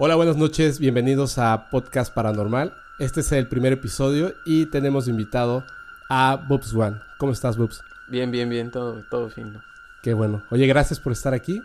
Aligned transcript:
Hola, 0.00 0.14
buenas 0.14 0.36
noches, 0.36 0.78
bienvenidos 0.78 1.38
a 1.38 1.70
Podcast 1.70 2.14
Paranormal. 2.14 2.72
Este 3.00 3.18
es 3.18 3.32
el 3.32 3.48
primer 3.48 3.72
episodio 3.72 4.32
y 4.44 4.66
tenemos 4.66 5.08
invitado 5.08 5.64
a 6.08 6.36
Bubs 6.36 6.72
One. 6.72 6.98
¿Cómo 7.16 7.32
estás, 7.32 7.56
Bubs? 7.56 7.82
Bien, 8.06 8.30
bien, 8.30 8.48
bien, 8.48 8.70
todo, 8.70 9.02
todo 9.10 9.28
fino. 9.28 9.60
Qué 10.00 10.14
bueno. 10.14 10.44
Oye, 10.50 10.68
gracias 10.68 11.00
por 11.00 11.10
estar 11.10 11.34
aquí. 11.34 11.64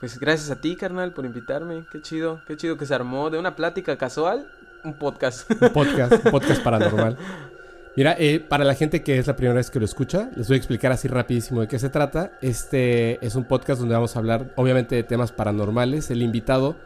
Pues 0.00 0.18
gracias 0.20 0.50
a 0.50 0.60
ti, 0.60 0.76
carnal, 0.76 1.14
por 1.14 1.24
invitarme. 1.24 1.86
Qué 1.90 2.02
chido, 2.02 2.42
qué 2.46 2.58
chido 2.58 2.76
que 2.76 2.84
se 2.84 2.94
armó 2.94 3.30
de 3.30 3.38
una 3.38 3.56
plática 3.56 3.96
casual, 3.96 4.46
un 4.84 4.92
podcast. 4.92 5.50
Un 5.50 5.70
podcast, 5.70 6.12
un 6.12 6.30
podcast 6.30 6.62
paranormal. 6.62 7.16
Mira, 7.96 8.16
eh, 8.18 8.40
para 8.40 8.64
la 8.64 8.74
gente 8.74 9.02
que 9.02 9.18
es 9.18 9.26
la 9.26 9.36
primera 9.36 9.54
vez 9.54 9.70
que 9.70 9.78
lo 9.78 9.86
escucha, 9.86 10.30
les 10.36 10.46
voy 10.46 10.56
a 10.56 10.58
explicar 10.58 10.92
así 10.92 11.08
rapidísimo 11.08 11.62
de 11.62 11.68
qué 11.68 11.78
se 11.78 11.88
trata. 11.88 12.32
Este 12.42 13.24
es 13.24 13.34
un 13.34 13.44
podcast 13.44 13.80
donde 13.80 13.94
vamos 13.94 14.14
a 14.14 14.18
hablar, 14.18 14.52
obviamente, 14.56 14.94
de 14.94 15.04
temas 15.04 15.32
paranormales. 15.32 16.10
El 16.10 16.20
invitado, 16.20 16.76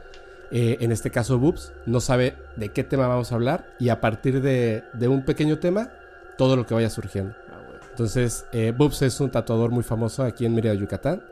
eh, 0.51 0.79
en 0.81 0.93
este 0.93 1.11
caso 1.11 1.39
Bubs, 1.39 1.73
no 1.87 2.01
sabe 2.01 2.37
de 2.57 2.71
qué 2.71 2.85
tema 2.85 3.09
vamos 3.09 3.33
a 3.33 3.35
hablar 3.35 3.67
y 3.79 3.89
a 3.89 4.01
partir 4.01 4.41
de, 4.41 4.85
de 4.93 5.09
un 5.09 5.25
pequeño 5.25 5.59
tema, 5.59 5.91
todo 6.39 6.57
lo 6.57 6.67
que 6.67 6.75
vaya 6.75 6.91
surgiendo. 6.91 7.35
Ah, 7.51 7.61
bueno. 7.67 7.81
Entonces, 7.91 8.47
eh, 8.53 8.73
Bubs 8.77 9.03
es 9.03 9.21
un 9.21 9.31
tatuador 9.31 9.71
muy 9.71 9.83
famoso 9.83 10.23
aquí 10.23 10.47
en 10.47 10.55
Mérida, 10.55 10.75
Yucatán 10.75 11.23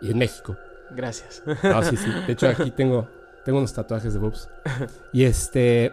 y 0.00 0.10
en 0.10 0.18
México. 0.18 0.56
Gracias. 0.90 1.42
Ah, 1.62 1.82
sí, 1.82 1.96
sí. 1.96 2.10
De 2.26 2.32
hecho, 2.32 2.48
aquí 2.48 2.70
tengo, 2.76 3.08
tengo 3.44 3.58
unos 3.58 3.72
tatuajes 3.72 4.12
de 4.12 4.18
Bubs. 4.18 4.48
Y 5.12 5.24
este. 5.24 5.92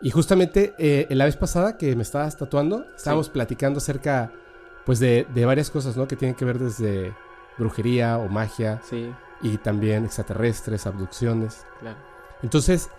Y 0.00 0.10
justamente 0.10 0.74
eh, 0.78 1.06
la 1.10 1.26
vez 1.26 1.36
pasada 1.36 1.76
que 1.76 1.94
me 1.94 2.02
estabas 2.02 2.36
tatuando, 2.36 2.86
estábamos 2.96 3.28
platicando 3.28 3.78
acerca, 3.78 4.32
pues, 4.84 4.98
de, 4.98 5.26
de 5.32 5.44
varias 5.44 5.70
cosas, 5.70 5.96
¿no? 5.96 6.08
Que 6.08 6.16
tienen 6.16 6.34
que 6.34 6.44
ver 6.44 6.58
desde 6.58 7.14
brujería 7.58 8.18
o 8.18 8.28
magia 8.28 8.80
Sí, 8.88 9.12
y 9.42 9.58
también 9.58 10.04
extraterrestres, 10.04 10.86
abducciones. 10.86 11.66
claro. 11.80 11.98
Entonces, 12.42 12.90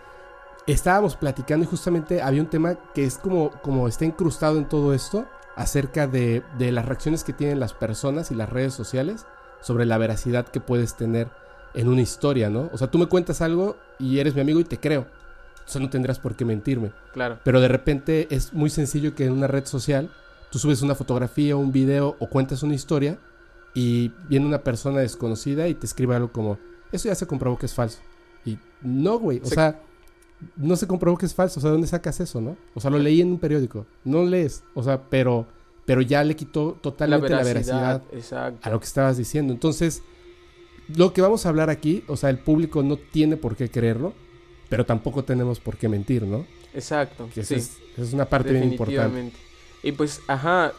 estábamos 0.67 1.15
platicando 1.17 1.65
y 1.65 1.67
justamente 1.67 2.21
había 2.21 2.41
un 2.41 2.49
tema 2.49 2.75
que 2.93 3.03
es 3.05 3.17
como, 3.17 3.51
como 3.61 3.87
está 3.87 4.05
incrustado 4.05 4.57
en 4.57 4.69
todo 4.69 4.93
esto, 4.93 5.25
acerca 5.55 6.07
de, 6.07 6.43
de 6.57 6.71
las 6.71 6.85
reacciones 6.85 7.23
que 7.23 7.33
tienen 7.33 7.59
las 7.59 7.73
personas 7.73 8.31
y 8.31 8.35
las 8.35 8.49
redes 8.49 8.73
sociales 8.73 9.25
sobre 9.61 9.85
la 9.85 9.97
veracidad 9.97 10.47
que 10.47 10.59
puedes 10.59 10.95
tener 10.95 11.27
en 11.73 11.87
una 11.87 12.01
historia, 12.01 12.49
¿no? 12.49 12.69
O 12.71 12.77
sea, 12.77 12.89
tú 12.89 12.97
me 12.97 13.07
cuentas 13.07 13.41
algo 13.41 13.77
y 13.99 14.19
eres 14.19 14.35
mi 14.35 14.41
amigo 14.41 14.59
y 14.59 14.63
te 14.63 14.79
creo. 14.79 15.07
O 15.65 15.69
sea, 15.69 15.81
no 15.81 15.89
tendrás 15.89 16.19
por 16.19 16.35
qué 16.35 16.45
mentirme. 16.45 16.91
Claro. 17.13 17.39
Pero 17.43 17.61
de 17.61 17.67
repente 17.67 18.27
es 18.29 18.53
muy 18.53 18.69
sencillo 18.69 19.15
que 19.15 19.25
en 19.25 19.31
una 19.31 19.47
red 19.47 19.65
social 19.65 20.09
tú 20.49 20.59
subes 20.59 20.81
una 20.81 20.95
fotografía, 20.95 21.55
un 21.55 21.71
video 21.71 22.15
o 22.19 22.27
cuentas 22.27 22.63
una 22.63 22.75
historia 22.75 23.17
y 23.73 24.09
viene 24.29 24.45
una 24.45 24.63
persona 24.63 24.99
desconocida 24.99 25.67
y 25.67 25.73
te 25.73 25.85
escribe 25.85 26.15
algo 26.15 26.31
como, 26.31 26.57
eso 26.91 27.07
ya 27.09 27.15
se 27.15 27.25
comprobó 27.27 27.57
que 27.57 27.65
es 27.65 27.73
falso. 27.73 27.99
Y 28.45 28.57
no, 28.81 29.17
güey, 29.19 29.39
o 29.43 29.45
Se- 29.45 29.55
sea, 29.55 29.81
no 30.57 30.75
se 30.75 30.87
comprobó 30.87 31.17
que 31.17 31.25
es 31.25 31.33
falso. 31.33 31.59
O 31.59 31.61
sea, 31.61 31.69
¿de 31.69 31.73
dónde 31.73 31.87
sacas 31.87 32.19
eso, 32.19 32.41
no? 32.41 32.57
O 32.75 32.79
sea, 32.81 32.91
lo 32.91 32.99
leí 32.99 33.21
en 33.21 33.29
un 33.31 33.39
periódico. 33.39 33.85
No 34.03 34.23
lees, 34.25 34.63
o 34.75 34.83
sea, 34.83 35.01
pero, 35.09 35.47
pero 35.85 36.01
ya 36.01 36.23
le 36.23 36.35
quitó 36.35 36.77
totalmente 36.81 37.29
la 37.29 37.43
veracidad, 37.43 38.03
Exacto. 38.11 38.59
a 38.61 38.69
lo 38.71 38.79
que 38.79 38.85
estabas 38.85 39.17
diciendo. 39.17 39.53
Entonces, 39.53 40.03
lo 40.95 41.13
que 41.13 41.21
vamos 41.21 41.45
a 41.45 41.49
hablar 41.49 41.69
aquí, 41.69 42.03
o 42.07 42.17
sea, 42.17 42.29
el 42.29 42.39
público 42.39 42.83
no 42.83 42.97
tiene 42.97 43.37
por 43.37 43.55
qué 43.55 43.69
creerlo, 43.69 44.13
pero 44.69 44.85
tampoco 44.85 45.23
tenemos 45.23 45.59
por 45.59 45.77
qué 45.77 45.87
mentir, 45.87 46.23
¿no? 46.23 46.45
Exacto. 46.73 47.29
Que 47.33 47.43
sí. 47.43 47.55
esa 47.55 47.71
es, 47.95 48.07
es 48.07 48.13
una 48.13 48.25
parte 48.25 48.51
bien 48.51 48.71
importante. 48.71 49.31
Y 49.81 49.91
pues, 49.93 50.21
ajá, 50.27 50.73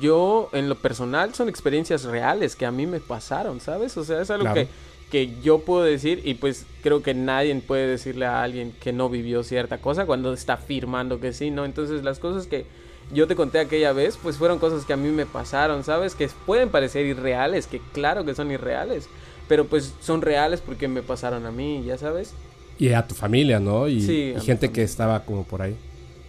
yo 0.00 0.48
en 0.52 0.68
lo 0.68 0.76
personal 0.76 1.34
son 1.34 1.48
experiencias 1.48 2.04
reales 2.04 2.56
que 2.56 2.66
a 2.66 2.70
mí 2.70 2.86
me 2.86 3.00
pasaron, 3.00 3.60
¿sabes? 3.60 3.96
O 3.96 4.04
sea, 4.04 4.20
es 4.20 4.30
algo 4.30 4.44
Claro. 4.44 4.60
que, 4.62 4.68
que 5.10 5.40
yo 5.42 5.58
puedo 5.60 5.82
decir 5.84 6.22
y 6.24 6.34
pues 6.34 6.64
creo 6.82 7.02
que 7.02 7.14
nadie 7.14 7.54
puede 7.66 7.86
decirle 7.86 8.26
a 8.26 8.42
alguien 8.42 8.72
que 8.80 8.92
no 8.92 9.08
vivió 9.08 9.42
cierta 9.42 9.78
cosa 9.78 10.06
cuando 10.06 10.32
está 10.32 10.54
afirmando 10.54 11.20
que 11.20 11.32
sí, 11.32 11.50
¿no? 11.50 11.64
Entonces 11.64 12.02
las 12.02 12.18
cosas 12.18 12.46
que 12.46 12.64
yo 13.12 13.26
te 13.26 13.34
conté 13.36 13.58
aquella 13.58 13.92
vez, 13.92 14.18
pues 14.22 14.36
fueron 14.36 14.58
cosas 14.58 14.84
que 14.86 14.92
a 14.94 14.96
mí 14.96 15.10
me 15.10 15.26
pasaron, 15.26 15.84
¿sabes? 15.84 16.14
Que 16.14 16.28
pueden 16.46 16.70
parecer 16.70 17.04
irreales, 17.04 17.66
que 17.66 17.80
claro 17.92 18.24
que 18.24 18.34
son 18.34 18.50
irreales, 18.50 19.06
pero 19.48 19.66
pues 19.66 19.92
son 20.00 20.22
reales 20.22 20.62
porque 20.62 20.88
me 20.88 21.02
pasaron 21.02 21.44
a 21.44 21.50
mí, 21.50 21.82
¿ya 21.84 21.98
sabes? 21.98 22.32
Y 22.78 22.88
a 22.92 23.06
tu 23.06 23.14
familia, 23.14 23.60
¿no? 23.60 23.86
Y, 23.88 24.00
Sí, 24.00 24.34
y 24.34 24.40
gente 24.40 24.70
que 24.70 24.82
estaba 24.82 25.24
como 25.26 25.44
por 25.44 25.60
ahí. 25.60 25.76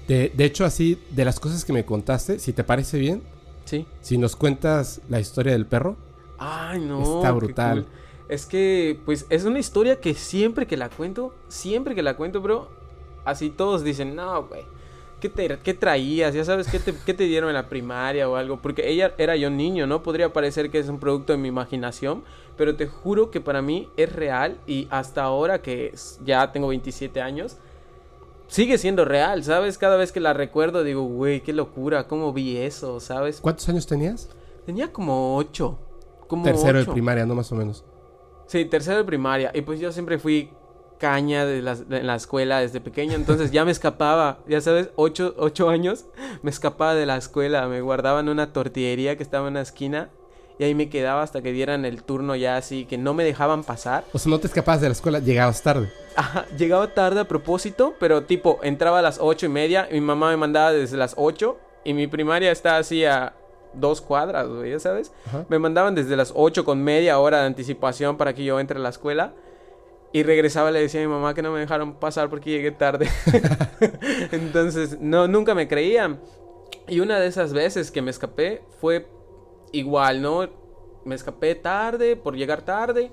De, 0.10 0.30
de 0.36 0.44
hecho, 0.44 0.66
así, 0.66 0.98
de 1.12 1.24
las 1.24 1.40
cosas 1.40 1.64
que 1.64 1.72
me 1.72 1.86
contaste, 1.86 2.38
si 2.38 2.52
te 2.52 2.66
parece 2.66 2.98
bien, 3.00 3.22
Sí. 3.66 3.86
si 4.02 4.18
nos 4.18 4.36
cuentas 4.36 5.02
la 5.10 5.20
historia 5.20 5.54
del 5.54 5.66
perro. 5.66 5.96
Ay, 6.38 6.80
no. 6.82 7.02
Está 7.18 7.32
brutal. 7.32 7.84
cool. 7.84 7.92
Es 8.30 8.46
que, 8.46 9.00
pues, 9.06 9.26
es 9.30 9.46
una 9.46 9.60
historia 9.60 10.00
que 10.00 10.14
siempre 10.14 10.66
que 10.68 10.78
la 10.78 10.90
cuento, 10.90 11.34
siempre 11.48 11.94
que 11.96 12.02
la 12.02 12.16
cuento, 12.16 12.42
bro, 12.42 12.70
así 13.26 13.50
todos 13.50 13.84
dicen, 13.84 14.16
no, 14.16 14.44
güey, 14.48 14.64
¿qué, 15.20 15.30
te- 15.30 15.60
qué 15.64 15.74
traías? 15.74 16.34
Ya 16.34 16.44
sabes, 16.44 16.68
¿qué 16.68 16.80
te, 16.80 16.94
¿qué 17.06 17.14
te 17.14 17.26
dieron 17.26 17.50
en 17.50 17.56
la 17.56 17.70
primaria 17.70 18.28
o 18.30 18.36
algo? 18.36 18.58
Porque 18.62 18.90
ella 18.90 19.14
era 19.18 19.36
yo 19.36 19.50
niño, 19.50 19.88
¿no? 19.88 20.04
Podría 20.04 20.34
parecer 20.34 20.72
que 20.72 20.80
es 20.80 20.90
un 20.90 21.00
producto 21.00 21.34
de 21.34 21.38
mi 21.38 21.50
imaginación, 21.50 22.24
pero 22.58 22.76
te 22.76 22.88
juro 22.88 23.30
que 23.30 23.40
para 23.42 23.62
mí 23.62 23.90
es 23.98 24.12
real 24.14 24.58
y 24.68 24.88
hasta 24.90 25.24
ahora 25.24 25.62
que 25.62 25.94
ya 26.26 26.52
tengo 26.52 26.68
27 26.70 27.22
años, 27.22 27.58
sigue 28.48 28.78
siendo 28.78 29.06
real, 29.06 29.44
¿sabes? 29.44 29.78
Cada 29.78 29.96
vez 29.98 30.12
que 30.12 30.20
la 30.20 30.34
recuerdo 30.34 30.84
digo, 30.84 31.04
güey, 31.04 31.42
qué 31.42 31.54
locura, 31.54 32.08
¿cómo 32.08 32.34
vi 32.34 32.58
eso? 32.58 33.00
¿Sabes? 33.00 33.40
¿Cuántos 33.42 33.68
años 33.70 33.86
tenías? 33.88 34.30
Tenía 34.66 34.92
como 34.92 35.36
8. 35.38 35.78
Como 36.28 36.44
Tercero 36.44 36.78
de 36.78 36.84
ocho. 36.84 36.94
primaria, 36.94 37.26
¿no? 37.26 37.36
Más 37.36 37.52
o 37.52 37.56
menos. 37.56 37.84
Sí, 38.48 38.66
tercero 38.66 38.98
de 38.98 39.04
primaria. 39.04 39.52
Y 39.54 39.62
pues 39.62 39.80
yo 39.80 39.92
siempre 39.92 40.20
fui 40.20 40.50
caña 41.00 41.46
de, 41.46 41.62
las- 41.62 41.90
de 41.90 42.02
la 42.04 42.16
escuela 42.16 42.60
desde 42.60 42.80
pequeño. 42.80 43.14
Entonces 43.14 43.52
ya 43.52 43.66
me 43.66 43.72
escapaba. 43.72 44.40
Ya 44.48 44.62
sabes, 44.62 44.90
ocho, 44.96 45.34
ocho 45.38 45.70
años 45.70 46.06
me 46.44 46.50
escapaba 46.50 46.96
de 46.96 47.06
la 47.06 47.18
escuela. 47.18 47.68
Me 47.68 47.82
guardaba 47.82 48.20
en 48.22 48.30
una 48.30 48.54
tortillería 48.54 49.18
que 49.18 49.24
estaba 49.24 49.48
en 49.48 49.54
una 49.54 49.62
esquina. 49.62 50.10
Y 50.60 50.64
ahí 50.64 50.76
me 50.76 50.90
quedaba 50.90 51.24
hasta 51.24 51.42
que 51.42 51.52
dieran 51.52 51.84
el 51.86 52.04
turno 52.04 52.36
ya 52.36 52.58
así, 52.58 52.86
que 52.86 52.98
no 52.98 53.14
me 53.14 53.24
dejaban 53.24 53.64
pasar. 53.64 54.04
O 54.14 54.20
sea, 54.20 54.30
no 54.30 54.40
te 54.40 54.48
escapabas 54.48 54.82
de 54.82 54.90
la 54.90 54.94
escuela, 54.94 55.20
llegabas 55.20 55.62
tarde. 55.64 55.92
Ajá, 56.16 56.46
llegaba 56.58 56.94
tarde 56.94 57.22
a 57.22 57.28
propósito, 57.28 57.96
pero 58.00 58.24
tipo, 58.24 58.60
entraba 58.62 59.00
a 59.00 59.02
las 59.02 59.18
ocho 59.20 59.48
y 59.48 59.50
media. 59.50 59.88
Y 59.90 59.96
mi 59.96 60.02
mamá 60.02 60.30
me 60.30 60.38
mandaba 60.38 60.72
desde 60.72 60.98
las 60.98 61.16
ocho. 61.18 61.58
Y 61.84 61.94
mi 61.94 62.08
primaria 62.08 62.52
está 62.52 62.78
así 62.78 63.04
a 63.04 63.34
dos 63.74 64.02
cuadras, 64.02 64.48
güey, 64.48 64.72
ya 64.72 64.80
sabes. 64.80 65.12
Ajá. 65.28 65.46
Me 65.50 65.60
mandaban 65.60 65.96
desde 65.96 66.16
las 66.16 66.32
8 66.36 66.64
con 66.64 66.82
media 66.82 67.20
hora 67.20 67.42
de 67.42 67.48
anticipación 67.48 68.18
para 68.18 68.34
que 68.34 68.44
yo 68.44 68.60
entre 68.60 68.80
a 68.80 68.82
la 68.82 68.90
escuela. 68.90 69.34
Y 70.12 70.22
regresaba 70.22 70.70
y 70.70 70.74
le 70.74 70.82
decía 70.82 71.02
a 71.02 71.04
mi 71.04 71.10
mamá 71.10 71.34
que 71.34 71.42
no 71.42 71.52
me 71.52 71.60
dejaron 71.60 71.96
pasar 71.96 72.30
porque 72.30 72.52
llegué 72.52 72.72
tarde. 72.72 73.10
Entonces, 74.32 75.00
no, 75.00 75.28
nunca 75.28 75.56
me 75.56 75.68
creían. 75.68 76.20
Y 76.88 77.00
una 77.00 77.20
de 77.20 77.28
esas 77.28 77.54
veces 77.54 77.92
que 77.92 78.02
me 78.02 78.12
escapé 78.12 78.62
fue 78.80 79.08
igual, 79.74 80.22
¿no? 80.22 80.48
Me 81.04 81.16
escapé 81.16 81.56
tarde 81.56 82.16
por 82.16 82.38
llegar 82.38 82.62
tarde. 82.62 83.12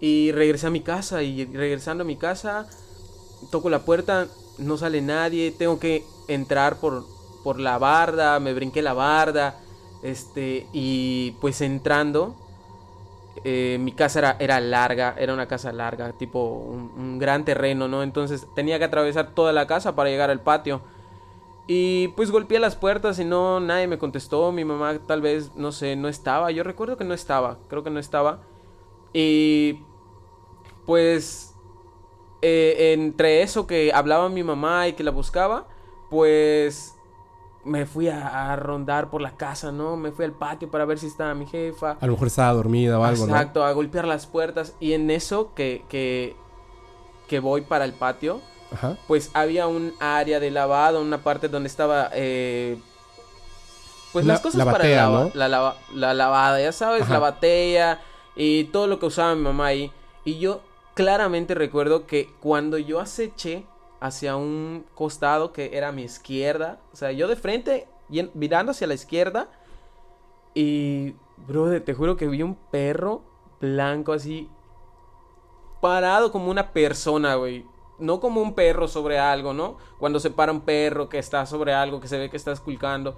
Y 0.00 0.32
regresé 0.32 0.68
a 0.68 0.70
mi 0.70 0.80
casa. 0.80 1.22
Y 1.22 1.44
regresando 1.44 2.04
a 2.04 2.06
mi 2.06 2.16
casa, 2.16 2.66
toco 3.50 3.68
la 3.68 3.80
puerta, 3.80 4.28
no 4.56 4.78
sale 4.78 5.02
nadie. 5.02 5.50
Tengo 5.50 5.78
que 5.78 6.04
entrar 6.28 6.76
por, 6.76 7.04
por 7.44 7.60
la 7.60 7.76
barda. 7.76 8.40
Me 8.40 8.54
brinqué 8.54 8.80
la 8.80 8.94
barda. 8.94 9.60
Este, 10.02 10.66
y 10.72 11.32
pues 11.40 11.60
entrando, 11.60 12.36
eh, 13.44 13.78
mi 13.80 13.92
casa 13.92 14.20
era, 14.20 14.36
era 14.38 14.60
larga, 14.60 15.14
era 15.18 15.34
una 15.34 15.48
casa 15.48 15.72
larga, 15.72 16.12
tipo 16.12 16.40
un, 16.40 16.92
un 16.96 17.18
gran 17.18 17.44
terreno, 17.44 17.88
¿no? 17.88 18.02
Entonces 18.02 18.46
tenía 18.54 18.78
que 18.78 18.84
atravesar 18.84 19.34
toda 19.34 19.52
la 19.52 19.66
casa 19.66 19.94
para 19.96 20.08
llegar 20.10 20.30
al 20.30 20.40
patio. 20.40 20.80
Y 21.70 22.08
pues 22.08 22.30
golpeé 22.30 22.58
las 22.58 22.76
puertas 22.76 23.18
y 23.18 23.26
no, 23.26 23.60
nadie 23.60 23.86
me 23.86 23.98
contestó. 23.98 24.50
Mi 24.52 24.64
mamá 24.64 24.98
tal 25.06 25.20
vez, 25.20 25.52
no 25.54 25.70
sé, 25.70 25.96
no 25.96 26.08
estaba. 26.08 26.50
Yo 26.50 26.64
recuerdo 26.64 26.96
que 26.96 27.04
no 27.04 27.12
estaba, 27.12 27.58
creo 27.68 27.84
que 27.84 27.90
no 27.90 28.00
estaba. 28.00 28.40
Y 29.12 29.82
pues 30.86 31.54
eh, 32.40 32.94
entre 32.94 33.42
eso 33.42 33.66
que 33.66 33.92
hablaba 33.92 34.30
mi 34.30 34.42
mamá 34.42 34.88
y 34.88 34.94
que 34.94 35.04
la 35.04 35.10
buscaba, 35.10 35.68
pues 36.08 36.94
me 37.64 37.84
fui 37.84 38.08
a, 38.08 38.52
a 38.52 38.56
rondar 38.56 39.10
por 39.10 39.20
la 39.20 39.36
casa, 39.36 39.70
¿no? 39.70 39.98
Me 39.98 40.10
fui 40.10 40.24
al 40.24 40.32
patio 40.32 40.70
para 40.70 40.86
ver 40.86 40.98
si 40.98 41.06
estaba 41.06 41.34
mi 41.34 41.44
jefa. 41.44 41.98
A 42.00 42.06
lo 42.06 42.12
mejor 42.12 42.28
estaba 42.28 42.54
dormida 42.54 42.98
o 42.98 43.04
algo, 43.04 43.24
Exacto, 43.24 43.62
a 43.62 43.72
golpear 43.72 44.06
las 44.06 44.26
puertas. 44.26 44.74
Y 44.80 44.94
en 44.94 45.10
eso 45.10 45.52
que, 45.54 45.84
que, 45.90 46.34
que 47.26 47.40
voy 47.40 47.60
para 47.60 47.84
el 47.84 47.92
patio, 47.92 48.40
¿no? 48.40 48.57
Ajá. 48.72 48.96
pues 49.06 49.30
había 49.34 49.66
un 49.66 49.94
área 50.00 50.40
de 50.40 50.50
lavado, 50.50 51.00
una 51.00 51.22
parte 51.22 51.48
donde 51.48 51.68
estaba... 51.68 52.10
eh, 52.12 52.78
pues 54.12 54.24
La- 54.26 54.34
las 54.34 54.42
cosas 54.42 54.58
la 54.58 54.64
para 54.64 54.78
batea, 54.78 55.02
lava- 55.08 55.24
¿no? 55.24 55.30
la, 55.34 55.48
lava- 55.48 55.76
la 55.94 56.14
lavada, 56.14 56.60
ya 56.60 56.72
sabes, 56.72 57.02
Ajá. 57.02 57.14
la 57.14 57.18
batea 57.18 58.00
y 58.36 58.64
todo 58.64 58.86
lo 58.86 58.98
que 58.98 59.06
usaba 59.06 59.34
mi 59.34 59.42
mamá 59.42 59.66
ahí. 59.66 59.92
Y 60.24 60.38
yo 60.38 60.60
claramente 60.94 61.54
recuerdo 61.54 62.06
que 62.06 62.28
cuando 62.40 62.78
yo 62.78 63.00
aceché 63.00 63.64
hacia 64.00 64.36
un 64.36 64.84
costado 64.94 65.52
que 65.52 65.76
era 65.76 65.88
a 65.88 65.92
mi 65.92 66.02
izquierda, 66.02 66.78
o 66.92 66.96
sea, 66.96 67.12
yo 67.12 67.26
de 67.28 67.36
frente, 67.36 67.86
mirando 68.34 68.72
hacia 68.72 68.86
la 68.86 68.94
izquierda, 68.94 69.48
y, 70.54 71.14
brother, 71.46 71.84
te 71.84 71.94
juro 71.94 72.16
que 72.16 72.26
vi 72.26 72.42
un 72.42 72.54
perro 72.54 73.22
blanco 73.60 74.12
así, 74.12 74.48
parado 75.80 76.32
como 76.32 76.50
una 76.50 76.72
persona, 76.72 77.34
güey. 77.36 77.64
No 77.98 78.20
como 78.20 78.40
un 78.40 78.54
perro 78.54 78.88
sobre 78.88 79.18
algo, 79.18 79.52
¿no? 79.52 79.76
Cuando 79.98 80.20
se 80.20 80.30
para 80.30 80.52
un 80.52 80.60
perro 80.60 81.08
que 81.08 81.18
está 81.18 81.44
sobre 81.46 81.74
algo, 81.74 82.00
que 82.00 82.08
se 82.08 82.18
ve 82.18 82.30
que 82.30 82.36
está 82.36 82.52
esculcando. 82.52 83.16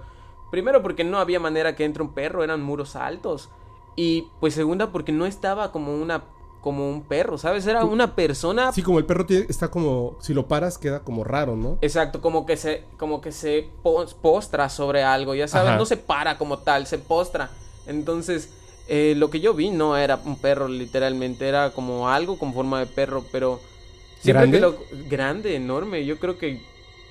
Primero 0.49 0.81
porque 0.81 1.03
no 1.03 1.19
había 1.19 1.39
manera 1.39 1.75
que 1.75 1.85
entre 1.85 2.03
un 2.03 2.13
perro, 2.13 2.43
eran 2.43 2.61
muros 2.61 2.95
altos. 2.95 3.49
Y 3.95 4.27
pues 4.39 4.53
segunda 4.53 4.91
porque 4.91 5.11
no 5.11 5.25
estaba 5.25 5.71
como 5.71 5.93
una 5.95 6.23
como 6.61 6.89
un 6.89 7.01
perro, 7.01 7.37
¿sabes? 7.37 7.65
Era 7.65 7.83
una 7.83 8.15
persona. 8.15 8.71
Sí, 8.71 8.83
como 8.83 8.99
el 8.99 9.05
perro 9.05 9.25
tiene, 9.25 9.47
está 9.49 9.69
como, 9.69 10.15
si 10.19 10.33
lo 10.33 10.47
paras 10.47 10.77
queda 10.77 10.99
como 10.99 11.23
raro, 11.23 11.55
¿no? 11.55 11.77
Exacto, 11.81 12.21
como 12.21 12.45
que 12.45 12.55
se, 12.55 12.85
como 12.97 13.19
que 13.19 13.31
se 13.31 13.69
postra 14.21 14.69
sobre 14.69 15.03
algo, 15.03 15.33
ya 15.33 15.47
sabes, 15.47 15.75
no 15.75 15.85
se 15.85 15.97
para 15.97 16.37
como 16.37 16.59
tal, 16.59 16.85
se 16.85 16.99
postra. 16.99 17.49
Entonces, 17.87 18.49
eh, 18.87 19.15
lo 19.17 19.29
que 19.29 19.39
yo 19.39 19.53
vi 19.53 19.71
no 19.71 19.97
era 19.97 20.19
un 20.23 20.35
perro 20.35 20.67
literalmente, 20.67 21.47
era 21.47 21.71
como 21.71 22.09
algo 22.09 22.37
con 22.37 22.53
forma 22.53 22.79
de 22.79 22.85
perro, 22.85 23.23
pero 23.31 23.59
¿Grande? 24.23 24.59
lo 24.59 24.77
grande, 25.09 25.55
enorme. 25.55 26.05
Yo 26.05 26.17
creo 26.17 26.37
que 26.37 26.59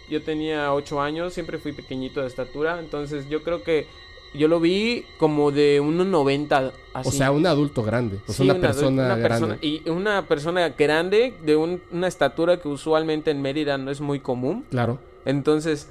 yo 0.09 0.23
tenía 0.23 0.73
ocho 0.75 1.01
años, 1.01 1.33
siempre 1.35 1.59
fui 1.59 1.73
pequeñito 1.73 2.21
de 2.21 2.27
estatura, 2.27 2.79
entonces 2.81 3.29
yo 3.29 3.43
creo 3.43 3.63
que 3.63 3.87
yo 4.33 4.47
lo 4.47 4.61
vi 4.61 5.05
como 5.19 5.51
de 5.51 5.81
1.90 5.81 6.73
así. 6.95 7.09
O 7.09 7.13
sea, 7.13 7.33
un 7.33 7.47
adulto 7.47 7.83
grande. 7.83 8.19
O 8.29 8.33
sea, 8.33 8.45
Sí, 8.45 8.51
una, 8.51 8.61
persona 8.61 8.91
una 9.05 9.17
grande. 9.17 9.29
persona- 9.29 9.59
y 9.61 9.89
una 9.91 10.27
persona 10.29 10.69
grande 10.71 11.35
de 11.45 11.57
un- 11.57 11.83
una 11.91 12.07
estatura 12.07 12.61
que 12.61 12.69
usualmente 12.69 13.31
en 13.33 13.43
Mérida 13.43 13.77
no 13.77 13.91
es 13.91 14.01
muy 14.01 14.21
común. 14.21 14.65
Claro. 14.71 14.99
Entonces, 15.25 15.91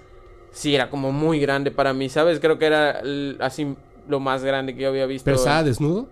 sí, 0.51 0.73
era 0.73 0.89
como 0.89 1.11
muy 1.11 1.39
grande 1.41 1.69
para 1.71 1.93
mí, 1.93 2.07
¿sabes? 2.07 2.39
Creo 2.39 2.57
que 2.57 2.65
era 2.65 3.01
así 3.39 3.75
lo 4.07 4.19
más 4.21 4.43
grande 4.43 4.73
que 4.73 4.83
yo 4.83 4.89
había 4.89 5.05
visto. 5.05 5.25
Pero 5.25 5.35
estaba 5.37 5.63
desnudo. 5.63 6.07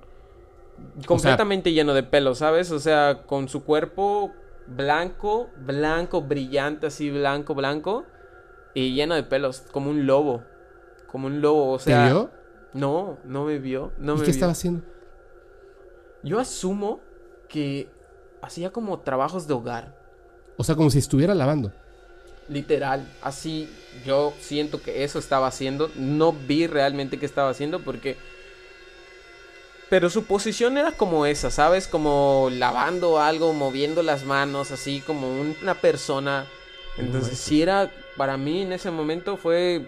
completamente 1.05 1.73
lleno 1.73 1.93
de 1.93 2.03
pelo, 2.03 2.35
¿sabes? 2.35 2.71
O 2.71 2.79
sea, 2.79 3.23
con 3.25 3.49
su 3.49 3.63
cuerpo 3.63 4.31
blanco, 4.67 5.49
blanco, 5.65 6.21
brillante, 6.21 6.87
así 6.87 7.09
blanco, 7.09 7.55
blanco. 7.55 8.05
Y 8.73 8.93
lleno 8.93 9.15
de 9.15 9.23
pelos, 9.23 9.63
como 9.71 9.89
un 9.89 10.05
lobo. 10.05 10.43
Como 11.11 11.27
un 11.27 11.41
lobo, 11.41 11.71
o 11.71 11.79
sea... 11.79 12.03
¿Te 12.03 12.13
vio? 12.13 12.31
No, 12.73 13.17
no 13.23 13.45
me 13.45 13.59
vio. 13.59 13.91
No 13.97 14.13
¿Y 14.13 14.15
me 14.17 14.21
qué 14.21 14.25
vio. 14.25 14.31
estaba 14.31 14.51
haciendo? 14.51 14.83
Yo 16.23 16.39
asumo 16.39 16.99
que 17.47 17.89
hacía 18.41 18.71
como 18.71 18.99
trabajos 18.99 19.47
de 19.47 19.53
hogar. 19.53 19.95
O 20.57 20.63
sea, 20.63 20.75
como 20.75 20.89
si 20.89 20.99
estuviera 20.99 21.33
lavando. 21.33 21.71
Literal, 22.49 23.07
así 23.21 23.69
yo 24.05 24.33
siento 24.39 24.81
que 24.81 25.03
eso 25.03 25.19
estaba 25.19 25.47
haciendo. 25.47 25.89
No 25.95 26.33
vi 26.33 26.67
realmente 26.67 27.17
qué 27.17 27.25
estaba 27.25 27.49
haciendo 27.49 27.79
porque... 27.79 28.17
Pero 29.89 30.09
su 30.09 30.25
posición 30.25 30.77
era 30.77 30.91
como 30.91 31.25
esa, 31.25 31.49
¿sabes? 31.49 31.87
Como 31.87 32.49
lavando 32.51 33.19
algo, 33.19 33.53
moviendo 33.53 34.03
las 34.03 34.25
manos, 34.25 34.71
así 34.71 35.01
como 35.05 35.29
un- 35.29 35.55
una 35.61 35.75
persona. 35.75 36.45
Entonces, 36.97 37.37
sí 37.37 37.61
era, 37.61 37.89
para 38.17 38.37
mí 38.37 38.63
en 38.63 38.73
ese 38.73 38.91
momento 38.91 39.37
fue 39.37 39.87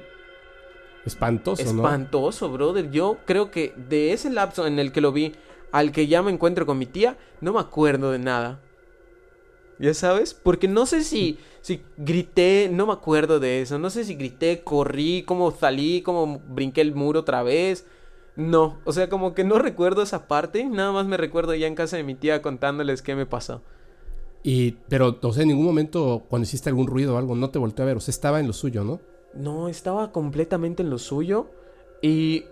Espantoso, 1.06 1.64
¿no? 1.64 1.84
espantoso, 1.84 2.50
brother. 2.50 2.92
Yo 2.92 3.18
creo 3.26 3.52
que 3.52 3.74
de 3.90 4.14
ese 4.14 4.30
lapso 4.30 4.68
en 4.68 4.80
el 4.80 4.92
que 4.92 5.02
lo 5.02 5.12
vi 5.12 5.34
al 5.72 5.92
que 5.92 6.08
ya 6.08 6.22
me 6.22 6.32
encuentro 6.32 6.66
con 6.66 6.78
mi 6.78 6.86
tía, 6.86 7.18
no 7.42 7.54
me 7.54 7.60
acuerdo 7.60 8.12
de 8.12 8.20
nada. 8.20 8.60
¿Ya 9.80 9.94
sabes? 9.94 10.34
Porque 10.34 10.68
no 10.68 10.86
sé 10.86 11.04
si, 11.04 11.40
si 11.62 11.82
grité, 11.98 12.70
no 12.72 12.86
me 12.88 12.94
acuerdo 12.94 13.40
de 13.40 13.62
eso. 13.62 13.80
No 13.80 13.90
sé 13.90 14.04
si 14.04 14.16
grité, 14.16 14.62
corrí, 14.64 15.24
cómo 15.26 15.52
salí, 15.52 16.02
cómo 16.02 16.42
brinqué 16.50 16.82
el 16.82 16.94
muro 16.96 17.22
otra 17.22 17.44
vez. 17.44 17.86
No, 18.40 18.78
o 18.86 18.94
sea, 18.94 19.10
como 19.10 19.34
que 19.34 19.44
no 19.44 19.60
recuerdo 19.60 20.02
esa 20.02 20.30
parte. 20.30 20.64
Nada 20.64 20.94
más 20.94 21.06
me 21.06 21.18
recuerdo 21.18 21.54
ya 21.56 21.68
en 21.68 21.76
casa 21.76 21.98
de 21.98 22.04
mi 22.04 22.16
tía 22.16 22.42
contándoles 22.42 23.02
qué 23.02 23.14
me 23.14 23.26
pasó. 23.26 23.62
Y, 24.44 24.78
pero, 24.88 25.20
o 25.22 25.34
sea, 25.34 25.44
en 25.44 25.50
ningún 25.50 25.66
momento 25.66 26.24
cuando 26.30 26.46
hiciste 26.46 26.70
algún 26.70 26.88
ruido 26.88 27.16
o 27.16 27.18
algo, 27.18 27.36
no 27.36 27.50
te 27.50 27.60
volteó 27.60 27.84
a 27.84 27.88
ver. 27.88 27.98
O 27.98 28.00
sea, 28.00 28.14
estaba 28.14 28.40
en 28.40 28.48
lo 28.48 28.54
suyo, 28.54 28.86
¿no? 28.86 29.02
No, 29.34 29.68
estaba 29.68 30.14
completamente 30.14 30.84
en 30.84 30.90
lo 30.90 31.00
suyo. 31.00 31.48
Y 32.02 32.46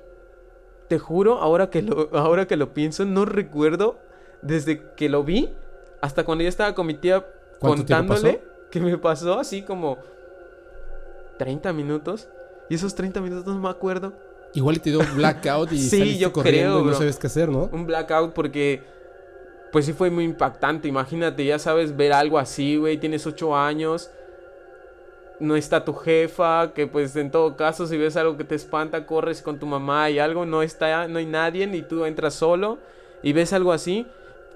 te 0.89 0.99
juro, 0.99 1.37
ahora 1.37 1.69
que 1.69 1.81
lo, 1.81 2.09
ahora 2.17 2.47
que 2.47 2.57
lo 2.57 2.73
pienso, 2.73 3.05
no 3.05 3.23
recuerdo 3.23 3.97
desde 4.41 4.93
que 4.97 5.07
lo 5.07 5.23
vi 5.23 5.49
hasta 6.01 6.25
cuando 6.25 6.43
yo 6.43 6.49
estaba 6.49 6.75
con 6.75 6.85
mi 6.85 6.95
tía 6.95 7.25
¿Cuánto 7.59 7.85
tiempo 7.85 8.13
contándole 8.13 8.41
que 8.71 8.81
me 8.81 8.97
pasó 8.97 9.39
así 9.39 9.61
como 9.61 9.97
30 11.39 11.71
minutos. 11.71 12.27
Y 12.69 12.75
esos 12.75 12.93
30 12.93 13.21
minutos 13.21 13.55
no 13.55 13.61
me 13.61 13.69
acuerdo. 13.69 14.26
Igual 14.53 14.79
te 14.81 14.89
dio 14.89 14.99
un 14.99 15.15
blackout 15.15 15.71
y 15.71 15.77
Sí, 15.89 15.97
saliste 15.99 16.19
yo 16.19 16.33
corriendo 16.33 16.71
creo, 16.71 16.79
y 16.79 16.83
no 16.83 16.89
bro. 16.89 16.97
sabes 16.97 17.17
qué 17.17 17.27
hacer, 17.27 17.49
¿no? 17.49 17.69
Un 17.71 17.85
blackout 17.85 18.33
porque 18.33 18.81
pues 19.71 19.85
sí 19.85 19.93
fue 19.93 20.09
muy 20.09 20.23
impactante. 20.23 20.87
Imagínate, 20.87 21.45
ya 21.45 21.59
sabes, 21.59 21.95
ver 21.95 22.13
algo 22.13 22.39
así, 22.39 22.77
güey. 22.77 22.97
Tienes 22.97 23.27
8 23.27 23.55
años. 23.55 24.09
No 25.39 25.55
está 25.55 25.85
tu 25.85 25.93
jefa, 25.93 26.73
que 26.73 26.87
pues 26.87 27.15
en 27.15 27.29
todo 27.29 27.55
caso 27.55 27.85
si 27.85 27.95
ves 27.95 28.17
algo 28.17 28.37
que 28.37 28.43
te 28.43 28.55
espanta, 28.55 29.05
corres 29.05 29.43
con 29.43 29.59
tu 29.59 29.67
mamá 29.67 30.09
y 30.09 30.17
algo, 30.17 30.47
no 30.47 30.63
está, 30.63 31.07
no 31.07 31.19
hay 31.19 31.27
nadie, 31.27 31.69
y 31.71 31.83
tú 31.83 32.05
entras 32.05 32.33
solo 32.33 32.79
y 33.21 33.33
ves 33.33 33.53
algo 33.53 33.71
así. 33.71 34.07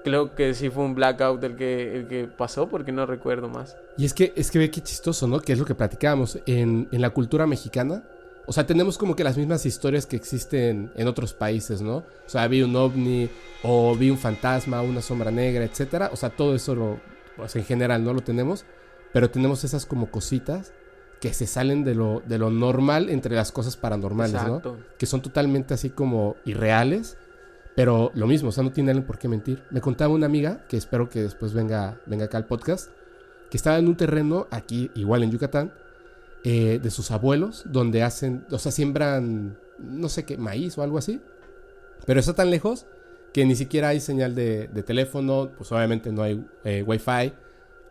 Creo 0.02 0.34
que 0.34 0.54
sí 0.54 0.70
fue 0.70 0.82
un 0.82 0.96
blackout 0.96 1.44
el 1.44 1.54
que, 1.54 1.96
el 1.98 2.08
que 2.08 2.24
pasó 2.26 2.68
porque 2.68 2.90
no 2.90 3.06
recuerdo 3.06 3.48
más. 3.48 3.76
Y 3.96 4.04
es 4.04 4.12
que, 4.12 4.32
es 4.34 4.50
que 4.50 4.58
ve 4.58 4.70
qué 4.72 4.80
chistoso, 4.80 5.28
¿no? 5.28 5.38
Que 5.38 5.52
es 5.52 5.58
lo 5.60 5.64
que 5.64 5.76
platicábamos 5.76 6.40
en, 6.46 6.88
en 6.90 7.00
la 7.00 7.10
cultura 7.10 7.46
mexicana. 7.46 8.02
O 8.46 8.52
sea, 8.52 8.66
tenemos 8.66 8.98
como 8.98 9.14
que 9.14 9.24
las 9.24 9.36
mismas 9.36 9.64
historias 9.66 10.06
que 10.06 10.16
existen 10.16 10.90
en 10.96 11.08
otros 11.08 11.32
países, 11.32 11.80
¿no? 11.80 11.98
O 11.98 12.28
sea, 12.28 12.48
vi 12.48 12.62
un 12.62 12.74
ovni, 12.74 13.30
o 13.62 13.94
vi 13.94 14.10
un 14.10 14.18
fantasma, 14.18 14.82
una 14.82 15.00
sombra 15.00 15.30
negra, 15.30 15.64
etcétera. 15.64 16.10
O 16.12 16.16
sea, 16.16 16.30
todo 16.30 16.54
eso 16.54 16.74
lo, 16.74 17.00
pues 17.36 17.54
en 17.56 17.64
general 17.64 18.04
no 18.04 18.12
lo 18.12 18.20
tenemos. 18.22 18.64
Pero 19.12 19.30
tenemos 19.30 19.62
esas 19.64 19.86
como 19.86 20.10
cositas 20.10 20.72
que 21.20 21.32
se 21.32 21.46
salen 21.46 21.84
de 21.84 21.94
lo, 21.94 22.20
de 22.26 22.38
lo 22.38 22.50
normal 22.50 23.08
entre 23.08 23.36
las 23.36 23.52
cosas 23.52 23.76
paranormales, 23.76 24.34
Exacto. 24.34 24.76
¿no? 24.76 24.84
Que 24.98 25.06
son 25.06 25.22
totalmente 25.22 25.74
así 25.74 25.90
como 25.90 26.36
irreales. 26.44 27.16
Pero 27.76 28.10
lo 28.14 28.26
mismo, 28.26 28.48
o 28.48 28.52
sea, 28.52 28.64
no 28.64 28.72
tienen 28.72 29.04
por 29.04 29.18
qué 29.18 29.28
mentir. 29.28 29.62
Me 29.70 29.80
contaba 29.80 30.12
una 30.12 30.26
amiga, 30.26 30.64
que 30.68 30.76
espero 30.76 31.08
que 31.08 31.22
después 31.22 31.54
venga, 31.54 32.00
venga 32.06 32.24
acá 32.24 32.38
al 32.38 32.46
podcast, 32.46 32.90
que 33.50 33.56
estaba 33.56 33.78
en 33.78 33.86
un 33.86 33.96
terreno 33.96 34.46
aquí, 34.50 34.90
igual 34.94 35.22
en 35.22 35.30
Yucatán, 35.30 35.72
eh, 36.44 36.80
de 36.82 36.90
sus 36.90 37.12
abuelos, 37.12 37.62
donde 37.66 38.02
hacen, 38.02 38.44
o 38.50 38.58
sea, 38.58 38.72
siembran, 38.72 39.58
no 39.78 40.08
sé 40.08 40.24
qué, 40.24 40.36
maíz 40.36 40.76
o 40.76 40.82
algo 40.82 40.98
así. 40.98 41.20
Pero 42.04 42.18
está 42.18 42.34
tan 42.34 42.50
lejos 42.50 42.86
que 43.32 43.44
ni 43.44 43.54
siquiera 43.54 43.88
hay 43.88 44.00
señal 44.00 44.34
de, 44.34 44.66
teléfono, 44.84 45.52
pues 45.56 45.70
obviamente 45.70 46.10
no 46.10 46.22
hay 46.22 46.44
eh, 46.64 46.82
wifi. 46.82 47.32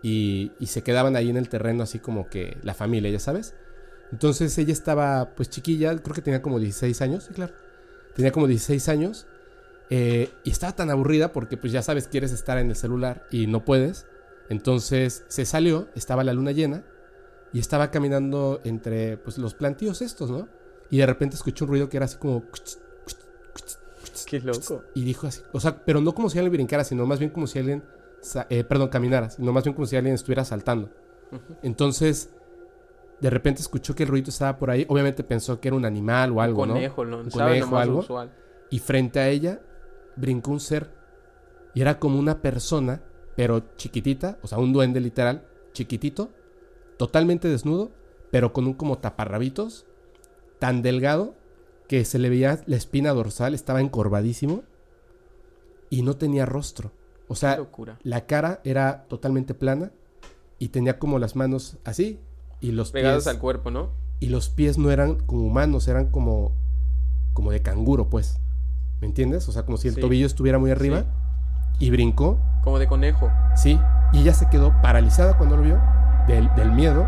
Y, 0.03 0.51
y 0.59 0.65
se 0.65 0.83
quedaban 0.83 1.15
ahí 1.15 1.29
en 1.29 1.37
el 1.37 1.47
terreno 1.47 1.83
así 1.83 1.99
como 1.99 2.27
que 2.27 2.57
la 2.63 2.73
familia, 2.73 3.09
ya 3.09 3.19
sabes. 3.19 3.55
Entonces 4.11 4.57
ella 4.57 4.73
estaba 4.73 5.29
pues 5.35 5.49
chiquilla, 5.49 5.95
creo 5.97 6.13
que 6.13 6.21
tenía 6.21 6.41
como 6.41 6.59
16 6.59 7.01
años, 7.01 7.23
sí, 7.25 7.33
claro. 7.33 7.53
Tenía 8.15 8.31
como 8.31 8.47
16 8.47 8.89
años. 8.89 9.27
eh, 9.89 10.29
y 10.43 10.51
estaba 10.51 10.73
tan 10.75 10.89
aburrida 10.89 11.31
porque 11.33 11.57
pues 11.57 11.71
ya 11.73 11.81
sabes, 11.81 12.07
quieres 12.07 12.31
estar 12.31 12.57
en 12.57 12.69
el 12.69 12.75
celular 12.75 13.25
y 13.31 13.47
no 13.47 13.63
puedes. 13.63 14.07
Entonces 14.49 15.23
se 15.29 15.45
salió, 15.45 15.87
estaba 15.95 16.23
la 16.25 16.33
luna 16.33 16.51
llena 16.51 16.83
y 17.53 17.59
estaba 17.59 17.91
caminando 17.91 18.61
entre 18.63 19.17
pues 19.17 19.37
los 19.37 19.53
plantíos 19.53 20.01
estos, 20.01 20.29
¿no? 20.29 20.47
Y 20.89 20.97
de 20.97 21.05
repente 21.05 21.35
escuchó 21.35 21.65
un 21.65 21.71
ruido 21.71 21.89
que 21.89 21.97
era 21.97 22.05
así 22.05 22.17
como... 22.17 22.43
Qué 24.25 24.39
loco. 24.39 24.83
Y 24.93 25.03
dijo 25.03 25.27
así, 25.27 25.41
o 25.51 25.59
sea, 25.59 25.83
pero 25.83 26.01
no 26.01 26.13
como 26.13 26.29
si 26.29 26.37
alguien 26.37 26.53
brincara, 26.53 26.83
sino 26.83 27.05
más 27.05 27.19
bien 27.19 27.31
como 27.31 27.47
si 27.47 27.59
alguien, 27.59 27.83
eh, 28.49 28.63
perdón, 28.63 28.89
caminara, 28.89 29.29
sino 29.29 29.51
más 29.51 29.63
bien 29.63 29.73
como 29.73 29.85
si 29.85 29.95
alguien 29.95 30.15
estuviera 30.15 30.45
saltando. 30.45 30.89
Entonces, 31.61 32.29
de 33.19 33.29
repente 33.29 33.61
escuchó 33.61 33.95
que 33.95 34.03
el 34.03 34.09
ruido 34.09 34.29
estaba 34.29 34.57
por 34.57 34.69
ahí, 34.69 34.85
obviamente 34.89 35.23
pensó 35.23 35.59
que 35.59 35.69
era 35.69 35.77
un 35.77 35.85
animal 35.85 36.31
o 36.31 36.41
algo, 36.41 36.61
conejo, 36.61 37.05
¿no? 37.05 37.19
Un 37.19 37.29
conejo, 37.29 37.77
algo. 37.77 37.99
usual. 37.99 38.31
Y 38.69 38.79
frente 38.79 39.19
a 39.19 39.29
ella 39.29 39.61
brincó 40.15 40.51
un 40.51 40.59
ser. 40.59 40.89
Y 41.73 41.81
era 41.81 41.99
como 41.99 42.19
una 42.19 42.41
persona, 42.41 43.01
pero 43.35 43.75
chiquitita, 43.77 44.37
o 44.41 44.47
sea, 44.47 44.57
un 44.57 44.73
duende 44.73 44.99
literal, 44.99 45.45
chiquitito, 45.73 46.31
totalmente 47.01 47.47
desnudo, 47.47 47.89
pero 48.29 48.53
con 48.53 48.67
un 48.67 48.75
como 48.75 48.99
taparrabitos, 48.99 49.87
tan 50.59 50.83
delgado 50.83 51.33
que 51.87 52.05
se 52.05 52.19
le 52.19 52.29
veía 52.29 52.61
la 52.67 52.75
espina 52.75 53.11
dorsal, 53.11 53.55
estaba 53.55 53.81
encorvadísimo 53.81 54.61
y 55.89 56.03
no 56.03 56.15
tenía 56.15 56.45
rostro. 56.45 56.91
O 57.27 57.33
sea, 57.33 57.57
la 58.03 58.27
cara 58.27 58.61
era 58.63 59.05
totalmente 59.07 59.55
plana 59.55 59.91
y 60.59 60.67
tenía 60.67 60.99
como 60.99 61.17
las 61.17 61.35
manos 61.35 61.77
así 61.85 62.19
y 62.59 62.71
los 62.71 62.91
Pegados 62.91 63.23
pies 63.23 63.33
al 63.33 63.41
cuerpo, 63.41 63.71
¿no? 63.71 63.89
y 64.19 64.27
los 64.29 64.49
pies 64.49 64.77
no 64.77 64.91
eran 64.91 65.15
como 65.15 65.41
humanos, 65.47 65.87
eran 65.87 66.11
como 66.11 66.51
como 67.33 67.49
de 67.49 67.63
canguro, 67.63 68.11
pues. 68.11 68.39
¿Me 68.99 69.07
entiendes? 69.07 69.49
O 69.49 69.51
sea, 69.51 69.63
como 69.65 69.77
si 69.77 69.87
el 69.87 69.95
Sí. 69.95 70.01
tobillo 70.01 70.27
estuviera 70.27 70.59
muy 70.59 70.69
arriba 70.69 71.05
y 71.79 71.89
brincó, 71.89 72.37
Como 72.63 72.77
de 72.77 72.85
conejo. 72.85 73.31
sí, 73.55 73.79
y 74.13 74.19
ella 74.19 74.35
se 74.35 74.47
quedó 74.49 74.71
paralizada 74.83 75.35
cuando 75.35 75.57
lo 75.57 75.63
vio 75.63 75.81
del, 76.27 76.71
miedo, 76.71 77.07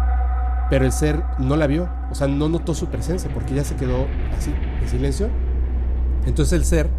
pero 0.70 0.86
el 0.86 0.92
ser 0.92 1.24
no 1.40 1.56
la 1.56 1.68
vio, 1.68 1.90
o 2.12 2.16
sea, 2.16 2.28
no 2.28 2.50
notó 2.50 2.74
su 2.74 2.88
presencia 2.88 3.30
porque 3.34 3.54
ella 3.54 3.64
se 3.64 3.76
quedó 3.76 4.06
así, 4.38 4.54
en 4.82 4.90
silencio. 4.90 5.28
Entonces 6.26 6.54
el 6.54 6.66
ser 6.66 6.90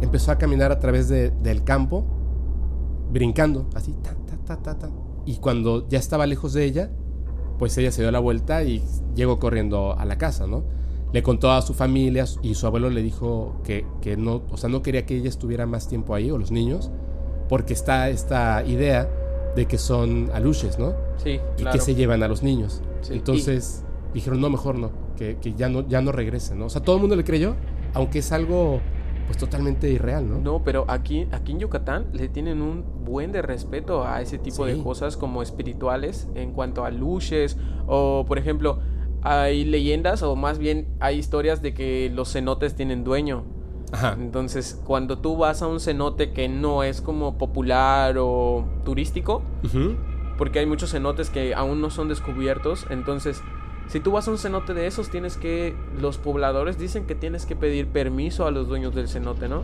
empezó 0.00 0.32
a 0.32 0.38
caminar 0.38 0.70
a 0.72 0.78
través 0.78 1.08
de- 1.08 1.30
del 1.30 1.64
campo, 1.64 2.04
brincando, 3.10 3.68
así, 3.74 3.94
ta, 4.02 4.14
ta, 4.26 4.36
ta, 4.44 4.62
ta, 4.62 4.78
ta. 4.78 4.90
y 5.24 5.36
cuando 5.36 5.88
ya 5.88 5.98
estaba 5.98 6.26
lejos 6.26 6.52
de 6.52 6.64
ella, 6.64 6.90
pues 7.58 7.76
ella 7.78 7.90
se 7.90 8.02
dio 8.02 8.10
la 8.10 8.18
vuelta 8.20 8.62
y 8.64 8.82
llegó 9.14 9.38
corriendo 9.38 9.98
a 9.98 10.04
la 10.04 10.18
casa, 10.18 10.46
¿no? 10.46 10.64
Le 11.12 11.22
contó 11.22 11.50
a 11.52 11.62
su 11.62 11.72
familia 11.72 12.24
y 12.42 12.54
su 12.54 12.66
abuelo 12.66 12.90
le 12.90 13.02
dijo 13.02 13.56
que, 13.64 13.86
que 14.02 14.16
no, 14.16 14.42
o 14.50 14.56
sea, 14.56 14.68
no 14.68 14.82
quería 14.82 15.06
que 15.06 15.16
ella 15.16 15.28
estuviera 15.28 15.64
más 15.64 15.88
tiempo 15.88 16.14
ahí 16.14 16.30
o 16.30 16.36
los 16.38 16.50
niños, 16.50 16.90
porque 17.48 17.72
está 17.72 18.08
esta 18.10 18.62
idea 18.64 19.08
de 19.56 19.66
que 19.66 19.78
son 19.78 20.30
aluches, 20.32 20.78
¿no? 20.78 20.94
Sí, 21.16 21.40
Y 21.58 21.64
que 21.64 21.80
se 21.80 21.94
llevan 21.94 22.22
a 22.22 22.28
los 22.28 22.42
niños. 22.42 22.82
Sí, 23.00 23.14
Entonces 23.14 23.84
dijeron, 24.14 24.40
no, 24.40 24.50
mejor 24.50 24.78
no, 24.78 24.90
que, 25.16 25.38
que 25.38 25.54
ya 25.54 25.68
no, 25.68 25.86
ya 25.88 26.00
no 26.02 26.12
regresen, 26.12 26.58
¿no? 26.58 26.66
O 26.66 26.68
sea, 26.70 26.82
todo 26.82 26.96
el 26.96 27.00
mundo 27.00 27.16
le 27.16 27.24
creyó, 27.24 27.56
aunque 27.94 28.20
es 28.20 28.30
algo 28.32 28.80
pues 29.26 29.38
totalmente 29.38 29.90
irreal, 29.90 30.28
¿no? 30.30 30.38
No, 30.38 30.62
pero 30.62 30.84
aquí, 30.86 31.26
aquí 31.32 31.50
en 31.52 31.58
Yucatán 31.58 32.06
le 32.12 32.28
tienen 32.28 32.62
un 32.62 32.84
buen 33.04 33.32
de 33.32 33.42
respeto 33.42 34.06
a 34.06 34.20
ese 34.22 34.38
tipo 34.38 34.64
Sí. 34.66 34.72
de 34.74 34.82
cosas 34.82 35.16
como 35.16 35.42
espirituales 35.42 36.28
en 36.36 36.52
cuanto 36.52 36.84
a 36.84 36.90
luces 36.92 37.56
o 37.88 38.24
por 38.28 38.38
ejemplo 38.38 38.78
hay 39.22 39.64
leyendas 39.64 40.22
o 40.22 40.36
más 40.36 40.58
bien 40.58 40.86
hay 41.00 41.18
historias 41.18 41.60
de 41.60 41.74
que 41.74 42.08
los 42.14 42.32
cenotes 42.32 42.76
tienen 42.76 43.02
dueño. 43.02 43.44
Ajá. 43.92 44.16
Entonces 44.18 44.80
cuando 44.84 45.18
tú 45.18 45.36
vas 45.36 45.62
a 45.62 45.66
un 45.66 45.80
cenote 45.80 46.32
que 46.32 46.48
no 46.48 46.82
es 46.82 47.00
como 47.00 47.38
popular 47.38 48.16
o 48.18 48.64
turístico, 48.84 49.42
porque 50.38 50.58
hay 50.58 50.66
muchos 50.66 50.90
cenotes 50.90 51.30
que 51.30 51.54
aún 51.54 51.80
no 51.80 51.90
son 51.90 52.08
descubiertos. 52.08 52.86
Entonces, 52.90 53.42
si 53.88 54.00
tú 54.00 54.12
vas 54.12 54.26
a 54.28 54.32
un 54.32 54.38
cenote 54.38 54.74
de 54.74 54.86
esos, 54.86 55.10
tienes 55.10 55.36
que. 55.36 55.74
Los 56.00 56.18
pobladores 56.18 56.78
dicen 56.78 57.06
que 57.06 57.14
tienes 57.14 57.46
que 57.46 57.56
pedir 57.56 57.86
permiso 57.86 58.46
a 58.46 58.50
los 58.50 58.68
dueños 58.68 58.94
del 58.94 59.08
cenote, 59.08 59.48
¿no? 59.48 59.62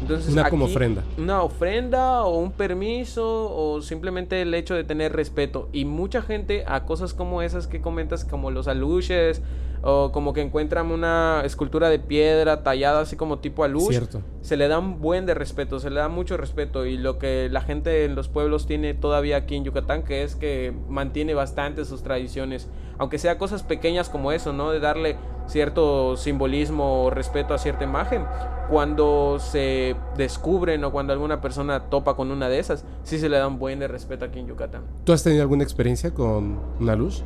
Entonces, 0.00 0.32
Una 0.32 0.50
como 0.50 0.66
ofrenda. 0.66 1.02
Una 1.18 1.42
ofrenda 1.42 2.24
o 2.24 2.38
un 2.38 2.52
permiso 2.52 3.24
o 3.54 3.80
simplemente 3.80 4.42
el 4.42 4.54
hecho 4.54 4.74
de 4.74 4.84
tener 4.84 5.12
respeto. 5.12 5.68
Y 5.72 5.84
mucha 5.84 6.22
gente 6.22 6.64
a 6.66 6.84
cosas 6.84 7.14
como 7.14 7.42
esas 7.42 7.66
que 7.66 7.80
comentas, 7.80 8.24
como 8.24 8.50
los 8.50 8.68
aluches 8.68 9.42
o 9.86 10.12
como 10.12 10.32
que 10.32 10.40
encuentran 10.40 10.90
una 10.90 11.42
escultura 11.44 11.90
de 11.90 11.98
piedra 11.98 12.62
tallada 12.62 13.00
así 13.00 13.16
como 13.16 13.38
tipo 13.40 13.64
aluche 13.64 13.90
Cierto. 13.90 14.22
se 14.40 14.56
le 14.56 14.66
da 14.66 14.78
un 14.78 15.00
buen 15.00 15.26
de 15.26 15.34
respeto, 15.34 15.78
se 15.78 15.90
le 15.90 16.00
da 16.00 16.08
mucho 16.08 16.38
respeto 16.38 16.86
y 16.86 16.96
lo 16.96 17.18
que 17.18 17.48
la 17.50 17.60
gente 17.60 18.06
en 18.06 18.14
los 18.14 18.28
pueblos 18.28 18.66
tiene 18.66 18.94
todavía 18.94 19.36
aquí 19.36 19.56
en 19.56 19.64
Yucatán 19.64 20.02
que 20.02 20.22
es 20.22 20.36
que 20.36 20.72
mantiene 20.88 21.34
bastante 21.34 21.84
sus 21.84 22.02
tradiciones, 22.02 22.68
aunque 22.96 23.18
sea 23.18 23.36
cosas 23.36 23.62
pequeñas 23.62 24.08
como 24.08 24.32
eso, 24.32 24.54
¿no? 24.54 24.70
De 24.70 24.80
darle 24.80 25.16
cierto 25.46 26.16
simbolismo 26.16 27.04
o 27.04 27.10
respeto 27.10 27.52
a 27.52 27.58
cierta 27.58 27.84
imagen. 27.84 28.24
Cuando 28.70 29.38
se 29.38 29.94
descubren 30.16 30.82
o 30.84 30.92
cuando 30.92 31.12
alguna 31.12 31.42
persona 31.42 31.90
topa 31.90 32.16
con 32.16 32.30
una 32.30 32.48
de 32.48 32.58
esas, 32.58 32.86
sí 33.02 33.18
se 33.18 33.28
le 33.28 33.36
da 33.36 33.46
un 33.46 33.58
buen 33.58 33.78
de 33.80 33.88
respeto 33.88 34.24
aquí 34.24 34.38
en 34.38 34.46
Yucatán. 34.46 34.84
¿Tú 35.04 35.12
has 35.12 35.22
tenido 35.22 35.42
alguna 35.42 35.62
experiencia 35.62 36.14
con 36.14 36.58
una 36.80 36.96
luz? 36.96 37.22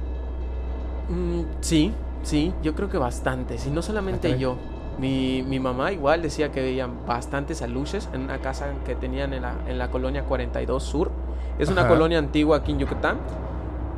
Mm, 1.09 1.43
sí, 1.61 1.93
sí, 2.23 2.53
yo 2.63 2.75
creo 2.75 2.89
que 2.89 2.99
bastantes. 2.99 3.67
Y 3.67 3.71
no 3.71 3.83
solamente 3.83 4.29
yo. 4.39 4.57
Mi, 4.99 5.45
mi 5.47 5.61
mamá 5.61 5.93
igual 5.93 6.23
decía 6.23 6.51
que 6.51 6.61
veían 6.61 7.07
bastantes 7.07 7.63
aluches 7.63 8.09
en 8.13 8.23
una 8.23 8.39
casa 8.39 8.67
que 8.85 8.97
tenían 8.97 9.33
en 9.33 9.43
la, 9.43 9.55
en 9.69 9.79
la 9.79 9.91
colonia 9.91 10.25
42 10.25 10.83
Sur. 10.83 11.11
Es 11.59 11.69
una 11.69 11.83
colonia 11.89 12.19
antigua 12.19 12.57
aquí 12.59 12.73
en 12.73 12.81
Yucatán. 12.81 13.19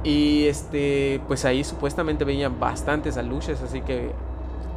Y 0.05 0.47
este, 0.47 1.21
pues 1.27 1.45
ahí 1.45 1.63
supuestamente 1.65 2.25
veían 2.25 2.59
bastantes 2.59 3.17
aluches, 3.17 3.61
así 3.63 3.81
que. 3.83 4.13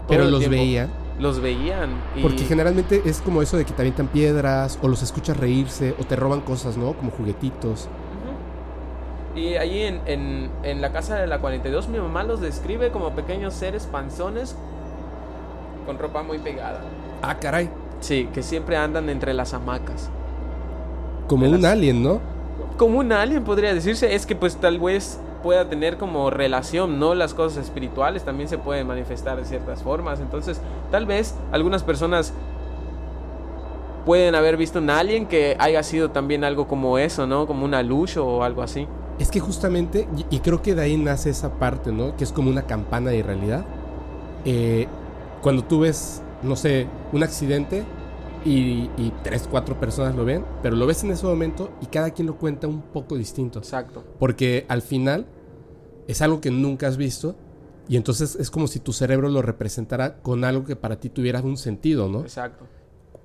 Pero 0.08 0.26
los 0.26 0.40
tiempo 0.40 0.58
veía. 0.58 0.90
Los 1.20 1.40
veían. 1.40 1.92
y- 2.16 2.22
Porque 2.22 2.44
generalmente 2.44 3.02
es 3.06 3.22
como 3.22 3.42
eso 3.42 3.56
de 3.58 3.64
que 3.66 3.72
te 3.74 3.82
avientan 3.82 4.08
piedras 4.08 4.80
o 4.82 4.88
los 4.88 5.02
escuchas 5.04 5.38
reírse 5.38 5.96
o 6.00 6.04
te 6.04 6.16
roban 6.16 6.42
cosas, 6.42 6.76
¿no? 6.78 6.94
Como 6.94 7.12
juguetitos. 7.12 7.88
Y 9.36 9.56
allí 9.56 9.82
en, 9.82 10.02
en, 10.06 10.52
en 10.64 10.82
la 10.82 10.92
casa 10.92 11.16
de 11.16 11.28
la 11.28 11.40
42 11.40 11.88
mi 11.88 11.98
mamá 11.98 12.24
los 12.24 12.40
describe 12.40 12.92
como 12.92 13.12
pequeños 13.12 13.54
seres 13.54 13.88
panzones 13.88 14.56
con 15.86 15.98
ropa 15.98 16.24
muy 16.24 16.40
pegada. 16.40 16.82
Ah, 17.22 17.36
caray. 17.40 17.70
Sí, 18.00 18.30
que 18.34 18.44
siempre 18.44 18.76
andan 18.76 19.10
entre 19.10 19.34
las 19.34 19.54
hamacas. 19.54 20.10
Como 21.28 21.50
un 21.50 21.66
alien, 21.66 22.04
¿no? 22.04 22.20
Como 22.78 23.00
un 23.00 23.12
alien 23.12 23.44
podría 23.44 23.74
decirse, 23.74 24.14
es 24.14 24.26
que 24.26 24.36
pues 24.36 24.58
tal 24.58 24.80
vez 24.80 25.20
pueda 25.42 25.70
tener 25.70 25.98
como 25.98 26.30
relación, 26.30 27.00
¿no? 27.00 27.16
Las 27.16 27.34
cosas 27.34 27.64
espirituales 27.64 28.24
también 28.24 28.50
se 28.50 28.58
pueden 28.58 28.88
manifestar 28.88 29.38
de 29.38 29.46
ciertas 29.46 29.84
formas. 29.84 30.20
Entonces, 30.20 30.60
tal 30.92 31.06
vez 31.06 31.36
algunas 31.52 31.84
personas 31.84 32.34
pueden 34.06 34.36
haber 34.36 34.58
visto 34.58 34.80
un 34.80 34.90
alien 34.90 35.26
que 35.26 35.56
haya 35.60 35.82
sido 35.84 36.12
también 36.12 36.44
algo 36.44 36.68
como 36.68 36.98
eso, 36.98 37.26
¿no? 37.26 37.48
Como 37.48 37.64
una 37.64 37.84
luz 37.84 38.18
o 38.18 38.44
algo 38.44 38.62
así. 38.62 38.88
Es 39.20 39.30
que 39.30 39.40
justamente, 39.40 40.08
y, 40.30 40.40
creo 40.40 40.62
que 40.62 40.76
de 40.76 40.82
ahí 40.82 40.98
nace 40.98 41.30
esa 41.30 41.60
parte, 41.60 41.92
¿no? 41.92 42.16
Que 42.18 42.24
es 42.24 42.32
como 42.32 42.50
una 42.50 42.64
campana 42.64 43.12
de 43.12 43.22
realidad. 43.22 43.66
Eh, 44.46 44.88
cuando 45.42 45.64
tú 45.64 45.82
ves, 45.82 46.22
no 46.42 46.56
sé, 46.56 46.88
un 47.12 47.24
accidente 47.24 47.84
y, 48.44 48.90
y 48.98 49.14
tres, 49.24 49.48
cuatro 49.50 49.80
personas 49.80 50.16
lo 50.16 50.26
ven, 50.26 50.44
pero 50.62 50.76
lo 50.76 50.86
ves 50.88 51.04
en 51.04 51.12
ese 51.12 51.26
momento 51.26 51.70
y 51.82 51.86
cada 51.86 52.12
quien 52.12 52.28
lo 52.28 52.38
cuenta 52.38 52.68
un 52.68 52.82
poco 52.82 53.16
distinto. 53.16 53.60
Exacto. 53.60 54.04
Porque 54.20 54.66
al 54.68 54.82
final 54.82 55.28
es 56.08 56.22
algo 56.22 56.42
que 56.42 56.52
nunca 56.52 56.88
has 56.88 56.98
visto 56.98 57.36
y 57.88 57.98
entonces 57.98 58.36
es 58.36 58.50
como 58.50 58.68
si 58.68 58.80
tu 58.80 58.94
cerebro 58.94 59.30
lo 59.30 59.42
representara 59.42 60.22
con 60.22 60.44
algo 60.44 60.64
que 60.64 60.76
para 60.76 61.00
ti 61.00 61.10
tuviera 61.10 61.42
un 61.42 61.58
sentido, 61.58 62.08
¿no? 62.10 62.22
Exacto. 62.22 62.66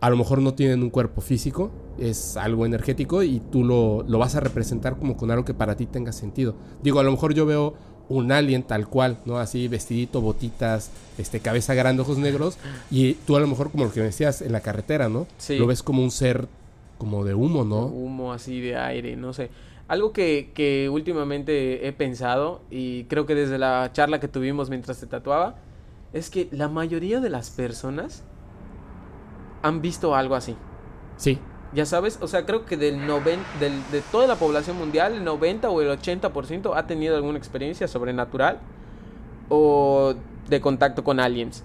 A 0.00 0.10
lo 0.10 0.16
mejor 0.16 0.40
no 0.40 0.54
tienen 0.54 0.82
un 0.82 0.90
cuerpo 0.90 1.20
físico, 1.20 1.72
es 1.98 2.36
algo 2.36 2.64
energético 2.66 3.22
y 3.24 3.40
tú 3.40 3.64
lo, 3.64 4.04
lo 4.06 4.18
vas 4.18 4.36
a 4.36 4.40
representar 4.40 4.96
como 4.96 5.16
con 5.16 5.30
algo 5.30 5.44
que 5.44 5.54
para 5.54 5.76
ti 5.76 5.86
tenga 5.86 6.12
sentido. 6.12 6.54
Digo, 6.82 7.00
a 7.00 7.02
lo 7.02 7.10
mejor 7.10 7.34
yo 7.34 7.46
veo 7.46 7.74
un 8.08 8.32
alien 8.32 8.62
tal 8.62 8.88
cual, 8.88 9.18
¿no? 9.26 9.38
Así 9.38 9.68
vestidito, 9.68 10.20
botitas, 10.20 10.90
este, 11.18 11.40
cabeza 11.40 11.74
grande, 11.74 12.02
ojos 12.02 12.18
negros 12.18 12.58
y 12.90 13.14
tú 13.14 13.36
a 13.36 13.40
lo 13.40 13.46
mejor 13.46 13.70
como 13.70 13.84
lo 13.84 13.92
que 13.92 14.00
me 14.00 14.06
decías 14.06 14.40
en 14.42 14.52
la 14.52 14.60
carretera, 14.60 15.08
¿no? 15.08 15.26
Sí. 15.36 15.58
Lo 15.58 15.66
ves 15.66 15.82
como 15.82 16.02
un 16.02 16.10
ser 16.10 16.48
como 16.96 17.24
de 17.24 17.34
humo, 17.34 17.64
¿no? 17.64 17.86
Humo 17.86 18.32
así 18.32 18.60
de 18.60 18.76
aire, 18.76 19.16
no 19.16 19.32
sé. 19.32 19.50
Algo 19.88 20.12
que, 20.12 20.50
que 20.54 20.88
últimamente 20.90 21.86
he 21.86 21.92
pensado 21.92 22.62
y 22.70 23.04
creo 23.04 23.26
que 23.26 23.34
desde 23.34 23.58
la 23.58 23.90
charla 23.92 24.20
que 24.20 24.28
tuvimos 24.28 24.68
mientras 24.68 25.00
te 25.00 25.06
tatuaba, 25.06 25.56
es 26.12 26.30
que 26.30 26.48
la 26.50 26.68
mayoría 26.68 27.20
de 27.20 27.30
las 27.30 27.50
personas 27.50 28.22
han 29.62 29.80
visto 29.82 30.14
algo 30.14 30.34
así. 30.34 30.56
Sí, 31.16 31.38
Ya 31.72 31.84
sabes, 31.84 32.18
o 32.22 32.28
sea, 32.28 32.46
creo 32.46 32.64
que 32.64 32.76
del 32.76 33.06
noven, 33.06 33.40
del, 33.60 33.72
de 33.90 34.00
toda 34.00 34.26
la 34.26 34.36
población 34.36 34.78
mundial, 34.78 35.14
el 35.14 35.24
90 35.24 35.68
o 35.68 35.80
el 35.82 35.88
80% 35.88 36.72
ha 36.74 36.86
tenido 36.86 37.16
alguna 37.16 37.36
experiencia 37.38 37.86
sobrenatural 37.88 38.58
o 39.48 40.14
de 40.48 40.60
contacto 40.60 41.04
con 41.04 41.20
aliens. 41.20 41.64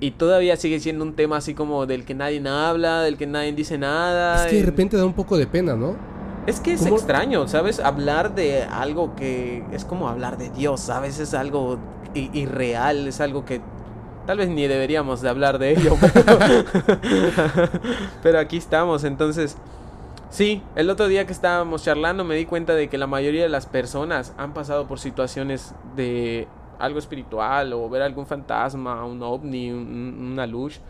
Y 0.00 0.12
todavía 0.12 0.56
sigue 0.56 0.80
siendo 0.80 1.04
un 1.04 1.14
tema 1.14 1.36
así 1.36 1.54
como 1.54 1.86
del 1.86 2.04
que 2.04 2.14
nadie 2.14 2.42
habla, 2.48 3.02
del 3.02 3.16
que 3.16 3.26
nadie 3.26 3.52
dice 3.52 3.78
nada. 3.78 4.44
es 4.44 4.50
que 4.50 4.56
de 4.56 4.66
repente 4.66 4.96
da 4.96 5.04
un 5.04 5.14
poco 5.14 5.36
de 5.36 5.46
pena, 5.46 5.74
¿no? 5.76 5.96
es 6.48 6.60
que 6.60 6.72
es 6.72 6.80
¿Cómo? 6.80 6.96
extraño, 6.96 7.46
¿sabes? 7.46 7.78
Hablar 7.78 8.34
de 8.34 8.62
algo 8.62 9.14
que 9.14 9.64
es 9.70 9.84
como 9.84 10.08
hablar 10.08 10.38
de 10.38 10.48
Dios, 10.48 10.80
¿sabes? 10.80 11.18
Es 11.18 11.34
algo 11.34 11.78
irreal, 12.14 13.06
es 13.06 13.20
algo 13.20 13.44
que 13.44 13.60
tal 14.28 14.36
vez 14.36 14.50
ni 14.50 14.66
deberíamos 14.66 15.22
de 15.22 15.30
hablar 15.30 15.58
de 15.58 15.70
ello. 15.70 15.96
Pero, 18.22 18.38
aquí 18.38 18.58
estamos, 18.58 19.04
entonces... 19.04 19.56
Sí, 20.30 20.60
el 20.76 20.90
otro 20.90 21.08
día 21.08 21.24
que 21.26 21.32
estábamos 21.32 21.84
charlando 21.84 22.22
me 22.22 22.34
di 22.36 22.44
cuenta 22.44 22.74
de 22.74 22.90
que 22.90 22.98
la 22.98 23.06
mayoría 23.06 23.44
de 23.44 23.48
las 23.48 23.64
personas 23.64 24.34
han 24.36 24.52
pasado 24.52 24.86
por 24.86 25.00
situaciones 25.00 25.72
de 25.96 26.46
algo 26.78 26.98
espiritual 26.98 27.72
o 27.72 27.88
ver 27.88 28.02
algún 28.02 28.26
fantasma, 28.26 29.02
un 29.06 29.22
ovni, 29.22 29.70
un- 29.70 30.28
una 30.32 30.46
luz 30.46 30.80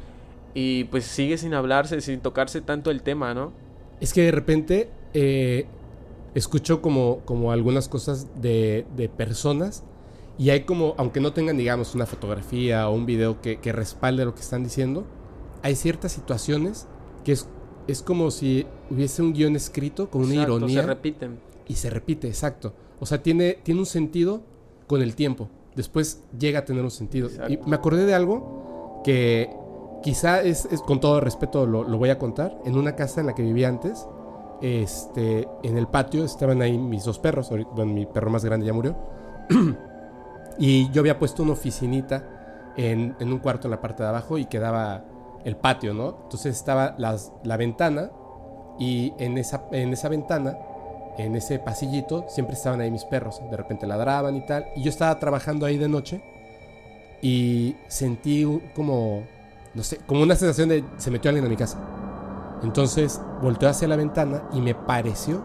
y 0.54 0.84
pues 0.84 1.04
sigue 1.04 1.38
sin 1.38 1.54
hablarse, 1.54 2.00
sin 2.00 2.18
tocarse 2.18 2.60
tanto 2.62 2.90
el 2.90 3.02
tema, 3.02 3.32
¿no? 3.32 3.52
Es 4.00 4.12
que 4.12 4.22
de 4.22 4.32
repente 4.32 4.90
eh, 5.14 5.66
escucho 6.34 6.82
como, 6.82 7.20
como 7.24 7.52
algunas 7.52 7.88
cosas 7.88 8.26
de, 8.42 8.86
de 8.96 9.08
personas 9.08 9.84
y 10.38 10.50
hay 10.50 10.60
como, 10.62 10.94
aunque 10.98 11.20
no 11.20 11.32
tengan, 11.32 11.56
digamos, 11.56 11.94
una 11.94 12.06
fotografía 12.06 12.88
o 12.88 12.94
un 12.94 13.04
video 13.06 13.40
que, 13.42 13.58
que 13.58 13.72
respalde 13.72 14.24
lo 14.24 14.34
que 14.34 14.40
están 14.40 14.62
diciendo, 14.62 15.04
hay 15.62 15.74
ciertas 15.74 16.12
situaciones 16.12 16.86
que 17.24 17.32
es, 17.32 17.48
es 17.88 18.02
como 18.02 18.30
si 18.30 18.64
hubiese 18.90 19.20
un 19.22 19.32
guion 19.32 19.56
escrito 19.56 20.08
con 20.10 20.22
una 20.22 20.34
Exacto, 20.34 20.56
ironía 20.58 20.80
Se 20.82 20.86
repiten. 20.86 21.38
y 21.66 21.74
se 21.74 21.90
repite, 21.90 22.28
exacto. 22.28 22.72
O 23.00 23.06
sea, 23.06 23.22
tiene, 23.22 23.58
tiene 23.62 23.80
un 23.80 23.86
sentido 23.86 24.40
con 24.86 25.02
el 25.02 25.14
tiempo. 25.16 25.48
Después 25.74 26.22
llega 26.38 26.60
a 26.60 26.64
tener 26.64 26.82
un 26.84 26.90
sentido. 26.90 27.28
Y 27.28 27.32
Exacto. 27.32 27.66
me 27.68 27.76
acordé 27.76 28.04
de 28.06 28.14
algo 28.14 29.00
que 29.04 29.50
quizá 30.02 30.42
es, 30.42 30.64
es- 30.66 30.82
con 30.82 31.00
todo 31.00 31.20
respeto 31.20 31.66
lo, 31.66 31.82
lo 31.84 31.98
voy 31.98 32.10
a 32.10 32.18
contar. 32.18 32.56
En 32.64 32.76
una 32.76 32.94
casa 32.96 33.20
en 33.20 33.26
la 33.26 33.34
que 33.34 33.42
vivía 33.42 33.68
antes, 33.68 34.06
este, 34.60 35.48
en 35.62 35.78
el 35.78 35.86
patio 35.88 36.24
estaban 36.24 36.62
ahí 36.62 36.76
mis 36.78 37.04
dos 37.04 37.18
perros. 37.18 37.50
Bueno, 37.50 37.92
mi 37.92 38.06
perro 38.06 38.30
más 38.30 38.44
grande 38.44 38.66
ya 38.66 38.72
murió. 38.72 38.96
y 40.58 40.90
yo 40.90 41.00
había 41.00 41.18
puesto 41.18 41.42
una 41.42 41.52
oficinita 41.52 42.24
en, 42.76 43.16
en 43.20 43.32
un 43.32 43.38
cuarto 43.38 43.66
en 43.68 43.72
la 43.72 43.80
parte 43.80 44.02
de 44.02 44.08
abajo 44.08 44.38
y 44.38 44.46
quedaba 44.46 45.04
el 45.44 45.56
patio, 45.56 45.94
¿no? 45.94 46.16
Entonces 46.24 46.56
estaba 46.56 46.94
las- 46.98 47.32
la 47.44 47.56
ventana 47.56 48.10
y 48.78 49.12
en 49.18 49.38
esa, 49.38 49.64
en 49.72 49.92
esa 49.92 50.08
ventana 50.08 50.56
en 51.16 51.34
ese 51.34 51.58
pasillito 51.58 52.24
siempre 52.28 52.54
estaban 52.54 52.80
ahí 52.80 52.90
mis 52.92 53.04
perros. 53.04 53.40
De 53.50 53.56
repente 53.56 53.86
ladraban 53.88 54.36
y 54.36 54.46
tal. 54.46 54.66
Y 54.76 54.82
yo 54.84 54.90
estaba 54.90 55.18
trabajando 55.18 55.66
ahí 55.66 55.76
de 55.76 55.88
noche 55.88 56.22
y 57.20 57.74
sentí 57.88 58.46
como, 58.74 59.24
no 59.74 59.82
sé, 59.82 59.98
como 60.06 60.22
una 60.22 60.36
sensación 60.36 60.68
de 60.68 60.84
se 60.96 61.10
metió 61.10 61.28
alguien 61.30 61.46
a 61.46 61.48
mi 61.48 61.56
casa. 61.56 61.78
Entonces 62.62 63.20
volteó 63.42 63.68
hacia 63.68 63.88
la 63.88 63.96
ventana 63.96 64.44
y 64.52 64.60
me 64.60 64.74
pareció 64.74 65.42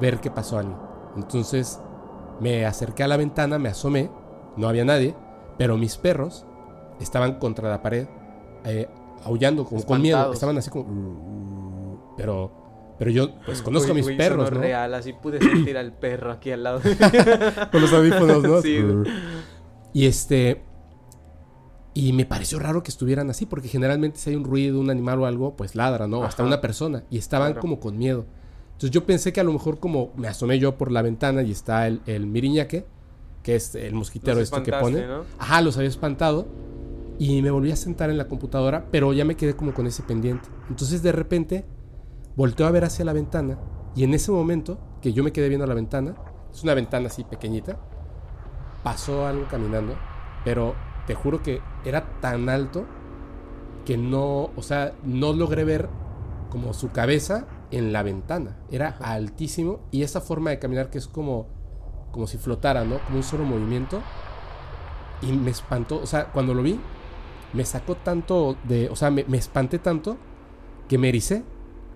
ver 0.00 0.20
que 0.20 0.30
pasó 0.30 0.58
alguien. 0.58 0.76
Entonces 1.16 1.80
me 2.40 2.64
acerqué 2.66 3.02
a 3.02 3.08
la 3.08 3.16
ventana, 3.16 3.58
me 3.58 3.68
asomé, 3.70 4.10
no 4.56 4.68
había 4.68 4.84
nadie, 4.84 5.14
pero 5.58 5.76
mis 5.76 5.96
perros 5.96 6.46
estaban 7.00 7.38
contra 7.38 7.68
la 7.68 7.82
pared, 7.82 8.06
eh, 8.64 8.88
aullando 9.24 9.64
como 9.64 9.84
con 9.84 10.00
miedo. 10.02 10.32
Estaban 10.32 10.56
así 10.58 10.70
como... 10.70 12.14
Pero, 12.16 12.50
pero 12.98 13.10
yo 13.10 13.38
pues 13.46 13.62
conozco 13.62 13.92
a 13.92 13.94
mis 13.94 14.06
perros, 14.12 14.50
¿no? 14.50 14.60
real, 14.60 14.92
así 14.94 15.12
pude 15.12 15.38
sentir 15.40 15.78
al 15.78 15.92
perro 15.92 16.32
aquí 16.32 16.50
al 16.50 16.62
lado. 16.62 16.80
con 17.72 17.80
los 17.80 17.92
audífonos, 17.92 18.42
¿no? 18.42 18.62
Sí. 18.62 18.78
Y 19.92 20.06
este... 20.06 20.62
Y 21.92 22.12
me 22.12 22.24
pareció 22.24 22.60
raro 22.60 22.84
que 22.84 22.90
estuvieran 22.90 23.30
así, 23.30 23.46
porque 23.46 23.66
generalmente 23.66 24.18
si 24.18 24.30
hay 24.30 24.36
un 24.36 24.44
ruido, 24.44 24.78
un 24.78 24.90
animal 24.90 25.20
o 25.20 25.26
algo, 25.26 25.56
pues 25.56 25.74
ladra, 25.74 26.06
¿no? 26.06 26.22
Hasta 26.22 26.44
una 26.44 26.60
persona. 26.60 27.02
Y 27.10 27.18
estaban 27.18 27.54
como 27.54 27.80
con 27.80 27.98
miedo. 27.98 28.26
Entonces 28.72 28.92
yo 28.92 29.04
pensé 29.04 29.32
que 29.32 29.40
a 29.40 29.44
lo 29.44 29.52
mejor 29.52 29.80
como 29.80 30.12
me 30.16 30.28
asomé 30.28 30.58
yo 30.58 30.78
por 30.78 30.92
la 30.92 31.02
ventana 31.02 31.42
y 31.42 31.50
está 31.50 31.88
el, 31.88 32.00
el 32.06 32.26
miriñaque, 32.26 32.86
que 33.42 33.56
es 33.56 33.74
el 33.74 33.94
mosquitero 33.94 34.40
este 34.40 34.62
que 34.62 34.72
pone. 34.72 35.04
Ajá, 35.38 35.60
los 35.62 35.76
había 35.76 35.88
espantado. 35.88 36.46
Y 37.18 37.42
me 37.42 37.50
volví 37.50 37.70
a 37.70 37.76
sentar 37.76 38.08
en 38.08 38.16
la 38.16 38.28
computadora, 38.28 38.86
pero 38.90 39.12
ya 39.12 39.26
me 39.26 39.36
quedé 39.36 39.54
como 39.54 39.74
con 39.74 39.86
ese 39.86 40.02
pendiente. 40.02 40.48
Entonces 40.70 41.02
de 41.02 41.12
repente 41.12 41.66
volteo 42.34 42.66
a 42.66 42.70
ver 42.70 42.84
hacia 42.84 43.04
la 43.04 43.12
ventana 43.12 43.58
y 43.94 44.04
en 44.04 44.14
ese 44.14 44.30
momento 44.30 44.78
que 45.02 45.12
yo 45.12 45.24
me 45.24 45.32
quedé 45.32 45.48
viendo 45.48 45.66
la 45.66 45.74
ventana, 45.74 46.14
es 46.52 46.62
una 46.62 46.74
ventana 46.74 47.08
así 47.08 47.24
pequeñita, 47.24 47.78
pasó 48.82 49.26
algo 49.26 49.46
caminando, 49.48 49.94
pero 50.44 50.74
te 51.06 51.14
juro 51.14 51.42
que 51.42 51.60
era 51.84 52.20
tan 52.20 52.48
alto 52.48 52.86
que 53.84 53.96
no, 53.96 54.50
o 54.56 54.62
sea, 54.62 54.94
no 55.04 55.32
logré 55.32 55.64
ver 55.64 55.88
como 56.50 56.72
su 56.72 56.90
cabeza 56.90 57.46
en 57.70 57.92
la 57.92 58.02
ventana. 58.02 58.58
Era 58.70 58.96
altísimo 59.00 59.80
y 59.90 60.02
esa 60.02 60.20
forma 60.20 60.50
de 60.50 60.58
caminar 60.58 60.90
que 60.90 60.98
es 60.98 61.08
como, 61.08 61.48
como 62.12 62.26
si 62.26 62.38
flotara, 62.38 62.84
¿no? 62.84 62.98
Como 63.04 63.18
un 63.18 63.22
solo 63.22 63.44
movimiento. 63.44 64.02
Y 65.22 65.32
me 65.32 65.50
espantó, 65.50 66.00
o 66.00 66.06
sea, 66.06 66.26
cuando 66.32 66.54
lo 66.54 66.62
vi, 66.62 66.80
me 67.52 67.64
sacó 67.64 67.96
tanto 67.96 68.56
de, 68.64 68.88
o 68.88 68.96
sea, 68.96 69.10
me, 69.10 69.24
espanté 69.36 69.78
tanto 69.78 70.16
que 70.88 70.98
me 70.98 71.08
ericé 71.08 71.44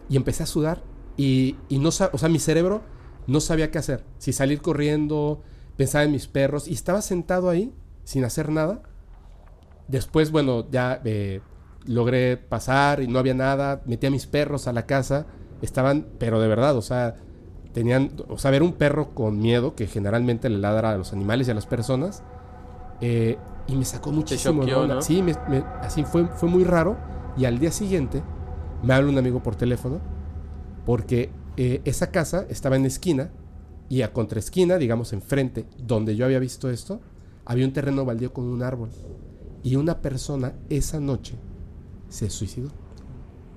y 0.08 0.16
empecé 0.16 0.42
a 0.42 0.46
sudar 0.46 0.82
y, 1.16 1.56
y 1.68 1.78
no, 1.78 1.88
o 1.88 1.92
sea, 1.92 2.28
mi 2.28 2.38
cerebro 2.38 2.82
no 3.26 3.40
sabía 3.40 3.70
qué 3.70 3.78
hacer. 3.78 4.04
Si 4.18 4.32
salir 4.32 4.60
corriendo, 4.60 5.42
pensaba 5.76 6.04
en 6.04 6.12
mis 6.12 6.26
perros 6.26 6.68
y 6.68 6.74
estaba 6.74 7.02
sentado 7.02 7.48
ahí 7.48 7.72
sin 8.04 8.24
hacer 8.24 8.50
nada. 8.50 8.82
Después, 9.88 10.30
bueno, 10.30 10.68
ya 10.70 11.00
eh, 11.04 11.40
logré 11.86 12.36
pasar 12.36 13.02
y 13.02 13.08
no 13.08 13.18
había 13.18 13.34
nada. 13.34 13.82
Metí 13.86 14.06
a 14.06 14.10
mis 14.10 14.26
perros 14.26 14.66
a 14.66 14.72
la 14.72 14.86
casa 14.86 15.26
estaban, 15.62 16.08
pero 16.18 16.40
de 16.40 16.48
verdad, 16.48 16.76
o 16.76 16.82
sea, 16.82 17.16
tenían, 17.74 18.12
o 18.28 18.38
sea, 18.38 18.50
ver 18.50 18.62
un 18.62 18.72
perro 18.72 19.14
con 19.14 19.38
miedo, 19.38 19.74
que 19.74 19.86
generalmente 19.86 20.48
le 20.48 20.58
ladra 20.58 20.92
a 20.92 20.96
los 20.96 21.12
animales 21.12 21.48
y 21.48 21.50
a 21.50 21.54
las 21.54 21.66
personas, 21.66 22.22
eh, 23.02 23.36
y 23.66 23.76
me 23.76 23.84
sacó 23.84 24.12
muchísimo. 24.12 24.64
¿no? 24.64 25.02
Sí, 25.02 25.22
así 25.82 26.04
fue, 26.04 26.26
fue 26.28 26.48
muy 26.48 26.64
raro. 26.64 26.96
Y 27.36 27.44
al 27.44 27.58
día 27.58 27.72
siguiente 27.72 28.22
me 28.82 28.94
habla 28.94 29.10
un 29.10 29.18
amigo 29.18 29.42
por 29.42 29.56
teléfono, 29.56 30.00
porque 30.86 31.30
eh, 31.56 31.82
esa 31.84 32.10
casa 32.10 32.46
estaba 32.48 32.76
en 32.76 32.86
esquina, 32.86 33.30
y 33.90 34.00
a 34.00 34.12
contraesquina, 34.12 34.78
digamos 34.78 35.12
enfrente, 35.12 35.66
donde 35.76 36.16
yo 36.16 36.24
había 36.24 36.38
visto 36.38 36.70
esto, 36.70 37.00
había 37.44 37.66
un 37.66 37.72
terreno 37.74 38.04
baldío 38.04 38.32
con 38.32 38.44
un 38.44 38.62
árbol. 38.62 38.88
Y 39.62 39.76
una 39.76 40.00
persona 40.00 40.54
esa 40.70 41.00
noche 41.00 41.34
se 42.08 42.30
suicidó. 42.30 42.70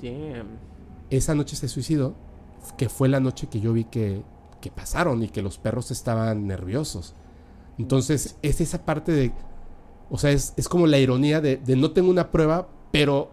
Damn 0.02 0.68
esa 1.10 1.36
noche 1.36 1.56
se 1.56 1.68
suicidó, 1.68 2.15
que 2.78 2.89
fue 2.89 3.10
la 3.10 3.20
noche 3.20 3.48
que 3.48 3.60
yo 3.60 3.74
vi 3.74 3.86
que, 3.86 4.24
que 4.62 4.72
pasaron 4.72 5.24
y 5.24 5.30
que 5.30 5.41
los 5.41 5.58
perros 5.58 5.91
estaban 5.91 6.48
nerviosos. 6.48 7.13
Entonces, 7.78 8.38
es 8.41 8.62
esa 8.62 8.86
parte 8.86 9.12
de, 9.12 9.32
o 10.10 10.17
sea, 10.17 10.32
es, 10.32 10.54
es 10.58 10.67
como 10.67 10.88
la 10.88 10.98
ironía 10.98 11.41
de, 11.41 11.58
de, 11.58 11.76
no 11.76 11.91
tengo 11.91 12.10
una 12.10 12.32
prueba, 12.32 12.67
pero 12.91 13.30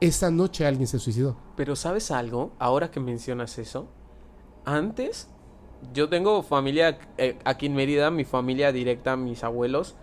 esa 0.00 0.30
noche 0.30 0.66
alguien 0.66 0.86
se 0.86 0.98
suicidó. 0.98 1.36
Pero 1.56 1.74
¿sabes 1.76 2.10
algo? 2.10 2.52
Ahora 2.58 2.90
que 2.90 3.00
mencionas 3.00 3.58
eso, 3.58 3.88
antes 4.64 5.28
yo 5.92 6.08
tengo 6.08 6.42
familia 6.42 6.98
eh, 7.16 7.38
aquí 7.44 7.66
en 7.66 7.74
Mérida, 7.74 8.10
mi 8.10 8.24
familia 8.24 8.72
directa, 8.72 9.16
mis 9.16 9.44
abuelos, 9.44 9.96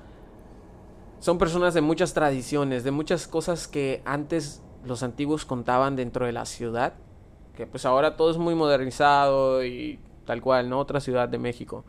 son 1.20 1.38
personas 1.38 1.74
de 1.74 1.82
muchas 1.82 2.14
tradiciones, 2.14 2.84
de 2.84 2.92
muchas 2.92 3.28
cosas 3.28 3.68
que 3.68 4.02
antes 4.06 4.62
los 4.84 5.04
antiguos 5.04 5.46
contaban 5.46 5.96
dentro 5.96 6.26
de 6.26 6.32
la 6.32 6.46
ciudad 6.46 6.94
que 7.56 7.66
pues 7.66 7.86
ahora 7.86 8.16
todo 8.16 8.32
es 8.32 8.38
muy 8.38 8.56
modernizado 8.56 9.64
y 9.66 10.00
tal 10.26 10.42
cual, 10.42 10.70
¿no? 10.70 10.80
Otra 10.80 11.00
ciudad 11.00 11.30
de 11.30 11.38
México. 11.38 11.84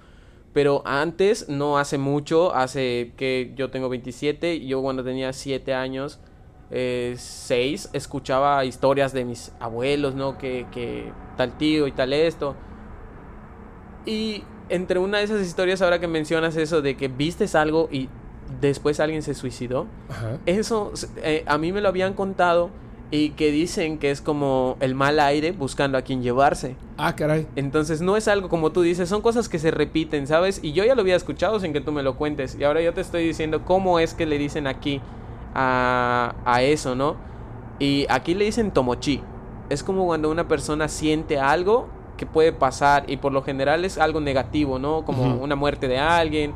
Pero 0.52 0.82
antes, 0.86 1.48
no 1.48 1.76
hace 1.76 1.98
mucho, 1.98 2.54
hace 2.54 3.12
que 3.16 3.52
yo 3.56 3.70
tengo 3.70 3.90
27, 3.90 4.64
yo 4.64 4.80
cuando 4.80 5.04
tenía 5.04 5.32
7 5.32 5.74
años, 5.74 6.18
6, 6.70 6.70
eh, 6.70 7.88
escuchaba 7.92 8.64
historias 8.64 9.12
de 9.12 9.24
mis 9.24 9.52
abuelos, 9.60 10.14
¿no? 10.14 10.38
Que, 10.38 10.66
que 10.72 11.12
tal 11.36 11.58
tío 11.58 11.86
y 11.86 11.92
tal 11.92 12.12
esto. 12.14 12.56
Y 14.06 14.44
entre 14.68 14.98
una 14.98 15.18
de 15.18 15.24
esas 15.24 15.46
historias, 15.46 15.82
ahora 15.82 16.00
que 16.00 16.08
mencionas 16.08 16.56
eso 16.56 16.80
de 16.80 16.96
que 16.96 17.08
vistes 17.08 17.54
algo 17.54 17.88
y 17.92 18.08
después 18.60 19.00
alguien 19.00 19.22
se 19.22 19.34
suicidó, 19.34 19.86
eso 20.46 20.92
eh, 21.18 21.44
a 21.46 21.58
mí 21.58 21.72
me 21.72 21.80
lo 21.80 21.88
habían 21.88 22.14
contado 22.14 22.70
y 23.10 23.30
que 23.30 23.50
dicen 23.52 23.98
que 23.98 24.10
es 24.10 24.20
como 24.20 24.76
el 24.80 24.94
mal 24.94 25.20
aire 25.20 25.52
buscando 25.52 25.96
a 25.96 26.02
quien 26.02 26.22
llevarse. 26.22 26.76
Ah, 26.98 27.14
caray. 27.14 27.46
Entonces 27.54 28.00
no 28.00 28.16
es 28.16 28.26
algo 28.26 28.48
como 28.48 28.72
tú 28.72 28.82
dices, 28.82 29.08
son 29.08 29.22
cosas 29.22 29.48
que 29.48 29.58
se 29.58 29.70
repiten, 29.70 30.26
¿sabes? 30.26 30.60
Y 30.62 30.72
yo 30.72 30.84
ya 30.84 30.94
lo 30.94 31.02
había 31.02 31.16
escuchado 31.16 31.60
sin 31.60 31.72
que 31.72 31.80
tú 31.80 31.92
me 31.92 32.02
lo 32.02 32.16
cuentes. 32.16 32.56
Y 32.58 32.64
ahora 32.64 32.80
yo 32.82 32.92
te 32.94 33.00
estoy 33.00 33.24
diciendo 33.24 33.64
cómo 33.64 34.00
es 34.00 34.14
que 34.14 34.26
le 34.26 34.38
dicen 34.38 34.66
aquí 34.66 35.00
a, 35.54 36.34
a 36.44 36.62
eso, 36.62 36.94
¿no? 36.94 37.16
Y 37.78 38.06
aquí 38.08 38.34
le 38.34 38.44
dicen 38.44 38.70
tomochi. 38.70 39.22
Es 39.68 39.82
como 39.82 40.06
cuando 40.06 40.30
una 40.30 40.48
persona 40.48 40.88
siente 40.88 41.38
algo 41.38 41.88
que 42.16 42.26
puede 42.26 42.52
pasar 42.52 43.04
y 43.08 43.18
por 43.18 43.32
lo 43.32 43.42
general 43.42 43.84
es 43.84 43.98
algo 43.98 44.20
negativo, 44.20 44.78
¿no? 44.78 45.04
Como 45.04 45.36
una 45.36 45.54
muerte 45.54 45.86
de 45.86 45.98
alguien 45.98 46.54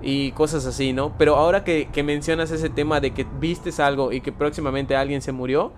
y 0.00 0.32
cosas 0.32 0.66
así, 0.66 0.92
¿no? 0.92 1.16
Pero 1.18 1.36
ahora 1.36 1.64
que, 1.64 1.88
mencionas 2.04 2.50
ese 2.50 2.70
tema 2.70 3.00
de 3.00 3.12
que 3.12 3.26
vistes 3.40 3.80
algo 3.80 4.12
y 4.12 4.20
que 4.20 4.32
próximamente 4.32 4.96
alguien 4.96 5.22
se 5.22 5.32
murió, 5.32 5.72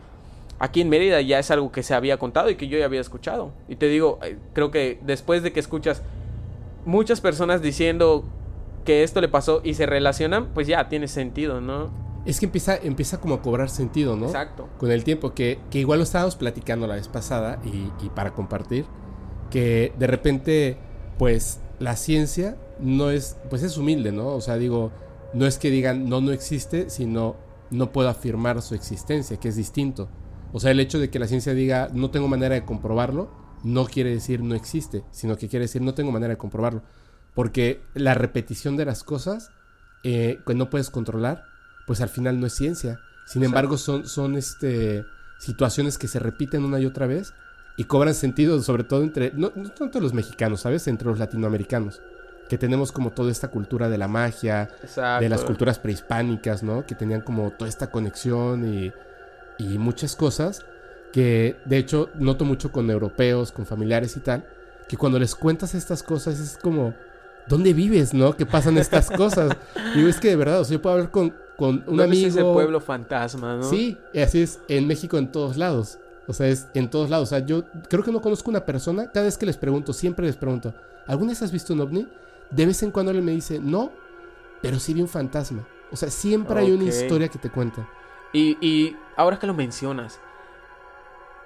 aquí 0.58 0.80
en 0.80 0.88
Mérida 0.88 1.20
ya 1.20 1.38
es 1.38 1.50
algo 1.50 1.72
que 1.72 1.82
se 1.82 1.94
había 1.94 2.18
contado 2.18 2.50
y 2.50 2.56
que 2.56 2.68
yo 2.68 2.78
ya 2.78 2.84
había 2.84 3.00
escuchado. 3.00 3.52
Y 3.68 3.76
te 3.76 3.86
digo, 3.86 4.18
eh, 4.22 4.36
creo 4.52 4.70
que 4.70 4.98
después 5.02 5.42
de 5.42 5.52
que 5.52 5.60
escuchas 5.60 6.02
muchas 6.84 7.20
personas 7.20 7.62
diciendo 7.62 8.24
que 8.84 9.02
esto 9.02 9.20
le 9.20 9.28
pasó 9.28 9.60
y 9.64 9.74
se 9.74 9.86
relacionan, 9.86 10.48
pues 10.54 10.66
ya 10.66 10.88
tiene 10.88 11.08
sentido, 11.08 11.60
¿no? 11.60 11.90
Es 12.26 12.38
que 12.38 12.46
empieza, 12.46 12.76
empieza 12.76 13.18
como 13.18 13.36
a 13.36 13.42
cobrar 13.42 13.70
sentido, 13.70 14.16
¿no? 14.16 14.26
Exacto. 14.26 14.68
Con 14.78 14.90
el 14.90 15.04
tiempo, 15.04 15.32
que, 15.32 15.58
que 15.70 15.78
igual 15.78 16.00
lo 16.00 16.02
estábamos 16.02 16.36
platicando 16.36 16.86
la 16.86 16.96
vez 16.96 17.08
pasada 17.08 17.60
y, 17.64 17.90
y 18.04 18.10
para 18.10 18.34
compartir, 18.34 18.84
que 19.50 19.94
de 19.98 20.06
repente, 20.06 20.76
pues 21.18 21.60
la 21.78 21.96
ciencia 21.96 22.56
no 22.82 23.10
es, 23.10 23.36
pues 23.48 23.62
es 23.62 23.76
humilde, 23.76 24.12
¿no? 24.12 24.28
O 24.28 24.40
sea, 24.40 24.56
digo, 24.56 24.92
no 25.32 25.46
es 25.46 25.58
que 25.58 25.70
digan 25.70 26.08
no, 26.08 26.20
no 26.20 26.32
existe, 26.32 26.90
sino 26.90 27.36
no 27.70 27.92
puedo 27.92 28.08
afirmar 28.08 28.62
su 28.62 28.74
existencia, 28.74 29.38
que 29.38 29.48
es 29.48 29.56
distinto. 29.56 30.08
O 30.52 30.60
sea, 30.60 30.72
el 30.72 30.80
hecho 30.80 30.98
de 30.98 31.10
que 31.10 31.18
la 31.18 31.28
ciencia 31.28 31.54
diga 31.54 31.88
no 31.92 32.10
tengo 32.10 32.28
manera 32.28 32.54
de 32.54 32.64
comprobarlo, 32.64 33.30
no 33.62 33.84
quiere 33.86 34.10
decir 34.10 34.42
no 34.42 34.54
existe, 34.54 35.04
sino 35.10 35.36
que 35.36 35.48
quiere 35.48 35.64
decir 35.64 35.82
no 35.82 35.94
tengo 35.94 36.12
manera 36.12 36.34
de 36.34 36.38
comprobarlo. 36.38 36.82
Porque 37.34 37.82
la 37.94 38.14
repetición 38.14 38.76
de 38.76 38.84
las 38.84 39.04
cosas 39.04 39.50
eh, 40.02 40.40
que 40.46 40.54
no 40.54 40.70
puedes 40.70 40.90
controlar, 40.90 41.44
pues 41.86 42.00
al 42.00 42.08
final 42.08 42.40
no 42.40 42.46
es 42.46 42.54
ciencia. 42.54 42.98
Sin 43.26 43.44
embargo, 43.44 43.78
son, 43.78 44.08
son 44.08 44.36
este, 44.36 45.04
situaciones 45.38 45.98
que 45.98 46.08
se 46.08 46.18
repiten 46.18 46.64
una 46.64 46.80
y 46.80 46.86
otra 46.86 47.06
vez 47.06 47.32
y 47.76 47.84
cobran 47.84 48.14
sentido, 48.14 48.60
sobre 48.62 48.82
todo 48.82 49.04
entre, 49.04 49.32
no, 49.34 49.52
no 49.54 49.70
tanto 49.70 50.00
los 50.00 50.12
mexicanos, 50.12 50.62
¿sabes? 50.62 50.88
Entre 50.88 51.06
los 51.06 51.20
latinoamericanos 51.20 52.02
que 52.50 52.58
tenemos 52.58 52.90
como 52.90 53.12
toda 53.12 53.30
esta 53.30 53.46
cultura 53.46 53.88
de 53.88 53.96
la 53.96 54.08
magia, 54.08 54.68
de 55.20 55.28
las 55.28 55.44
culturas 55.44 55.78
prehispánicas, 55.78 56.64
¿no? 56.64 56.84
Que 56.84 56.96
tenían 56.96 57.20
como 57.20 57.52
toda 57.52 57.68
esta 57.68 57.92
conexión 57.92 58.66
y, 58.66 58.92
y 59.56 59.78
muchas 59.78 60.16
cosas 60.16 60.66
que 61.12 61.54
de 61.64 61.78
hecho 61.78 62.10
noto 62.16 62.44
mucho 62.44 62.72
con 62.72 62.90
europeos, 62.90 63.52
con 63.52 63.66
familiares 63.66 64.16
y 64.16 64.20
tal, 64.20 64.44
que 64.88 64.96
cuando 64.96 65.20
les 65.20 65.36
cuentas 65.36 65.76
estas 65.76 66.02
cosas 66.02 66.40
es 66.40 66.58
como, 66.60 66.92
¿dónde 67.46 67.72
vives, 67.72 68.14
no? 68.14 68.36
Que 68.36 68.46
pasan 68.46 68.78
estas 68.78 69.10
cosas. 69.16 69.56
Digo, 69.94 70.08
es 70.08 70.18
que 70.18 70.30
de 70.30 70.36
verdad, 70.36 70.58
o 70.58 70.64
sea, 70.64 70.76
yo 70.76 70.82
puedo 70.82 70.96
hablar 70.96 71.12
con, 71.12 71.32
con 71.56 71.84
un 71.86 72.00
amigo. 72.00 72.26
Es 72.26 72.34
ese 72.34 72.42
pueblo 72.42 72.80
fantasma, 72.80 73.58
¿no? 73.58 73.62
Sí, 73.62 73.96
y 74.12 74.18
así 74.18 74.42
es 74.42 74.58
en 74.66 74.88
México 74.88 75.18
en 75.18 75.30
todos 75.30 75.56
lados. 75.56 76.00
O 76.26 76.32
sea, 76.32 76.48
es 76.48 76.66
en 76.74 76.90
todos 76.90 77.10
lados. 77.10 77.28
O 77.28 77.30
sea, 77.30 77.46
yo 77.46 77.62
creo 77.88 78.02
que 78.02 78.10
no 78.10 78.20
conozco 78.20 78.50
una 78.50 78.66
persona, 78.66 79.08
cada 79.12 79.26
vez 79.26 79.38
que 79.38 79.46
les 79.46 79.56
pregunto, 79.56 79.92
siempre 79.92 80.26
les 80.26 80.34
pregunto, 80.34 80.74
¿alguna 81.06 81.30
vez 81.30 81.42
has 81.42 81.52
visto 81.52 81.74
un 81.74 81.82
ovni? 81.82 82.08
De 82.50 82.66
vez 82.66 82.82
en 82.82 82.90
cuando 82.90 83.12
él 83.12 83.22
me 83.22 83.32
dice, 83.32 83.60
no, 83.60 83.92
pero 84.60 84.78
sí 84.78 84.94
vi 84.94 85.02
un 85.02 85.08
fantasma. 85.08 85.66
O 85.92 85.96
sea, 85.96 86.10
siempre 86.10 86.60
hay 86.60 86.72
una 86.72 86.84
historia 86.84 87.28
que 87.28 87.38
te 87.38 87.50
cuenta. 87.50 87.88
Y, 88.32 88.56
y 88.64 88.96
ahora 89.16 89.38
que 89.38 89.46
lo 89.46 89.54
mencionas, 89.54 90.20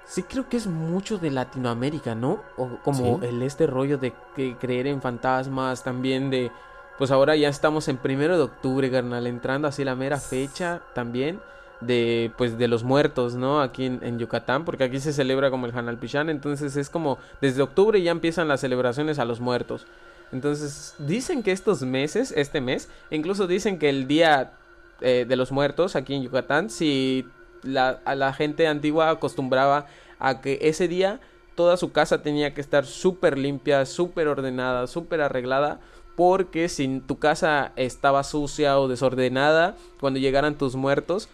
sí 0.05 0.23
creo 0.23 0.47
que 0.49 0.57
es 0.57 0.67
mucho 0.67 1.17
de 1.17 1.31
Latinoamérica, 1.31 2.13
¿no? 2.15 2.41
O 2.57 2.77
como 2.83 3.19
Sí. 3.19 3.27
el 3.27 3.41
este 3.41 3.65
rollo 3.67 3.97
de 3.97 4.13
creer 4.59 4.87
en 4.87 5.01
fantasmas, 5.01 5.83
también 5.83 6.29
de... 6.29 6.51
Pues 6.97 7.11
ahora 7.11 7.35
ya 7.35 7.49
estamos 7.49 7.87
en 7.89 7.97
primero 7.97 8.37
de 8.37 8.43
octubre, 8.43 8.89
carnal, 8.89 9.27
entrando 9.27 9.67
así 9.67 9.83
la 9.83 9.95
mera 9.95 10.17
fecha 10.17 10.81
también 10.93 11.41
de 11.81 12.31
pues 12.37 12.57
de 12.57 12.69
los 12.69 12.85
muertos, 12.85 13.35
¿no? 13.35 13.59
Aquí 13.61 13.85
en, 13.85 13.99
en 14.01 14.17
Yucatán, 14.17 14.63
porque 14.63 14.85
aquí 14.85 15.01
se 15.01 15.11
celebra 15.11 15.51
como 15.51 15.65
el 15.65 15.77
Hanal 15.77 15.97
Pichán, 15.97 16.29
entonces 16.29 16.77
es 16.77 16.89
como 16.89 17.17
desde 17.41 17.61
octubre 17.61 18.01
ya 18.01 18.11
empiezan 18.11 18.47
las 18.47 18.61
celebraciones 18.61 19.19
a 19.19 19.25
los 19.25 19.41
muertos. 19.41 19.85
Entonces 20.31 20.95
dicen 20.99 21.43
que 21.43 21.51
estos 21.51 21.81
meses, 21.83 22.33
este 22.35 22.61
mes, 22.61 22.89
incluso 23.11 23.47
dicen 23.47 23.79
que 23.79 23.89
el 23.89 24.07
día 24.07 24.53
eh, 25.01 25.25
de 25.27 25.35
los 25.35 25.51
muertos 25.51 25.95
aquí 25.95 26.13
en 26.13 26.23
Yucatán, 26.23 26.69
si 26.69 27.25
la, 27.63 27.99
a 28.05 28.15
la 28.15 28.33
gente 28.33 28.67
antigua 28.67 29.09
acostumbraba 29.09 29.87
a 30.19 30.41
que 30.41 30.59
ese 30.61 30.87
día 30.87 31.19
toda 31.55 31.77
su 31.77 31.91
casa 31.91 32.21
tenía 32.21 32.53
que 32.53 32.61
estar 32.61 32.85
súper 32.85 33.37
limpia, 33.37 33.85
súper 33.85 34.27
ordenada, 34.27 34.87
súper 34.87 35.21
arreglada, 35.21 35.79
porque 36.15 36.69
si 36.69 37.01
tu 37.05 37.17
casa 37.17 37.71
estaba 37.75 38.23
sucia 38.23 38.79
o 38.79 38.87
desordenada, 38.87 39.75
cuando 39.99 40.19
llegaran 40.19 40.57
tus 40.57 40.75
muertos, 40.75 41.29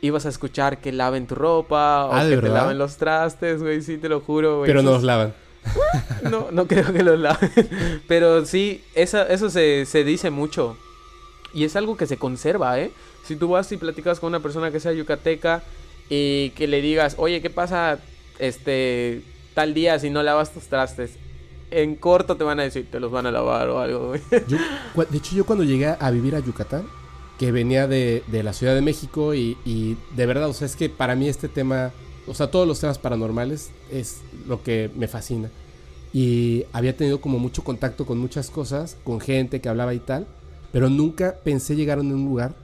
ibas 0.00 0.26
a 0.26 0.28
escuchar 0.28 0.78
que 0.78 0.92
laven 0.92 1.26
tu 1.26 1.34
ropa 1.34 2.06
o 2.06 2.12
Ah, 2.12 2.24
¿de 2.24 2.36
que 2.36 2.42
te 2.42 2.48
laven 2.48 2.78
los 2.78 2.96
trastes, 2.96 3.62
güey, 3.62 3.82
sí, 3.82 3.98
te 3.98 4.08
lo 4.08 4.20
juro, 4.20 4.58
güey. 4.58 4.68
Pero 4.68 4.82
no 4.82 4.92
los 4.92 5.02
lavan. 5.02 5.32
no, 6.30 6.48
no 6.50 6.66
creo 6.66 6.92
que 6.92 7.02
los 7.02 7.18
laven. 7.18 7.50
Pero 8.06 8.44
sí, 8.44 8.82
esa, 8.94 9.24
eso 9.24 9.50
se, 9.50 9.86
se 9.86 10.04
dice 10.04 10.30
mucho. 10.30 10.76
Y 11.54 11.64
es 11.64 11.76
algo 11.76 11.96
que 11.96 12.06
se 12.06 12.18
conserva, 12.18 12.78
¿eh? 12.78 12.90
Si 13.24 13.36
tú 13.36 13.48
vas 13.48 13.70
y 13.72 13.76
platicas 13.76 14.20
con 14.20 14.28
una 14.28 14.40
persona 14.40 14.70
que 14.70 14.80
sea 14.80 14.92
yucateca 14.92 15.62
y 16.08 16.50
que 16.50 16.66
le 16.66 16.80
digas, 16.80 17.14
oye, 17.18 17.40
¿qué 17.42 17.50
pasa 17.50 17.98
este 18.38 19.22
tal 19.54 19.74
día 19.74 19.98
si 19.98 20.10
no 20.10 20.22
lavas 20.22 20.52
tus 20.52 20.64
trastes? 20.64 21.12
En 21.70 21.96
corto 21.96 22.36
te 22.36 22.44
van 22.44 22.60
a 22.60 22.62
decir, 22.62 22.86
te 22.90 23.00
los 23.00 23.10
van 23.10 23.26
a 23.26 23.30
lavar 23.30 23.68
o 23.68 23.80
algo. 23.80 24.14
Yo, 24.46 24.58
de 25.10 25.18
hecho, 25.18 25.36
yo 25.36 25.44
cuando 25.44 25.64
llegué 25.64 25.94
a 25.98 26.10
vivir 26.10 26.34
a 26.34 26.40
Yucatán, 26.40 26.86
que 27.38 27.52
venía 27.52 27.86
de, 27.86 28.22
de 28.26 28.42
la 28.42 28.52
Ciudad 28.52 28.74
de 28.74 28.80
México 28.80 29.34
y, 29.34 29.56
y 29.64 29.96
de 30.16 30.26
verdad, 30.26 30.48
o 30.48 30.52
sea, 30.52 30.66
es 30.66 30.76
que 30.76 30.88
para 30.88 31.14
mí 31.14 31.28
este 31.28 31.48
tema, 31.48 31.92
o 32.28 32.34
sea, 32.34 32.50
todos 32.50 32.66
los 32.66 32.80
temas 32.80 32.98
paranormales 32.98 33.70
es 33.90 34.20
lo 34.46 34.62
que 34.62 34.90
me 34.96 35.08
fascina. 35.08 35.50
Y 36.12 36.64
había 36.72 36.96
tenido 36.96 37.20
como 37.20 37.38
mucho 37.38 37.62
contacto 37.64 38.06
con 38.06 38.18
muchas 38.18 38.50
cosas, 38.50 38.96
con 39.04 39.20
gente 39.20 39.60
que 39.60 39.68
hablaba 39.68 39.92
y 39.94 39.98
tal, 39.98 40.26
pero 40.72 40.88
nunca 40.88 41.36
pensé 41.44 41.76
llegar 41.76 41.98
a 41.98 42.00
un 42.00 42.10
lugar 42.24 42.54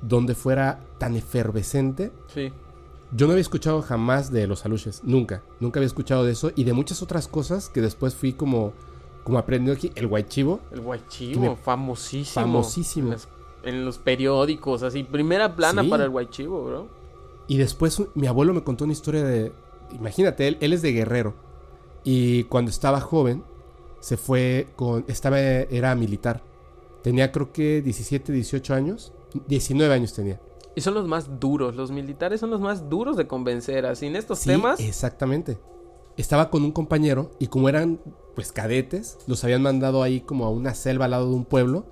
donde 0.00 0.34
fuera 0.34 0.80
tan 0.98 1.16
efervescente. 1.16 2.10
Sí. 2.32 2.52
Yo 3.14 3.26
no 3.26 3.32
había 3.32 3.42
escuchado 3.42 3.82
jamás 3.82 4.30
de 4.32 4.46
los 4.46 4.64
aluches, 4.64 5.02
nunca, 5.04 5.42
nunca 5.60 5.78
había 5.80 5.86
escuchado 5.86 6.24
de 6.24 6.32
eso 6.32 6.50
y 6.56 6.64
de 6.64 6.72
muchas 6.72 7.02
otras 7.02 7.28
cosas 7.28 7.68
que 7.68 7.80
después 7.82 8.14
fui 8.14 8.32
como, 8.32 8.72
como 9.24 9.38
aprendiendo 9.38 9.76
aquí, 9.76 9.92
el 9.96 10.06
guaychivo, 10.06 10.60
El 10.70 10.80
guaychivo, 10.80 11.56
famosísimo. 11.56 12.34
famosísimo. 12.46 13.06
En, 13.08 13.12
las- 13.12 13.28
en 13.64 13.84
los 13.84 13.98
periódicos, 13.98 14.82
así, 14.82 15.02
primera 15.04 15.54
plana 15.54 15.82
Sí. 15.82 15.88
para 15.88 16.04
el 16.04 16.10
guaychivo, 16.10 16.64
bro. 16.64 16.88
Y 17.48 17.58
después 17.58 18.02
mi 18.14 18.26
abuelo 18.26 18.54
me 18.54 18.62
contó 18.64 18.84
una 18.84 18.92
historia 18.92 19.24
de... 19.24 19.52
Imagínate, 19.92 20.48
él, 20.48 20.58
él 20.60 20.72
es 20.72 20.82
de 20.82 20.92
Guerrero. 20.92 21.34
Y 22.04 22.44
cuando 22.44 22.70
estaba 22.70 23.00
joven, 23.00 23.44
se 24.00 24.16
fue 24.16 24.68
con... 24.76 25.04
Estaba, 25.08 25.38
era 25.40 25.94
militar. 25.94 26.42
Tenía 27.02 27.32
creo 27.32 27.52
que 27.52 27.82
17, 27.82 28.32
18 28.32 28.74
años. 28.74 29.12
19 29.48 29.92
años 29.94 30.12
tenía. 30.12 30.40
Y 30.74 30.80
son 30.80 30.94
los 30.94 31.06
más 31.06 31.38
duros, 31.38 31.76
los 31.76 31.90
militares 31.90 32.40
son 32.40 32.48
los 32.50 32.60
más 32.60 32.88
duros 32.88 33.16
de 33.18 33.26
convencer, 33.26 33.84
así 33.84 34.06
en 34.06 34.16
estos 34.16 34.38
Sí, 34.38 34.48
temas. 34.48 34.80
exactamente. 34.80 35.58
Estaba 36.16 36.48
con 36.48 36.62
un 36.64 36.72
compañero 36.72 37.30
y 37.38 37.48
como 37.48 37.68
eran 37.68 38.00
pues 38.34 38.52
cadetes, 38.52 39.18
los 39.26 39.44
habían 39.44 39.60
mandado 39.60 40.02
ahí 40.02 40.22
como 40.22 40.46
a 40.46 40.50
una 40.50 40.74
selva 40.74 41.04
al 41.06 41.10
lado 41.10 41.28
de 41.28 41.34
un 41.34 41.44
pueblo. 41.44 41.84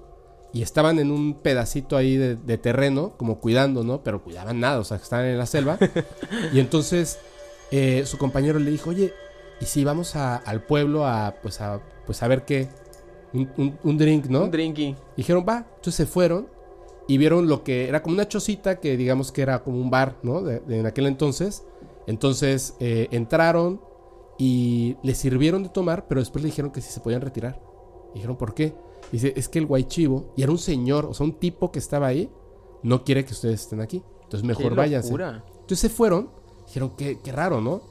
Y 0.52 0.62
estaban 0.62 0.98
en 0.98 1.10
un 1.12 1.34
pedacito 1.34 1.96
ahí 1.96 2.16
de, 2.16 2.34
de 2.36 2.58
terreno, 2.58 3.12
como 3.16 3.38
cuidando, 3.40 3.84
¿no? 3.84 4.02
Pero 4.02 4.22
cuidaban 4.22 4.58
nada, 4.60 4.80
o 4.80 4.84
sea, 4.84 4.96
que 4.96 5.04
estaban 5.04 5.26
en 5.26 5.38
la 5.38 5.46
selva. 5.46 5.78
y 6.52 6.58
entonces 6.58 7.18
eh, 7.70 8.02
su 8.06 8.18
compañero 8.18 8.58
le 8.58 8.70
dijo, 8.70 8.90
oye, 8.90 9.12
¿y 9.60 9.64
si 9.66 9.84
vamos 9.84 10.16
a- 10.16 10.36
al 10.36 10.62
pueblo 10.64 11.06
a, 11.06 11.36
pues 11.42 11.60
a, 11.60 11.80
pues 12.04 12.22
a 12.22 12.28
ver 12.28 12.44
qué? 12.44 12.68
Un, 13.32 13.48
un- 13.56 13.78
un 13.84 13.96
drink, 13.98 14.26
¿no? 14.26 14.42
Un 14.44 14.50
drinky. 14.50 14.96
Dijeron, 15.16 15.44
va. 15.48 15.58
Entonces 15.76 15.94
se 15.94 16.06
fueron 16.06 16.48
y 17.06 17.16
vieron 17.18 17.46
lo 17.48 17.62
que 17.62 17.88
era 17.88 18.02
como 18.02 18.14
una 18.14 18.26
chocita 18.26 18.80
que 18.80 18.96
digamos 18.96 19.30
que 19.30 19.42
era 19.42 19.62
como 19.62 19.78
un 19.80 19.88
bar, 19.90 20.16
¿no? 20.24 20.42
De, 20.42 20.58
de 20.60 20.80
en 20.80 20.86
aquel 20.86 21.06
entonces. 21.06 21.64
Entonces 22.08 22.74
eh, 22.80 23.06
entraron 23.12 23.80
y 24.36 24.96
les 25.04 25.18
sirvieron 25.18 25.62
de 25.62 25.68
tomar, 25.68 26.08
pero 26.08 26.20
después 26.20 26.42
le 26.42 26.48
dijeron 26.50 26.72
que 26.72 26.80
si 26.80 26.90
se 26.90 26.98
podían 27.00 27.20
retirar. 27.20 27.60
Dijeron, 28.14 28.36
¿por 28.36 28.52
qué? 28.54 28.74
Dice, 29.12 29.32
es 29.36 29.48
que 29.48 29.58
el 29.58 29.66
guaychivo, 29.66 30.32
y 30.36 30.42
era 30.42 30.52
un 30.52 30.58
señor, 30.58 31.06
o 31.06 31.14
sea, 31.14 31.26
un 31.26 31.32
tipo 31.32 31.72
que 31.72 31.78
estaba 31.78 32.06
ahí, 32.06 32.30
no 32.82 33.04
quiere 33.04 33.24
que 33.24 33.32
ustedes 33.32 33.62
estén 33.62 33.80
aquí. 33.80 34.02
Entonces 34.22 34.46
mejor 34.46 34.74
váyanse. 34.74 35.12
Entonces 35.12 35.80
se 35.80 35.88
fueron, 35.88 36.30
dijeron, 36.66 36.92
qué, 36.96 37.18
qué 37.22 37.32
raro, 37.32 37.60
¿no? 37.60 37.82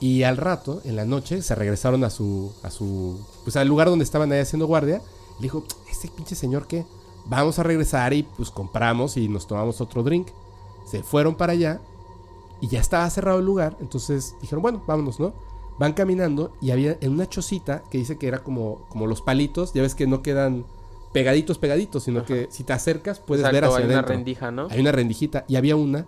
Y 0.00 0.22
al 0.22 0.38
rato, 0.38 0.80
en 0.84 0.96
la 0.96 1.04
noche, 1.04 1.42
se 1.42 1.54
regresaron 1.54 2.04
a 2.04 2.10
su, 2.10 2.52
a 2.62 2.70
su, 2.70 3.20
pues 3.44 3.56
al 3.56 3.68
lugar 3.68 3.88
donde 3.88 4.04
estaban 4.04 4.32
ahí 4.32 4.38
haciendo 4.38 4.66
guardia. 4.66 5.02
Le 5.38 5.42
dijo, 5.42 5.64
este 5.90 6.08
pinche 6.08 6.34
señor, 6.34 6.66
¿qué? 6.66 6.86
Vamos 7.26 7.58
a 7.58 7.62
regresar 7.62 8.14
y 8.14 8.22
pues 8.22 8.50
compramos 8.50 9.16
y 9.16 9.28
nos 9.28 9.46
tomamos 9.46 9.80
otro 9.80 10.02
drink. 10.02 10.28
Se 10.86 11.02
fueron 11.02 11.34
para 11.34 11.52
allá 11.52 11.80
y 12.60 12.68
ya 12.68 12.80
estaba 12.80 13.08
cerrado 13.10 13.40
el 13.40 13.44
lugar. 13.44 13.76
Entonces 13.80 14.36
dijeron, 14.40 14.62
bueno, 14.62 14.82
vámonos, 14.86 15.20
¿no? 15.20 15.34
Van 15.80 15.94
caminando 15.94 16.52
y 16.60 16.72
había 16.72 16.98
en 17.00 17.10
una 17.10 17.26
chocita 17.26 17.84
que 17.90 17.96
dice 17.96 18.18
que 18.18 18.28
era 18.28 18.40
como, 18.40 18.86
como 18.90 19.06
los 19.06 19.22
palitos. 19.22 19.72
Ya 19.72 19.80
ves 19.80 19.94
que 19.94 20.06
no 20.06 20.20
quedan 20.20 20.66
pegaditos, 21.14 21.56
pegaditos, 21.56 22.02
sino 22.02 22.22
que 22.26 22.48
si 22.50 22.64
te 22.64 22.74
acercas 22.74 23.18
puedes 23.18 23.50
ver 23.50 23.64
hacia 23.64 23.78
hay 23.78 23.84
una 23.84 23.94
adentro. 23.94 24.14
rendija, 24.14 24.50
¿no? 24.50 24.68
Hay 24.70 24.78
una 24.78 24.92
rendijita 24.92 25.46
y 25.48 25.56
había 25.56 25.76
una 25.76 26.06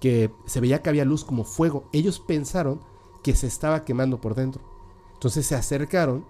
que 0.00 0.32
se 0.46 0.58
veía 0.60 0.82
que 0.82 0.90
había 0.90 1.04
luz 1.04 1.24
como 1.24 1.44
fuego. 1.44 1.84
Ellos 1.92 2.18
pensaron 2.18 2.80
que 3.22 3.36
se 3.36 3.46
estaba 3.46 3.84
quemando 3.84 4.20
por 4.20 4.34
dentro. 4.34 4.60
Entonces 5.14 5.46
se 5.46 5.54
acercaron 5.54 6.24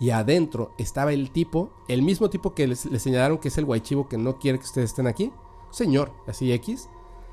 y 0.00 0.10
adentro 0.10 0.72
estaba 0.78 1.12
el 1.12 1.30
tipo, 1.30 1.72
el 1.88 2.00
mismo 2.00 2.30
tipo 2.30 2.54
que 2.54 2.68
les, 2.68 2.86
les 2.86 3.02
señalaron 3.02 3.36
que 3.36 3.48
es 3.48 3.58
el 3.58 3.66
guaychivo 3.66 4.08
que 4.08 4.16
no 4.16 4.38
quiere 4.38 4.58
que 4.58 4.64
ustedes 4.64 4.88
estén 4.88 5.06
aquí. 5.06 5.30
Señor, 5.70 6.10
así 6.26 6.50
X, 6.52 6.88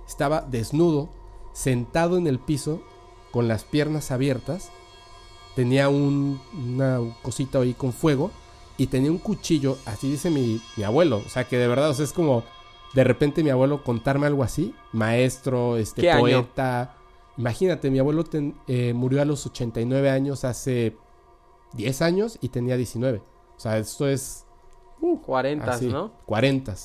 estaba 0.05 0.41
desnudo, 0.41 1.07
sentado 1.53 2.17
en 2.17 2.27
el 2.27 2.39
piso, 2.39 2.81
con 3.31 3.47
las 3.47 3.63
piernas 3.63 4.11
abiertas. 4.11 4.71
Tenía 5.55 5.89
un- 5.89 6.39
una 6.53 6.99
cosita 7.21 7.59
ahí 7.59 7.73
con 7.73 7.91
fuego 7.93 8.31
y 8.77 8.87
tenía 8.87 9.11
un 9.11 9.17
cuchillo, 9.17 9.77
así 9.85 10.09
dice 10.09 10.29
mi, 10.29 10.61
mi 10.77 10.83
abuelo. 10.83 11.21
O 11.25 11.29
sea 11.29 11.43
que 11.47 11.57
de 11.57 11.67
verdad, 11.67 11.89
o 11.89 11.93
sea, 11.93 12.05
es 12.05 12.13
como 12.13 12.43
de 12.93 13.03
repente 13.03 13.43
mi 13.43 13.49
abuelo 13.49 13.83
contarme 13.83 14.25
algo 14.27 14.43
así, 14.43 14.73
maestro, 14.93 15.77
este 15.77 16.01
poeta. 16.19 16.95
Imagínate, 17.37 17.89
mi 17.91 17.99
abuelo 17.99 18.23
ten- 18.23 18.55
eh, 18.67 18.93
murió 18.93 19.21
a 19.21 19.25
los 19.25 19.45
89 19.45 20.09
años 20.09 20.43
hace 20.43 20.95
10 21.73 22.01
años 22.01 22.37
y 22.41 22.49
tenía 22.49 22.75
19. 22.77 23.21
O 23.55 23.59
sea, 23.59 23.77
esto 23.77 24.07
es 24.07 24.45
40, 25.21 25.65
así, 25.71 25.87
¿no? 25.87 26.11
40. 26.25 26.75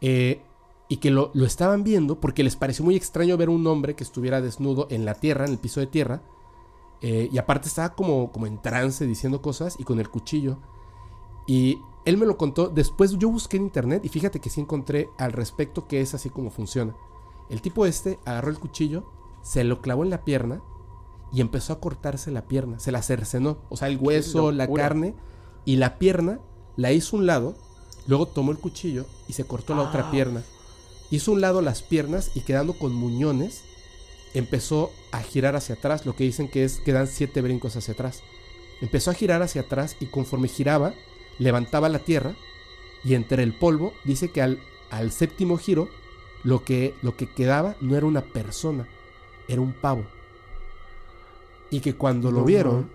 Eh, 0.00 0.40
y 0.88 0.98
que 0.98 1.10
lo, 1.10 1.30
lo 1.34 1.46
estaban 1.46 1.82
viendo 1.84 2.20
porque 2.20 2.44
les 2.44 2.56
pareció 2.56 2.84
muy 2.84 2.94
extraño 2.96 3.36
ver 3.36 3.48
un 3.48 3.66
hombre 3.66 3.94
que 3.94 4.04
estuviera 4.04 4.40
desnudo 4.40 4.86
en 4.90 5.04
la 5.04 5.14
tierra, 5.14 5.46
en 5.46 5.52
el 5.52 5.58
piso 5.58 5.80
de 5.80 5.86
tierra. 5.86 6.22
eh, 7.00 7.28
y 7.32 7.38
aparte 7.38 7.68
estaba 7.68 7.94
como, 7.94 8.32
como 8.32 8.46
en 8.46 8.60
trance 8.62 9.06
diciendo 9.06 9.42
cosas 9.42 9.76
y 9.78 9.84
con 9.84 9.98
el 10.00 10.08
cuchillo. 10.08 10.58
Y 11.46 11.78
él 12.06 12.16
me 12.16 12.24
lo 12.26 12.36
contó. 12.38 12.68
Después 12.68 13.12
yo 13.18 13.28
busqué 13.28 13.56
en 13.58 13.64
internet 13.64 14.04
y 14.04 14.08
fíjate 14.08 14.40
que 14.40 14.48
sí 14.50 14.60
encontré 14.60 15.10
al 15.18 15.32
respecto 15.32 15.86
que 15.86 16.00
es 16.00 16.14
así 16.14 16.30
como 16.30 16.50
funciona. 16.50 16.94
El 17.50 17.60
tipo 17.60 17.84
este 17.84 18.18
agarró 18.24 18.48
el 18.50 18.58
cuchillo, 18.58 19.04
se 19.42 19.64
lo 19.64 19.82
clavó 19.82 20.02
en 20.04 20.10
la 20.10 20.24
pierna 20.24 20.62
y 21.32 21.40
empezó 21.42 21.72
a 21.74 21.80
cortarse 21.80 22.30
la 22.30 22.46
pierna. 22.46 22.78
Se 22.78 22.92
la 22.92 23.02
cercenó. 23.02 23.58
O 23.68 23.76
sea, 23.76 23.88
el 23.88 23.98
hueso, 24.00 24.50
la 24.52 24.66
carne 24.68 25.14
y 25.66 25.76
la 25.76 25.98
pierna 25.98 26.40
la 26.76 26.92
hizo 26.92 27.16
un 27.18 27.26
lado. 27.26 27.54
Luego 28.06 28.26
tomó 28.26 28.50
el 28.52 28.58
cuchillo 28.58 29.04
y 29.28 29.34
se 29.34 29.44
cortó 29.44 29.74
la 29.74 29.82
otra 29.82 30.06
Ah. 30.08 30.10
pierna. 30.10 30.42
Hizo 31.10 31.32
un 31.32 31.40
lado 31.40 31.60
las 31.62 31.82
piernas 31.82 32.30
y 32.34 32.40
quedando 32.40 32.74
con 32.74 32.92
muñones, 32.94 33.62
empezó 34.32 34.90
a 35.12 35.22
girar 35.22 35.54
hacia 35.56 35.76
atrás. 35.76 36.06
Lo 36.06 36.16
que 36.16 36.24
dicen 36.24 36.48
que 36.48 36.64
es 36.64 36.80
que 36.80 36.92
dan 36.92 37.06
siete 37.06 37.40
brincos 37.40 37.76
hacia 37.76 37.94
atrás. 37.94 38.22
Empezó 38.80 39.10
a 39.10 39.14
girar 39.14 39.42
hacia 39.42 39.62
atrás 39.62 39.96
y 40.00 40.06
conforme 40.06 40.48
giraba, 40.48 40.94
levantaba 41.38 41.88
la 41.88 42.00
tierra 42.00 42.34
y 43.04 43.14
entre 43.14 43.42
el 43.42 43.56
polvo, 43.56 43.92
dice 44.04 44.30
que 44.30 44.42
al, 44.42 44.58
al 44.90 45.12
séptimo 45.12 45.56
giro, 45.58 45.88
lo 46.42 46.64
que, 46.64 46.94
lo 47.02 47.16
que 47.16 47.26
quedaba 47.28 47.76
no 47.80 47.96
era 47.96 48.06
una 48.06 48.22
persona, 48.22 48.88
era 49.46 49.60
un 49.60 49.72
pavo. 49.72 50.04
Y 51.70 51.80
que 51.80 51.94
cuando 51.94 52.30
lo 52.30 52.40
No, 52.40 52.44
vieron, 52.46 52.80
no. 52.82 52.88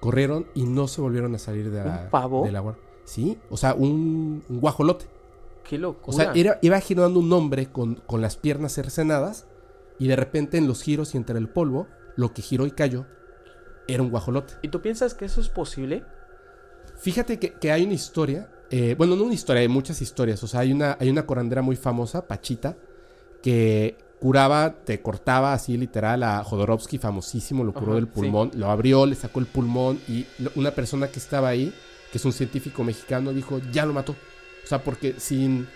corrieron 0.00 0.46
y 0.54 0.64
no 0.64 0.88
se 0.88 1.00
volvieron 1.00 1.34
a 1.34 1.38
salir 1.38 1.70
de 1.70 1.84
la, 1.84 2.02
¿Un 2.04 2.10
pavo? 2.10 2.44
del 2.44 2.56
agua. 2.56 2.76
Sí, 3.04 3.38
o 3.50 3.56
sea, 3.56 3.74
un, 3.74 4.42
un 4.48 4.60
guajolote. 4.60 5.06
Qué 5.68 5.78
locura. 5.78 6.14
O 6.14 6.18
sea, 6.18 6.32
era- 6.34 6.58
iba 6.62 6.78
girando 6.80 7.18
un 7.20 7.32
hombre 7.32 7.66
con, 7.70 7.96
con 7.96 8.20
las 8.20 8.36
piernas 8.36 8.72
cercenadas 8.74 9.46
y 9.98 10.08
de 10.08 10.16
repente 10.16 10.58
en 10.58 10.66
los 10.66 10.82
giros 10.82 11.14
y 11.14 11.16
entre 11.18 11.38
el 11.38 11.48
polvo, 11.48 11.88
lo 12.16 12.32
que 12.34 12.42
giró 12.42 12.66
y 12.66 12.70
cayó 12.70 13.06
era 13.88 14.02
un 14.02 14.10
guajolote. 14.10 14.54
¿Y 14.62 14.68
tú 14.68 14.80
piensas 14.80 15.14
que 15.14 15.24
eso 15.24 15.40
es 15.40 15.48
posible? 15.48 16.04
Fíjate 16.96 17.38
que, 17.38 17.52
que 17.54 17.72
hay 17.72 17.84
una 17.84 17.94
historia, 17.94 18.50
eh, 18.70 18.94
bueno, 18.96 19.16
no 19.16 19.24
una 19.24 19.34
historia, 19.34 19.60
hay 19.62 19.68
muchas 19.68 20.00
historias. 20.00 20.42
O 20.42 20.46
sea, 20.46 20.60
hay 20.60 20.72
una, 20.72 20.96
hay 21.00 21.10
una 21.10 21.26
curandera 21.26 21.60
muy 21.62 21.76
famosa, 21.76 22.26
Pachita, 22.26 22.76
que 23.42 23.96
curaba, 24.20 24.74
te 24.84 25.02
cortaba 25.02 25.52
así 25.52 25.76
literal 25.76 26.22
a 26.22 26.42
Jodorowsky, 26.44 26.98
famosísimo, 26.98 27.62
lo 27.64 27.74
curó 27.74 27.88
Ajá, 27.92 27.94
del 27.96 28.04
sí. 28.06 28.10
pulmón, 28.14 28.50
lo 28.54 28.70
abrió, 28.70 29.04
le 29.06 29.14
sacó 29.16 29.40
el 29.40 29.46
pulmón 29.46 29.98
y 30.08 30.26
lo- 30.38 30.50
una 30.56 30.70
persona 30.70 31.08
que 31.08 31.18
estaba 31.18 31.48
ahí, 31.48 31.74
que 32.10 32.18
es 32.18 32.24
un 32.24 32.32
científico 32.32 32.84
mexicano, 32.84 33.32
dijo, 33.32 33.60
ya 33.70 33.84
lo 33.84 33.92
mató. 33.92 34.14
O 34.64 34.66
sea, 34.66 34.82
porque 34.82 35.14
sin, 35.18 35.68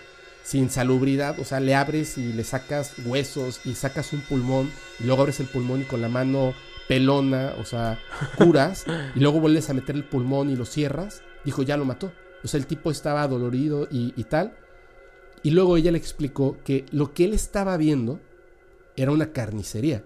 sin 0.43 0.69
salubridad, 0.69 1.39
o 1.39 1.45
sea, 1.45 1.59
le 1.59 1.75
abres 1.75 2.17
y 2.17 2.33
le 2.33 2.43
sacas 2.43 2.93
huesos 3.05 3.61
y 3.65 3.75
sacas 3.75 4.13
un 4.13 4.21
pulmón 4.21 4.71
y 4.99 5.03
luego 5.05 5.21
abres 5.21 5.39
el 5.39 5.47
pulmón 5.47 5.81
y 5.81 5.85
con 5.85 6.01
la 6.01 6.09
mano 6.09 6.53
pelona, 6.87 7.53
o 7.59 7.65
sea, 7.65 7.99
curas 8.35 8.85
y 9.15 9.19
luego 9.19 9.39
vuelves 9.39 9.69
a 9.69 9.73
meter 9.73 9.95
el 9.95 10.03
pulmón 10.05 10.49
y 10.49 10.55
lo 10.55 10.65
cierras, 10.65 11.21
dijo, 11.45 11.61
ya 11.61 11.77
lo 11.77 11.85
mató. 11.85 12.11
O 12.43 12.47
sea, 12.47 12.57
el 12.59 12.67
tipo 12.67 12.89
estaba 12.89 13.27
dolorido 13.27 13.87
y, 13.91 14.13
y 14.15 14.23
tal. 14.23 14.55
Y 15.43 15.51
luego 15.51 15.77
ella 15.77 15.91
le 15.91 15.97
explicó 15.97 16.57
que 16.63 16.85
lo 16.91 17.13
que 17.13 17.25
él 17.25 17.33
estaba 17.33 17.77
viendo 17.77 18.19
era 18.95 19.11
una 19.11 19.31
carnicería. 19.31 20.03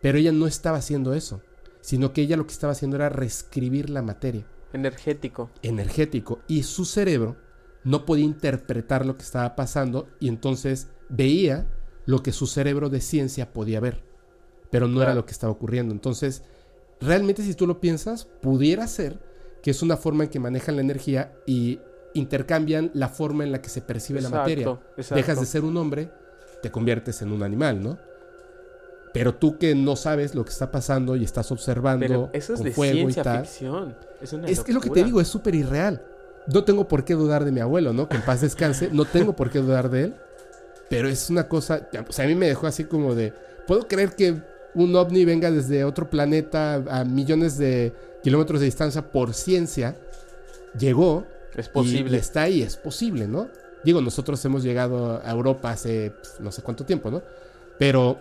Pero 0.00 0.18
ella 0.18 0.32
no 0.32 0.46
estaba 0.46 0.78
haciendo 0.78 1.14
eso, 1.14 1.40
sino 1.80 2.12
que 2.12 2.22
ella 2.22 2.36
lo 2.36 2.46
que 2.46 2.52
estaba 2.52 2.72
haciendo 2.72 2.96
era 2.96 3.08
reescribir 3.08 3.88
la 3.88 4.02
materia 4.02 4.44
Energético. 4.72 5.50
energético 5.62 6.40
y 6.48 6.64
su 6.64 6.84
cerebro 6.84 7.36
no 7.84 8.04
podía 8.06 8.24
interpretar 8.24 9.06
lo 9.06 9.16
que 9.16 9.22
estaba 9.22 9.54
pasando 9.56 10.08
y 10.18 10.28
entonces 10.28 10.88
veía 11.08 11.66
lo 12.06 12.22
que 12.22 12.32
su 12.32 12.46
cerebro 12.46 12.90
de 12.90 13.00
ciencia 13.00 13.52
podía 13.52 13.80
ver, 13.80 14.02
pero 14.70 14.88
no 14.88 15.02
era 15.02 15.14
lo 15.14 15.24
que 15.26 15.32
estaba 15.32 15.52
ocurriendo. 15.52 15.92
Entonces, 15.92 16.42
realmente 17.00 17.42
si 17.42 17.54
tú 17.54 17.66
lo 17.66 17.80
piensas, 17.80 18.24
pudiera 18.24 18.86
ser 18.86 19.18
que 19.62 19.70
es 19.70 19.82
una 19.82 19.96
forma 19.96 20.24
en 20.24 20.30
que 20.30 20.40
manejan 20.40 20.76
la 20.76 20.82
energía 20.82 21.32
y 21.46 21.80
intercambian 22.14 22.90
la 22.94 23.08
forma 23.08 23.44
en 23.44 23.52
la 23.52 23.60
que 23.60 23.68
se 23.68 23.80
percibe 23.80 24.20
la 24.20 24.30
materia. 24.30 24.78
exacto. 24.96 25.14
Dejas 25.14 25.40
de 25.40 25.46
ser 25.46 25.64
un 25.64 25.76
hombre, 25.76 26.10
te 26.62 26.70
conviertes 26.70 27.22
en 27.22 27.32
un 27.32 27.42
animal, 27.42 27.82
¿no? 27.82 27.98
Pero 29.12 29.34
tú 29.34 29.58
que 29.58 29.74
no 29.74 29.94
sabes 29.96 30.34
lo 30.34 30.44
que 30.44 30.50
está 30.50 30.72
pasando 30.72 31.14
y 31.14 31.22
estás 31.22 31.52
observando 31.52 32.04
Pero 32.04 32.30
eso 32.32 32.54
es 32.54 32.58
con 32.58 32.64
de 32.66 32.72
fuego 32.72 33.08
y 33.08 33.14
tal. 33.14 33.46
ficción. 33.46 33.96
Es, 34.20 34.32
una 34.32 34.48
Es 34.48 34.60
que 34.60 34.72
es 34.72 34.74
lo 34.74 34.80
que 34.80 34.90
te 34.90 35.04
digo, 35.04 35.20
es 35.20 35.28
súper 35.28 35.54
irreal. 35.54 36.04
No 36.46 36.64
tengo 36.64 36.88
por 36.88 37.04
qué 37.04 37.14
dudar 37.14 37.44
de 37.44 37.52
mi 37.52 37.60
abuelo, 37.60 37.92
¿no? 37.92 38.08
Que 38.08 38.16
en 38.16 38.22
paz 38.22 38.40
descanse. 38.40 38.90
No 38.92 39.04
tengo 39.04 39.34
por 39.34 39.50
qué 39.50 39.60
dudar 39.60 39.90
de 39.90 40.04
él. 40.04 40.14
Pero 40.90 41.08
es 41.08 41.30
una 41.30 41.48
cosa. 41.48 41.88
O 42.08 42.12
sea, 42.12 42.24
a 42.24 42.28
mí 42.28 42.34
me 42.34 42.46
dejó 42.46 42.66
así 42.66 42.84
como 42.84 43.14
de. 43.14 43.32
¿Puedo 43.66 43.88
creer 43.88 44.14
que 44.14 44.42
un 44.74 44.94
ovni 44.94 45.24
venga 45.24 45.50
desde 45.50 45.84
otro 45.84 46.10
planeta 46.10 46.82
a 46.88 47.04
millones 47.04 47.56
de 47.56 47.94
kilómetros 48.22 48.60
de 48.60 48.66
distancia 48.66 49.10
por 49.10 49.32
ciencia? 49.34 49.96
Llegó. 50.78 51.26
Es 51.56 51.68
posible. 51.68 52.16
Y, 52.16 52.20
está 52.20 52.42
ahí, 52.42 52.62
es 52.62 52.76
posible, 52.76 53.26
¿no? 53.26 53.48
Digo, 53.84 54.00
nosotros 54.00 54.44
hemos 54.44 54.62
llegado 54.62 55.20
a 55.24 55.30
Europa 55.30 55.70
hace 55.70 56.10
pf, 56.10 56.42
no 56.42 56.50
sé 56.50 56.62
cuánto 56.62 56.84
tiempo, 56.84 57.10
¿no? 57.10 57.22
Pero 57.78 58.18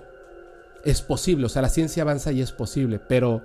es 0.84 1.02
posible, 1.02 1.46
o 1.46 1.50
sea, 1.50 1.62
la 1.62 1.70
ciencia 1.70 2.04
avanza 2.04 2.32
y 2.32 2.42
es 2.42 2.52
posible, 2.52 3.00
pero 3.00 3.42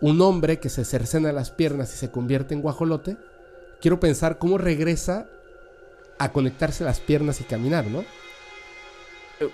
un 0.00 0.20
hombre 0.20 0.60
que 0.60 0.68
se 0.68 0.84
cercena 0.84 1.32
las 1.32 1.50
piernas 1.50 1.92
y 1.94 1.96
se 1.96 2.10
convierte 2.10 2.54
en 2.54 2.60
guajolote, 2.60 3.16
quiero 3.80 4.00
pensar 4.00 4.38
cómo 4.38 4.58
regresa 4.58 5.26
a 6.18 6.32
conectarse 6.32 6.84
las 6.84 7.00
piernas 7.00 7.40
y 7.40 7.44
caminar, 7.44 7.86
¿no? 7.86 8.04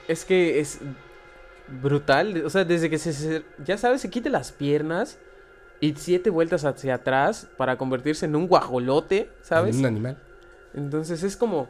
Es 0.09 0.25
que 0.25 0.61
es 0.61 0.81
brutal. 1.83 2.45
O 2.45 2.51
sea, 2.51 2.65
desde 2.65 2.91
que 2.91 2.99
se, 2.99 3.43
ya 3.65 3.79
sabes, 3.79 4.01
se 4.01 4.11
quite 4.11 4.31
las 4.31 4.53
piernas 4.53 5.19
y 5.81 5.95
siete 5.97 6.31
vueltas 6.31 6.65
hacia 6.65 6.97
atrás 6.97 7.49
para 7.57 7.77
convertirse 7.77 8.27
en 8.27 8.37
un 8.37 8.47
guajolote, 8.47 9.31
¿sabes? 9.43 9.75
En 9.75 9.81
un 9.81 9.87
animal. 9.87 10.17
Entonces 10.75 11.23
es 11.23 11.37
como. 11.37 11.69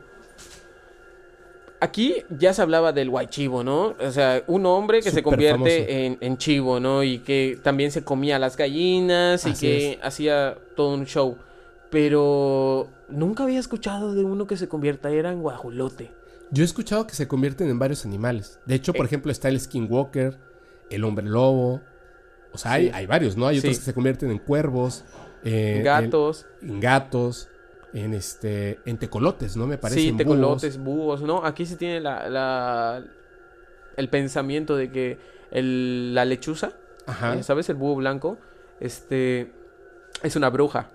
Aquí 1.83 2.25
ya 2.29 2.53
se 2.53 2.61
hablaba 2.61 2.93
del 2.93 3.09
guaychivo, 3.09 3.65
¿no? 3.65 3.95
O 3.99 4.11
sea, 4.11 4.43
un 4.47 4.67
hombre 4.67 5.01
que 5.01 5.11
se 5.11 5.23
convierte 5.23 6.05
en, 6.05 6.19
en 6.21 6.37
chivo, 6.37 6.79
¿no? 6.79 7.03
Y 7.03 7.21
que 7.21 7.59
también 7.63 7.91
se 7.91 8.05
comía 8.05 8.39
las 8.39 8.59
gallinas 8.59 9.47
y 9.47 9.55
que 9.55 9.93
es. 9.93 9.99
hacía 10.03 10.59
todo 10.77 10.93
un 10.93 11.07
show. 11.07 11.39
Pero 11.90 12.88
nunca 13.09 13.42
había 13.42 13.59
escuchado 13.59 14.14
de 14.14 14.24
uno 14.24 14.46
que 14.46 14.57
se 14.57 14.68
convirtiera 14.68 15.33
en 15.33 15.42
guajolote. 15.42 16.12
Yo 16.53 16.62
he 16.62 16.66
escuchado 16.66 17.07
que 17.07 17.14
se 17.14 17.29
convierten 17.29 17.68
en 17.68 17.79
varios 17.79 18.05
animales. 18.05 18.61
De 18.66 18.74
hecho, 18.76 18.92
por 18.92 19.07
Eh. 19.07 19.09
ejemplo, 19.09 19.31
está 19.33 19.48
el 19.48 19.59
skinwalker, 19.61 20.38
el 20.88 21.05
hombre 21.05 21.26
lobo. 21.26 21.81
O 22.53 22.59
sea, 22.59 22.72
hay, 22.72 22.87
Sí. 22.87 22.92
hay 22.94 23.07
varios, 23.07 23.37
¿no? 23.37 23.46
Hay 23.46 23.59
otros 23.59 23.74
Sí. 23.74 23.81
que 23.81 23.85
se 23.87 23.94
convierten 23.94 24.31
en 24.31 24.38
cuervos. 24.38 25.05
eh, 25.42 25.81
Gatos, 25.83 26.46
en, 26.61 26.68
en 26.70 26.81
gatos. 26.81 27.48
En 27.94 28.12
este. 28.12 28.79
En 28.85 28.98
tecolotes, 28.98 29.57
¿no? 29.57 29.66
Me 29.66 29.79
parece. 29.79 30.00
sí, 30.00 30.09
en 30.09 30.16
tecolotes, 30.18 30.76
búhos, 30.79 31.22
¿no? 31.22 31.44
Aquí 31.46 31.64
se 31.64 31.76
tiene 31.76 31.98
la, 32.00 32.29
la- 32.29 33.03
el 33.96 34.09
pensamiento 34.11 34.76
de 34.76 34.90
que 34.92 35.18
el- 35.50 36.14
la 36.14 36.24
lechuza, 36.26 36.72
Ajá. 37.07 37.37
eh, 37.37 37.42
¿sabes? 37.42 37.68
El 37.70 37.76
búho 37.76 37.96
blanco, 37.96 38.37
este, 38.81 39.50
es 40.22 40.37
una 40.37 40.50
bruja. 40.50 40.90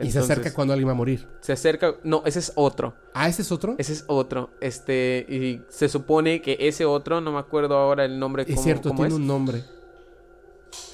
Y 0.00 0.10
se 0.10 0.18
acerca 0.20 0.52
cuando 0.54 0.72
alguien 0.74 0.88
va 0.88 0.92
a 0.92 0.96
morir. 0.96 1.26
Se 1.40 1.52
acerca. 1.52 1.94
No, 2.04 2.22
ese 2.26 2.38
es 2.38 2.52
otro. 2.54 2.94
Ah, 3.14 3.28
ese 3.28 3.42
es 3.42 3.50
otro. 3.52 3.74
Ese 3.78 3.92
es 3.92 4.04
otro. 4.06 4.50
Este. 4.60 5.26
Y 5.28 5.62
se 5.68 5.88
supone 5.88 6.40
que 6.42 6.56
ese 6.60 6.84
otro, 6.84 7.20
no 7.20 7.32
me 7.32 7.38
acuerdo 7.38 7.76
ahora 7.76 8.04
el 8.04 8.18
nombre. 8.18 8.44
es 8.44 8.50
cómo- 8.54 8.62
cierto, 8.62 8.88
cómo 8.90 8.98
tiene 9.00 9.14
es. 9.14 9.20
un 9.20 9.26
nombre. 9.26 9.64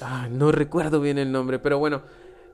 Ah, 0.01 0.27
no 0.31 0.51
recuerdo 0.51 0.99
bien 1.01 1.17
el 1.17 1.31
nombre. 1.31 1.59
Pero 1.59 1.79
bueno. 1.79 2.01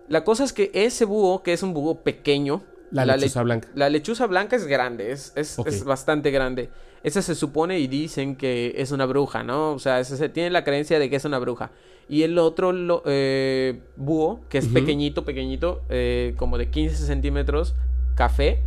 La 0.09 0.25
cosa 0.25 0.43
es 0.43 0.51
que 0.51 0.69
ese 0.73 1.05
búho, 1.05 1.43
que 1.43 1.53
es 1.53 1.63
un 1.63 1.73
búho 1.73 2.01
pequeño. 2.01 2.61
La, 2.91 3.05
le- 3.05 3.13
lechuza 3.17 3.41
blanca. 3.41 3.69
La 3.73 3.89
lechuza 3.89 4.27
blanca 4.27 4.55
es 4.55 4.67
grande, 4.67 5.11
es, 5.11 5.31
es, 5.35 5.57
es 5.65 5.83
bastante 5.83 6.29
grande. 6.29 6.69
Esa 7.03 7.21
se 7.21 7.33
supone 7.35 7.79
y 7.79 7.87
dicen 7.87 8.35
que 8.35 8.73
es 8.77 8.91
una 8.91 9.05
bruja, 9.05 9.43
¿no? 9.43 9.71
O 9.71 9.79
sea, 9.79 10.03
se 10.03 10.29
tiene 10.29 10.49
la 10.51 10.63
creencia 10.63 10.99
de 10.99 11.09
que 11.09 11.15
es 11.15 11.25
una 11.25 11.39
bruja. 11.39 11.71
Y 12.09 12.23
el 12.23 12.37
otro 12.37 12.71
lo- 12.71 13.01
eh, 13.05 13.81
búho, 13.95 14.41
que 14.49 14.57
es 14.57 14.67
pequeñito, 14.67 15.23
pequeñito, 15.25 15.81
eh, 15.89 16.33
como 16.37 16.57
de 16.57 16.69
15 16.69 16.95
centímetros, 17.05 17.75
café. 18.15 18.61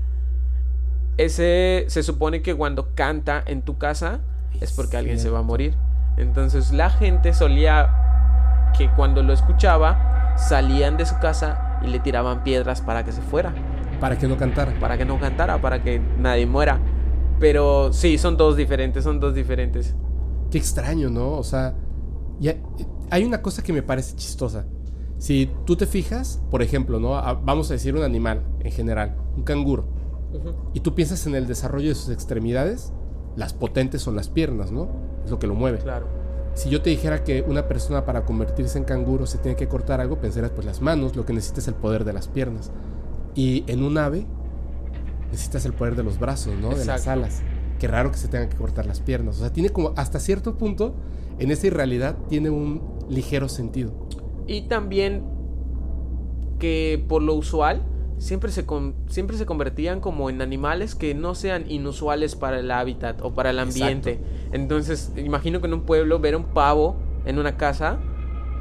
Ese 1.17 1.85
se 1.89 2.03
supone 2.03 2.43
que 2.43 2.55
cuando 2.55 2.95
canta 2.95 3.43
en 3.47 3.63
tu 3.63 3.79
casa 3.79 4.21
es 4.61 4.73
porque 4.73 4.97
alguien 4.97 5.19
se 5.19 5.31
va 5.31 5.39
a 5.39 5.43
morir. 5.43 5.75
Entonces 6.19 6.73
la 6.73 6.91
gente 6.91 7.33
solía 7.33 8.73
que 8.77 8.91
cuando 8.91 9.23
lo 9.23 9.33
escuchaba 9.33 10.35
salían 10.37 10.97
de 10.99 11.07
su 11.07 11.19
casa 11.19 11.79
y 11.83 11.87
le 11.89 12.01
tiraban 12.01 12.43
piedras 12.43 12.81
para 12.83 13.05
que 13.05 13.13
se 13.13 13.23
fuera 13.23 13.55
Para 14.01 14.19
que 14.19 14.29
no 14.29 14.37
cantara. 14.37 14.79
para 14.79 14.99
que 14.99 15.05
no 15.07 15.19
cantara, 15.19 15.59
para 15.61 15.83
que 15.83 16.01
nadie 16.19 16.47
muera. 16.47 16.79
Pero 17.41 17.93
sí, 17.93 18.19
son 18.19 18.37
dos 18.37 18.57
diferentes, 18.57 19.05
son 19.05 19.21
dos 19.21 19.35
diferentes. 19.35 19.95
Qué 20.51 20.59
extraño, 20.59 21.09
¿no? 21.11 21.33
O 21.33 21.43
sea, 21.43 21.75
ya- 22.39 22.57
hay 23.11 23.25
una 23.25 23.43
cosa 23.43 23.63
que 23.63 23.73
me 23.73 23.83
parece 23.83 24.15
chistosa. 24.17 24.65
Si 25.19 25.51
tú 25.65 25.77
te 25.77 25.87
fijas, 25.87 26.41
por 26.51 26.63
ejemplo, 26.63 27.01
¿no? 27.01 27.17
A- 27.17 27.35
vamos 27.35 27.71
a 27.71 27.75
decir 27.75 27.95
un 27.95 28.03
animal 28.03 28.43
en 28.61 28.73
general, 28.73 29.17
un 29.37 29.43
canguro. 29.45 29.87
Y 30.75 30.81
tú 30.81 30.95
piensas 30.95 31.27
en 31.27 31.35
el 31.35 31.47
desarrollo 31.47 31.89
de 31.89 31.95
sus 31.95 32.11
extremidades, 32.11 32.93
las 33.37 33.55
potentes 33.55 34.03
son 34.03 34.17
las 34.17 34.29
piernas, 34.29 34.71
¿no? 34.71 34.89
Es 35.25 35.31
lo 35.31 35.39
que 35.39 35.47
lo 35.47 35.55
mueve. 35.55 35.79
Claro. 35.79 36.07
Si 36.55 36.69
yo 36.69 36.83
te 36.83 36.91
dijera 36.91 37.25
que 37.25 37.43
una 37.47 37.69
persona 37.69 38.05
para 38.05 38.25
convertirse 38.27 38.77
en 38.77 38.85
canguro 38.85 39.27
se 39.27 39.39
tiene 39.39 39.57
que 39.57 39.69
cortar 39.69 40.01
algo, 40.01 40.21
pensarías 40.21 40.53
pues 40.53 40.67
las 40.67 40.83
manos, 40.83 41.17
lo 41.17 41.25
que 41.25 41.33
necesitas 41.33 41.65
es 41.65 41.69
el 41.69 41.75
poder 41.75 42.05
de 42.05 42.13
las 42.13 42.29
piernas. 42.29 42.71
Y 43.35 43.65
en 43.67 43.83
un 43.83 43.97
ave 43.99 44.27
necesitas 45.31 45.65
el 45.65 45.73
poder 45.73 45.97
de 45.97 46.03
los 46.03 46.19
brazos, 46.19 46.55
¿no? 46.61 46.71
De 46.75 46.85
las 46.85 47.07
alas. 47.09 47.41
Qué 47.79 47.89
raro 47.89 48.11
que 48.11 48.19
se 48.19 48.29
tengan 48.29 48.49
que 48.49 48.57
cortar 48.57 48.87
las 48.87 49.01
piernas. 49.01 49.37
O 49.37 49.41
sea, 49.41 49.53
tiene 49.53 49.71
como 49.71 49.93
hasta 49.97 50.19
cierto 50.21 50.57
punto, 50.57 50.95
en 51.39 51.51
esa 51.51 51.67
irrealidad, 51.67 52.17
tiene 52.29 52.51
un 52.51 52.83
ligero 53.09 53.49
sentido. 53.49 53.93
Y 54.47 54.63
también 54.63 55.23
que 56.59 57.05
por 57.09 57.23
lo 57.23 57.35
usual 57.35 57.83
siempre 58.19 58.51
se, 58.51 58.65
con- 58.65 58.95
siempre 59.09 59.37
se 59.37 59.45
convertían 59.45 60.01
como 60.01 60.31
en 60.31 60.41
animales 60.41 60.95
que 60.95 61.15
no 61.15 61.35
sean 61.35 61.71
inusuales 61.71 62.35
para 62.35 62.59
el 62.61 62.71
hábitat 62.71 63.21
o 63.23 63.35
para 63.35 63.51
el 63.51 63.59
ambiente. 63.59 64.19
Entonces, 64.53 65.13
imagino 65.17 65.61
que 65.61 65.67
en 65.67 65.75
un 65.75 65.83
pueblo 65.83 66.19
ver 66.19 66.35
un 66.37 66.45
pavo 66.45 66.97
en 67.27 67.39
una 67.39 67.57
casa 67.59 67.99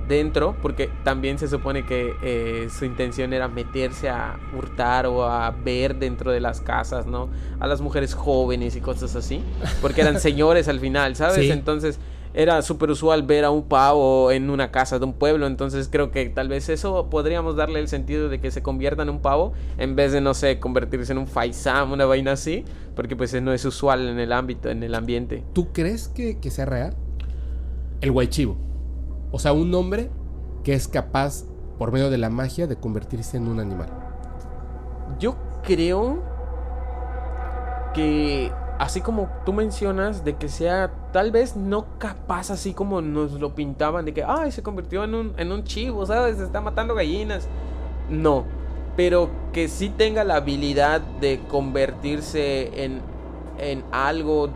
dentro, 0.10 0.56
porque 0.62 0.90
también 1.04 1.40
se 1.40 1.48
supone 1.48 1.86
que 1.86 2.14
eh, 2.22 2.68
su 2.70 2.86
intención 2.86 3.34
era 3.34 3.48
meterse 3.48 4.10
a 4.10 4.38
hurtar 4.56 5.08
o 5.08 5.24
a 5.24 5.50
ver 5.52 5.96
dentro 5.98 6.32
de 6.32 6.40
las 6.42 6.62
casas, 6.62 7.08
¿no? 7.08 7.30
A 7.60 7.66
las 7.66 7.82
mujeres 7.82 8.14
jóvenes 8.14 8.76
y 8.76 8.82
cosas 8.82 9.16
así, 9.16 9.42
porque 9.82 10.02
eran 10.02 10.20
señores 10.20 10.68
al 10.68 10.80
final, 10.80 11.16
¿sabes? 11.16 11.46
Sí. 11.46 11.50
Entonces, 11.52 11.98
era 12.36 12.62
súper 12.62 12.92
usual 12.92 13.24
ver 13.24 13.46
a 13.46 13.50
un 13.50 13.64
pavo 13.64 14.30
en 14.30 14.50
una 14.50 14.70
casa 14.70 15.00
de 15.00 15.06
un 15.06 15.14
pueblo, 15.14 15.48
entonces 15.48 15.88
creo 15.90 16.12
que 16.12 16.28
tal 16.30 16.50
vez 16.50 16.68
eso 16.68 17.10
podríamos 17.10 17.56
darle 17.56 17.80
el 17.80 17.88
sentido 17.88 18.28
de 18.28 18.42
que 18.42 18.52
se 18.52 18.62
convierta 18.62 19.04
en 19.04 19.10
un 19.10 19.22
pavo 19.22 19.54
en 19.78 19.96
vez 19.96 20.12
de, 20.12 20.20
no 20.20 20.34
sé, 20.34 20.60
convertirse 20.60 21.14
en 21.14 21.18
un 21.18 21.28
faisán, 21.28 21.92
una 21.92 22.06
vaina 22.06 22.34
así, 22.34 22.66
porque 22.94 23.16
pues 23.16 23.42
no 23.42 23.54
es 23.54 23.64
usual 23.64 24.10
en 24.10 24.20
el 24.20 24.34
ámbito, 24.34 24.70
en 24.70 24.84
el 24.84 24.96
ambiente. 24.96 25.46
¿Tú 25.54 25.72
crees 25.72 26.10
que, 26.10 26.38
que 26.40 26.52
sea 26.52 26.66
real? 26.66 26.94
El 28.02 28.12
guaychivo. 28.12 28.58
O 29.32 29.40
sea, 29.40 29.54
un 29.54 29.74
hombre 29.74 30.10
que 30.66 30.74
es 30.74 30.90
capaz, 30.90 31.46
por 31.78 31.94
medio 31.94 32.10
de 32.10 32.18
la 32.18 32.30
magia, 32.30 32.68
de 32.68 32.76
convertirse 32.76 33.38
en 33.38 33.48
un 33.48 33.62
animal. 33.62 33.88
Yo 35.20 35.38
creo 35.64 36.22
que 37.94 38.52
así 38.80 39.02
como 39.02 39.30
tú 39.46 39.54
mencionas, 39.54 40.24
de 40.24 40.36
que 40.36 40.50
sea 40.50 40.92
tal 41.12 41.32
vez 41.32 41.56
no 41.56 41.86
capaz 41.98 42.50
así 42.52 42.74
como 42.74 43.02
nos 43.02 43.34
lo 43.34 43.56
pintaban, 43.56 44.06
de 44.06 44.14
que, 44.14 44.24
ay, 44.24 44.52
se 44.52 44.64
convirtió 44.64 45.04
en 45.04 45.16
un, 45.16 45.34
en 45.38 45.52
un 45.52 45.64
chivo, 45.64 46.06
¿sabes? 46.06 46.38
Se 46.38 46.44
está 46.44 46.62
matando 46.62 46.96
gallinas. 46.96 47.48
No, 48.10 48.46
pero 48.96 49.30
que 49.54 49.68
sí 49.68 49.90
tenga 49.90 50.24
la 50.24 50.36
habilidad 50.38 51.02
de 51.02 51.40
convertirse 51.50 52.84
en, 52.84 53.02
en 53.58 53.84
algo 53.92 54.50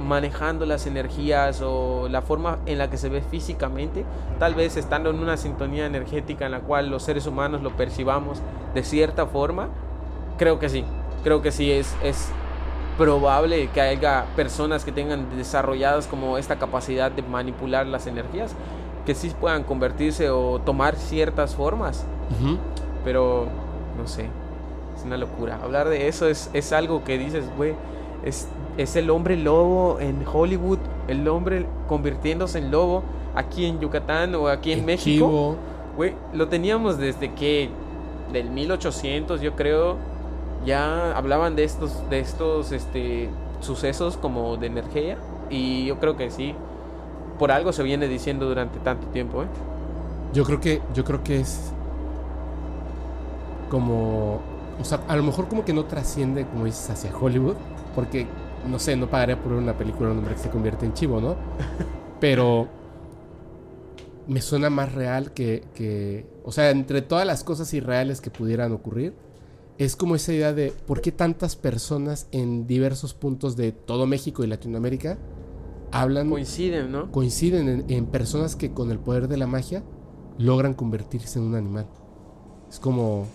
manejando 0.00 0.66
las 0.66 0.86
energías 0.86 1.62
o 1.62 2.08
la 2.08 2.22
forma 2.22 2.58
en 2.66 2.78
la 2.78 2.90
que 2.90 2.96
se 2.96 3.08
ve 3.08 3.20
físicamente, 3.20 4.04
tal 4.38 4.54
vez 4.54 4.76
estando 4.76 5.10
en 5.10 5.18
una 5.18 5.36
sintonía 5.36 5.86
energética 5.86 6.46
en 6.46 6.52
la 6.52 6.60
cual 6.60 6.90
los 6.90 7.02
seres 7.02 7.26
humanos 7.26 7.62
lo 7.62 7.76
percibamos 7.76 8.40
de 8.74 8.82
cierta 8.82 9.26
forma, 9.26 9.68
creo 10.38 10.58
que 10.58 10.68
sí, 10.68 10.84
creo 11.22 11.42
que 11.42 11.52
sí 11.52 11.70
es, 11.70 11.94
es 12.02 12.30
probable 13.02 13.68
que 13.74 13.80
haya 13.80 14.26
personas 14.36 14.84
que 14.84 14.92
tengan 14.92 15.36
desarrolladas 15.36 16.06
como 16.06 16.38
esta 16.38 16.56
capacidad 16.56 17.10
de 17.10 17.22
manipular 17.22 17.84
las 17.84 18.06
energías, 18.06 18.54
que 19.04 19.16
sí 19.16 19.32
puedan 19.40 19.64
convertirse 19.64 20.30
o 20.30 20.60
tomar 20.60 20.94
ciertas 20.94 21.56
formas. 21.56 22.04
Pero, 23.04 23.46
no 23.98 24.06
sé, 24.06 24.28
es 24.96 25.04
una 25.04 25.16
locura. 25.16 25.58
Hablar 25.62 25.88
de 25.88 26.06
eso 26.06 26.28
es, 26.28 26.48
es 26.52 26.72
algo 26.72 27.02
que 27.02 27.18
dices, 27.18 27.44
güey, 27.56 27.74
es, 28.24 28.46
es 28.76 28.94
el 28.94 29.10
hombre 29.10 29.36
lobo 29.36 29.98
en 29.98 30.24
Hollywood, 30.32 30.78
el 31.08 31.26
hombre 31.26 31.66
convirtiéndose 31.88 32.58
en 32.58 32.70
lobo 32.70 33.02
aquí 33.34 33.66
en 33.66 33.80
Yucatán 33.80 34.36
o 34.36 34.46
aquí 34.46 34.72
en 34.72 34.84
México. 34.84 35.56
Güey, 35.96 36.14
lo 36.32 36.46
teníamos 36.48 36.98
desde 36.98 37.32
que, 37.32 37.68
del 38.32 38.48
1800 38.50 39.40
yo 39.40 39.56
creo, 39.56 39.96
ya 40.64 41.16
hablaban 41.16 41.56
de 41.56 41.64
estos, 41.64 42.08
de 42.10 42.20
estos 42.20 42.72
este, 42.72 43.28
sucesos 43.60 44.16
como 44.16 44.56
de 44.56 44.66
energía. 44.66 45.18
Y 45.50 45.86
yo 45.86 45.98
creo 45.98 46.16
que 46.16 46.30
sí, 46.30 46.54
por 47.38 47.52
algo 47.52 47.72
se 47.72 47.82
viene 47.82 48.08
diciendo 48.08 48.48
durante 48.48 48.78
tanto 48.80 49.06
tiempo, 49.08 49.42
¿eh? 49.42 49.46
Yo 50.32 50.44
creo 50.44 50.60
que, 50.60 50.80
yo 50.94 51.04
creo 51.04 51.22
que 51.22 51.40
es 51.40 51.72
como, 53.68 54.40
o 54.80 54.84
sea, 54.84 55.00
a 55.08 55.16
lo 55.16 55.22
mejor 55.22 55.48
como 55.48 55.64
que 55.64 55.72
no 55.72 55.84
trasciende, 55.84 56.46
como 56.46 56.64
dices, 56.64 56.88
hacia 56.90 57.14
Hollywood, 57.14 57.56
porque, 57.94 58.26
no 58.70 58.78
sé, 58.78 58.96
no 58.96 59.08
pagaría 59.08 59.38
por 59.38 59.52
una 59.52 59.74
película 59.76 60.10
un 60.10 60.18
hombre 60.18 60.34
que 60.34 60.40
se 60.40 60.50
convierte 60.50 60.86
en 60.86 60.94
chivo, 60.94 61.20
¿no? 61.20 61.36
Pero 62.20 62.68
me 64.26 64.40
suena 64.40 64.70
más 64.70 64.92
real 64.92 65.32
que, 65.32 65.64
que, 65.74 66.26
o 66.44 66.52
sea, 66.52 66.70
entre 66.70 67.02
todas 67.02 67.26
las 67.26 67.44
cosas 67.44 67.72
irreales 67.74 68.20
que 68.20 68.30
pudieran 68.30 68.72
ocurrir, 68.72 69.14
es 69.84 69.96
como 69.96 70.14
esa 70.14 70.32
idea 70.32 70.52
de 70.52 70.72
por 70.86 71.00
qué 71.00 71.12
tantas 71.12 71.56
personas 71.56 72.28
en 72.30 72.66
diversos 72.66 73.14
puntos 73.14 73.56
de 73.56 73.72
todo 73.72 74.06
México 74.06 74.44
y 74.44 74.46
Latinoamérica 74.46 75.18
hablan. 75.90 76.30
Coinciden, 76.30 76.92
¿no? 76.92 77.10
Coinciden 77.10 77.84
en, 77.88 78.06
personas 78.06 78.56
que 78.56 78.72
con 78.72 78.90
el 78.90 78.98
poder 78.98 79.28
de 79.28 79.36
la 79.36 79.46
magia 79.46 79.82
logran 80.38 80.74
convertirse 80.74 81.38
en 81.38 81.46
un 81.46 81.54
animal. 81.54 81.86
Es 82.70 82.78
como. 82.78 83.26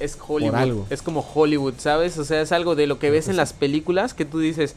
Es 0.00 0.18
Hollywood. 0.26 0.86
Es 0.90 1.02
como 1.02 1.24
Hollywood, 1.34 1.74
¿sabes? 1.78 2.18
O 2.18 2.24
sea, 2.24 2.40
es 2.40 2.52
algo 2.52 2.74
de 2.74 2.86
lo 2.86 2.98
que 2.98 3.10
ves 3.10 3.28
en 3.28 3.36
las 3.36 3.52
películas 3.52 4.12
que 4.12 4.24
tú 4.24 4.38
dices. 4.40 4.74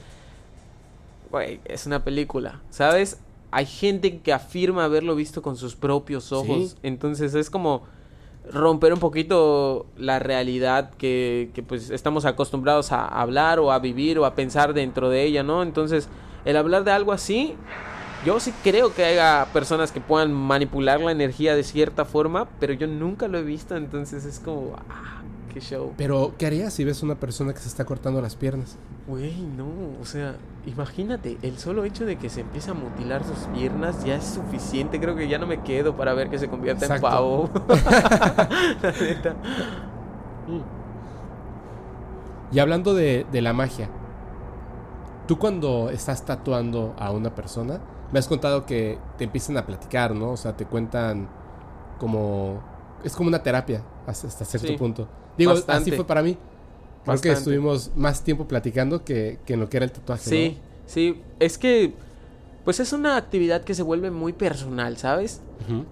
Güey, 1.32 1.60
es 1.65 1.86
una 1.86 2.04
película, 2.04 2.62
¿sabes? 2.69 3.17
Hay 3.52 3.65
gente 3.65 4.19
que 4.19 4.32
afirma 4.32 4.86
haberlo 4.86 5.15
visto 5.15 5.41
con 5.41 5.58
sus 5.58 5.76
propios 5.76 6.32
ojos. 6.32 6.78
Entonces 6.84 7.34
es 7.34 7.50
como 7.50 7.84
romper 8.52 8.94
un 8.94 9.00
poquito 9.00 9.86
la 9.98 10.20
realidad 10.20 10.92
que, 10.92 11.50
que, 11.54 11.64
pues 11.64 11.90
estamos 11.90 12.26
acostumbrados 12.26 12.92
a 12.92 13.06
hablar 13.06 13.60
o 13.60 13.72
a 13.72 13.80
vivir 13.80 14.20
o 14.20 14.26
a 14.26 14.36
pensar 14.36 14.74
dentro 14.74 15.10
de 15.10 15.24
ella, 15.24 15.44
¿no? 15.44 15.64
Entonces, 15.64 16.10
el 16.46 16.58
hablar 16.58 16.84
de 16.84 16.92
algo 16.92 17.12
así, 17.12 17.56
yo 18.26 18.40
sí 18.40 18.54
creo 18.64 18.94
que 18.94 19.06
haya 19.06 19.48
personas 19.54 19.92
que 19.92 20.02
puedan 20.02 20.34
manipular 20.34 21.00
la 21.00 21.12
energía 21.12 21.56
de 21.56 21.64
cierta 21.64 22.06
forma, 22.06 22.48
pero 22.60 22.74
yo 22.74 22.88
nunca 22.88 23.28
lo 23.28 23.38
he 23.38 23.44
visto, 23.44 23.76
entonces 23.76 24.26
es 24.26 24.40
como, 24.40 24.76
ah, 24.90 25.22
qué 25.60 25.65
show. 25.65 25.93
Pero, 25.98 26.34
¿qué 26.38 26.46
harías 26.46 26.74
si 26.74 26.84
ves 26.84 27.04
una 27.04 27.15
persona 27.15 27.54
que 27.54 27.60
se 27.60 27.67
está 27.67 27.86
cortando 27.86 28.22
las 28.22 28.36
piernas? 28.36 28.78
Güey, 29.08 29.41
no, 29.41 29.67
o 30.02 30.06
sea, 30.06 30.36
imagínate, 30.65 31.38
el 31.41 31.58
solo 31.58 31.84
hecho 31.86 32.06
de 32.06 32.17
que 32.17 32.30
se 32.30 32.41
empiece 32.41 32.72
a 32.72 32.74
mutilar 32.74 33.24
sus 33.24 33.39
piernas 33.54 34.04
ya 34.04 34.15
es 34.15 34.26
suficiente. 34.26 35.00
Creo 35.00 35.15
que 35.15 35.28
ya 35.28 35.38
no 35.38 35.48
me 35.48 35.62
quedo 35.63 35.96
para 35.96 36.13
ver 36.13 36.30
que 36.30 36.39
se 36.39 36.48
convierta 36.48 36.93
en 36.93 37.02
pavo. 37.02 37.50
la 38.82 38.91
neta. 38.91 39.36
Y 42.52 42.60
hablando 42.60 42.93
de, 42.93 43.26
de 43.32 43.41
la 43.41 43.54
magia, 43.54 43.89
tú 45.28 45.38
cuando 45.38 45.89
estás 45.89 46.26
tatuando 46.26 46.96
a 46.98 47.12
una 47.12 47.36
persona, 47.36 47.80
me 48.12 48.20
has 48.20 48.28
contado 48.28 48.65
que 48.65 48.98
te 49.17 49.26
empiezan 49.26 49.58
a 49.58 49.65
platicar, 49.65 50.15
¿no? 50.15 50.32
O 50.32 50.38
sea, 50.38 50.56
te 50.56 50.65
cuentan 50.65 51.28
como... 52.00 52.62
Es 53.04 53.15
como 53.15 53.30
una 53.30 53.43
terapia 53.43 53.84
hasta, 54.08 54.46
cierto 54.46 54.76
punto. 54.78 55.08
Digo, 55.38 55.54
así 55.67 55.91
fue 55.91 56.06
para 56.06 56.21
mí. 56.21 56.38
Creo 57.06 57.21
que 57.21 57.32
estuvimos 57.32 57.91
más 57.95 58.23
tiempo 58.23 58.47
platicando 58.47 59.04
que, 59.06 59.39
que, 59.45 59.54
en 59.54 59.62
lo 59.62 59.69
que 59.69 59.78
era 59.78 59.86
el 59.86 59.91
tatuaje. 59.91 60.30
Sí, 60.30 60.58
sí. 60.86 61.21
Es 61.39 61.58
que, 61.58 61.93
pues 62.65 62.82
es 62.82 62.91
una 62.91 63.15
actividad 63.15 63.63
que 63.63 63.73
se 63.73 63.84
vuelve 63.84 64.12
muy 64.12 64.34
personal, 64.34 64.97
¿sabes? 64.97 65.41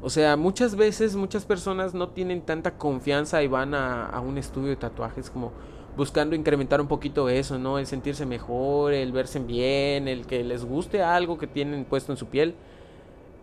O 0.02 0.10
sea, 0.10 0.36
muchas 0.38 0.76
veces 0.76 1.16
muchas 1.16 1.46
personas 1.46 1.94
no 1.94 2.10
tienen 2.10 2.42
tanta 2.42 2.78
confianza 2.78 3.42
y 3.44 3.48
van 3.48 3.74
a, 3.74 4.06
a, 4.06 4.20
un 4.20 4.38
estudio 4.38 4.70
de 4.70 4.76
tatuajes 4.76 5.30
como 5.30 5.52
buscando 5.98 6.36
incrementar 6.36 6.82
un 6.82 6.88
poquito 6.88 7.30
eso, 7.30 7.58
¿no? 7.58 7.80
El 7.80 7.88
sentirse 7.88 8.26
mejor, 8.26 8.94
el 8.94 9.12
verse 9.12 9.40
bien, 9.40 10.08
el 10.08 10.26
que 10.26 10.44
les 10.44 10.64
guste 10.64 11.02
algo 11.02 11.38
que 11.38 11.48
tienen 11.48 11.86
puesto 11.86 12.12
en 12.12 12.18
su 12.18 12.28
piel. 12.28 12.56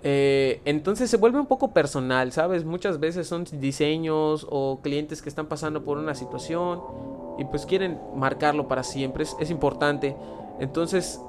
Eh, 0.05 0.61
entonces 0.65 1.09
se 1.09 1.17
vuelve 1.17 1.39
un 1.39 1.47
poco 1.47 1.73
personal, 1.73 2.33
¿sabes? 2.33 2.65
Muchas 2.65 2.99
veces 2.99 3.29
son 3.29 3.45
diseños 3.53 4.47
o 4.51 4.81
clientes 4.83 5.23
que 5.23 5.29
están 5.29 5.47
pasando 5.47 5.85
por 5.85 5.99
una 5.99 6.15
situación 6.15 6.81
y 7.39 7.45
pues 7.45 7.67
quieren 7.67 8.01
marcarlo 8.17 8.67
para 8.67 8.83
siempre, 8.83 9.25
es, 9.25 9.51
importante. 9.51 10.17
Entonces, 10.59 11.21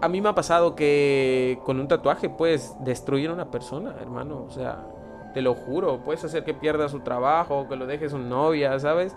a 0.00 0.08
mí 0.08 0.20
me 0.20 0.28
ha 0.28 0.34
pasado 0.34 0.76
que 0.76 1.58
con 1.64 1.80
un 1.80 1.88
tatuaje 1.88 2.28
puedes 2.28 2.74
destruir 2.80 3.30
a 3.30 3.32
una 3.32 3.50
persona, 3.50 3.96
hermano. 4.00 4.44
O 4.46 4.50
sea, 4.50 4.86
te 5.34 5.42
lo 5.42 5.54
juro, 5.54 6.04
puedes 6.04 6.24
hacer 6.24 6.44
que 6.44 6.54
pierda 6.54 6.88
su 6.88 7.00
trabajo, 7.00 7.66
que 7.68 7.74
lo 7.74 7.86
dejes 7.86 8.12
un 8.12 8.28
novia, 8.28 8.78
¿sabes? 8.78 9.16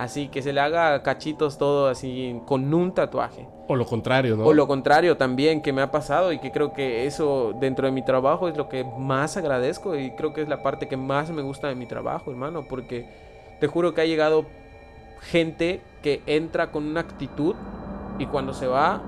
Así 0.00 0.28
que 0.28 0.40
se 0.40 0.54
le 0.54 0.62
haga 0.62 1.02
cachitos 1.02 1.58
todo 1.58 1.88
así 1.88 2.40
con 2.46 2.72
un 2.72 2.94
tatuaje. 2.94 3.46
O 3.68 3.76
lo 3.76 3.84
contrario, 3.84 4.34
¿no? 4.34 4.46
O 4.46 4.54
lo 4.54 4.66
contrario 4.66 5.18
también 5.18 5.60
que 5.60 5.74
me 5.74 5.82
ha 5.82 5.90
pasado 5.90 6.32
y 6.32 6.38
que 6.38 6.50
creo 6.50 6.72
que 6.72 7.04
eso 7.04 7.52
dentro 7.60 7.84
de 7.84 7.92
mi 7.92 8.02
trabajo 8.02 8.48
es 8.48 8.56
lo 8.56 8.70
que 8.70 8.82
más 8.82 9.36
agradezco 9.36 9.94
y 9.96 10.12
creo 10.12 10.32
que 10.32 10.40
es 10.40 10.48
la 10.48 10.62
parte 10.62 10.88
que 10.88 10.96
más 10.96 11.28
me 11.30 11.42
gusta 11.42 11.68
de 11.68 11.74
mi 11.74 11.84
trabajo, 11.84 12.30
hermano, 12.30 12.64
porque 12.66 13.10
te 13.60 13.66
juro 13.66 13.92
que 13.92 14.00
ha 14.00 14.06
llegado 14.06 14.46
gente 15.20 15.82
que 16.02 16.22
entra 16.24 16.70
con 16.70 16.86
una 16.86 17.00
actitud 17.00 17.54
y 18.18 18.24
cuando 18.24 18.54
se 18.54 18.66
va 18.66 19.02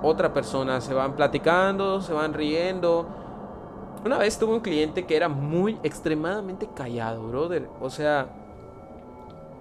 otra 0.00 0.32
persona, 0.32 0.80
se 0.80 0.94
van 0.94 1.16
platicando, 1.16 2.02
se 2.02 2.12
van 2.12 2.34
riendo. 2.34 3.04
Una 4.06 4.16
vez 4.16 4.38
tuve 4.38 4.54
un 4.54 4.60
cliente 4.60 5.06
que 5.06 5.16
era 5.16 5.28
muy 5.28 5.76
extremadamente 5.82 6.68
callado, 6.72 7.26
brother. 7.26 7.68
O 7.80 7.90
sea, 7.90 8.28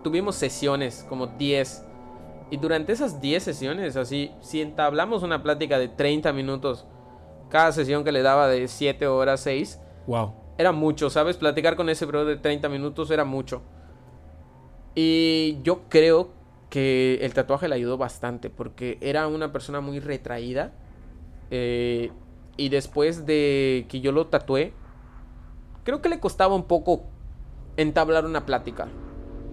tuvimos 0.03 0.35
sesiones, 0.35 1.05
como 1.07 1.27
10. 1.27 1.85
Y 2.51 2.57
durante 2.57 2.93
esas 2.93 3.21
10 3.21 3.43
sesiones, 3.43 3.95
así, 3.95 4.31
si 4.41 4.61
entablamos 4.61 5.23
una 5.23 5.43
plática 5.43 5.77
de 5.77 5.87
30 5.87 6.33
minutos, 6.33 6.85
cada 7.49 7.71
sesión 7.71 8.03
que 8.03 8.11
le 8.11 8.21
daba 8.21 8.47
de 8.47 8.67
7 8.67 9.07
horas, 9.07 9.41
6, 9.41 9.79
wow. 10.07 10.33
era 10.57 10.71
mucho, 10.71 11.09
¿sabes? 11.09 11.37
Platicar 11.37 11.75
con 11.75 11.89
ese 11.89 12.05
bro 12.05 12.25
de 12.25 12.37
30 12.37 12.69
minutos 12.69 13.11
era 13.11 13.23
mucho. 13.23 13.61
Y 14.95 15.59
yo 15.63 15.81
creo 15.89 16.29
que 16.69 17.19
el 17.21 17.33
tatuaje 17.33 17.67
le 17.67 17.75
ayudó 17.75 17.97
bastante, 17.97 18.49
porque 18.49 18.97
era 19.01 19.27
una 19.27 19.51
persona 19.51 19.81
muy 19.81 19.99
retraída. 19.99 20.71
Eh, 21.51 22.11
y 22.57 22.69
después 22.69 23.25
de 23.25 23.85
que 23.89 24.01
yo 24.01 24.11
lo 24.11 24.27
tatué, 24.27 24.73
creo 25.83 26.01
que 26.01 26.09
le 26.09 26.19
costaba 26.19 26.55
un 26.55 26.65
poco 26.65 27.03
entablar 27.77 28.25
una 28.25 28.45
plática. 28.45 28.87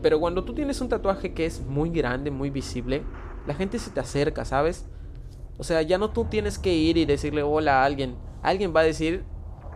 Pero 0.06 0.20
cuando 0.20 0.44
tú 0.44 0.54
tienes 0.54 0.80
un 0.80 0.88
tatuaje 0.88 1.34
que 1.34 1.46
es 1.46 1.60
muy 1.66 1.90
grande, 1.90 2.30
muy 2.30 2.48
visible, 2.48 3.02
la 3.44 3.54
gente 3.54 3.76
se 3.80 3.90
te 3.90 3.98
acerca, 3.98 4.44
¿sabes? 4.44 4.86
O 5.58 5.64
sea, 5.64 5.82
ya 5.82 5.98
no 5.98 6.10
tú 6.10 6.26
tienes 6.26 6.60
que 6.60 6.72
ir 6.72 6.96
y 6.96 7.06
decirle 7.06 7.42
hola 7.42 7.82
a 7.82 7.84
alguien. 7.84 8.14
Alguien 8.40 8.72
va 8.72 8.82
a 8.82 8.84
decir, 8.84 9.24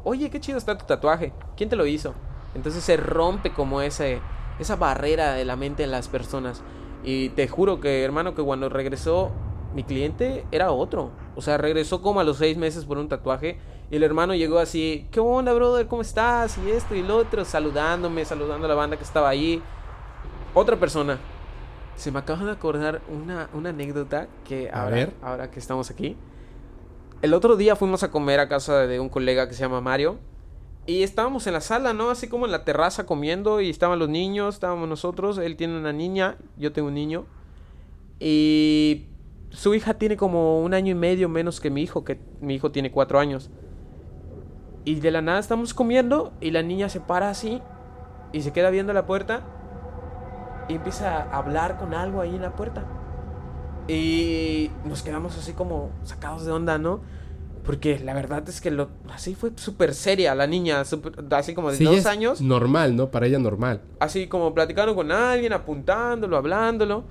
oye, 0.05 0.31
qué 0.31 0.39
chido 0.39 0.57
está 0.57 0.79
tu 0.79 0.87
tatuaje. 0.87 1.33
¿Quién 1.57 1.69
te 1.69 1.75
lo 1.75 1.85
hizo? 1.85 2.15
Entonces 2.55 2.85
se 2.85 2.97
rompe 2.97 3.53
como 3.53 3.81
ese, 3.81 4.21
esa 4.61 4.77
barrera 4.77 5.33
de 5.33 5.45
la 5.45 5.57
mente 5.57 5.83
de 5.83 5.89
las 5.89 6.07
personas. 6.07 6.63
Y 7.03 7.31
te 7.31 7.49
juro 7.49 7.81
que, 7.81 8.05
hermano, 8.05 8.37
que 8.37 8.45
cuando 8.45 8.69
regresó 8.69 9.33
mi 9.75 9.83
cliente 9.83 10.47
era 10.53 10.71
otro. 10.71 11.11
O 11.35 11.43
sea, 11.43 11.59
regresó 11.59 12.03
como 12.03 12.21
a 12.21 12.25
los 12.25 12.37
seis 12.37 12.57
meses 12.57 12.85
por 12.85 12.99
un 12.99 13.09
tatuaje. 13.09 13.59
Y 13.91 13.97
el 13.97 14.05
hermano 14.05 14.37
llegó 14.37 14.61
así, 14.61 15.09
¿qué 15.11 15.19
onda, 15.19 15.53
brother? 15.53 15.89
¿Cómo 15.89 16.03
estás? 16.03 16.57
Y 16.59 16.71
esto 16.71 16.95
y 16.95 17.03
lo 17.03 17.17
otro, 17.17 17.45
saludándome, 17.45 18.25
saludando 18.25 18.67
a 18.67 18.69
la 18.69 18.77
banda 18.77 18.97
que 18.97 19.03
estaba 19.03 19.29
ahí. 19.29 19.61
Otra 20.55 20.77
persona. 20.77 21.19
Se 21.97 22.11
me 22.11 22.19
acaba 22.19 22.45
de 22.45 22.53
acordar 22.53 23.03
una, 23.09 23.49
una 23.53 23.71
anécdota 23.71 24.29
que 24.45 24.71
A 24.71 24.83
ahora, 24.83 24.97
ver. 24.97 25.13
ahora 25.23 25.51
que 25.51 25.59
estamos 25.59 25.91
aquí. 25.91 26.17
El 27.23 27.35
otro 27.35 27.57
día 27.57 27.77
fuimos 27.77 28.03
a 28.03 28.11
comer 28.11 28.41
a 28.41 28.49
casa 28.49 28.87
de 28.87 28.99
un 29.01 29.09
colega 29.09 29.47
que 29.49 29.55
se 29.55 29.61
llama 29.61 29.81
Mario. 29.81 30.19
Y 30.87 31.03
estábamos 31.03 31.47
en 31.47 31.53
la 31.53 31.61
sala, 31.61 31.93
¿no? 31.93 32.11
Así 32.11 32.27
como 32.27 32.47
en 32.47 32.53
la 32.53 32.65
terraza 32.65 33.05
comiendo. 33.05 33.61
Y 33.61 33.71
estaban 33.71 33.99
los 33.99 34.09
niños, 34.09 34.55
estábamos 34.55 34.89
nosotros. 34.89 35.39
Él 35.39 35.57
tiene 35.57 35.79
una 35.79 35.93
niña, 35.93 36.37
yo 36.57 36.73
tengo 36.73 36.89
un 36.89 36.95
niño. 36.95 37.27
Y 38.19 39.07
su 39.51 39.75
hija 39.75 39.95
tiene 39.95 40.17
como 40.17 40.63
un 40.63 40.75
año 40.75 40.93
y 40.93 40.95
medio 40.95 41.29
menos 41.29 41.61
que 41.61 41.71
mi 41.71 41.83
hijo, 41.83 42.03
que 42.03 42.19
mi 42.41 42.55
hijo 42.55 42.73
tiene 42.73 42.91
cuatro 42.91 43.19
años. 43.19 43.51
Y 44.85 44.97
de 44.97 45.11
la 45.11 45.21
nada 45.21 45.39
estamos 45.39 45.75
comiendo 45.75 46.33
y 46.41 46.51
la 46.51 46.63
niña 46.63 46.89
se 46.89 47.01
para 47.01 47.29
así 47.29 47.61
y 48.33 48.41
se 48.41 48.53
queda 48.53 48.71
viendo 48.71 48.93
la 48.95 49.07
puerta 49.07 49.43
y 50.71 50.75
empieza 50.77 51.23
a 51.23 51.37
hablar 51.37 51.79
con 51.79 51.95
algo 51.95 52.21
ahí 52.21 52.35
en 52.35 52.43
la 52.43 52.55
puerta. 52.55 52.85
Y 53.89 54.71
nos 54.85 55.03
quedamos 55.03 55.37
así 55.37 55.53
como 55.53 55.91
sacados 56.05 56.45
de 56.45 56.53
onda, 56.53 56.79
¿no? 56.79 57.01
Porque 57.65 57.99
la 57.99 58.15
verdad 58.15 58.49
es 58.49 58.61
que 58.61 58.71
lo, 58.71 58.89
así 59.13 59.35
fue 59.35 59.51
súper 59.57 59.95
seria 59.95 60.35
la 60.35 60.47
niña, 60.47 60.81
así 60.81 61.55
como 61.55 61.71
de 61.71 61.77
Sí, 61.77 61.85
dos 61.85 61.97
es 61.97 62.07
años 62.07 62.41
Normal, 62.41 62.97
¿no? 62.97 63.11
Para 63.11 63.27
ella 63.27 63.39
normal. 63.39 63.83
así 63.99 64.29
como 64.29 64.55
platicando 64.55 64.95
con 64.95 65.11
alguien, 65.11 65.53
apuntándolo, 65.53 66.37
hablándolo. 66.37 67.05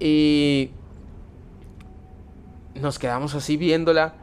Y 0.00 0.70
nos 2.74 2.98
quedamos 2.98 3.34
así 3.34 3.56
viéndola. 3.56 4.14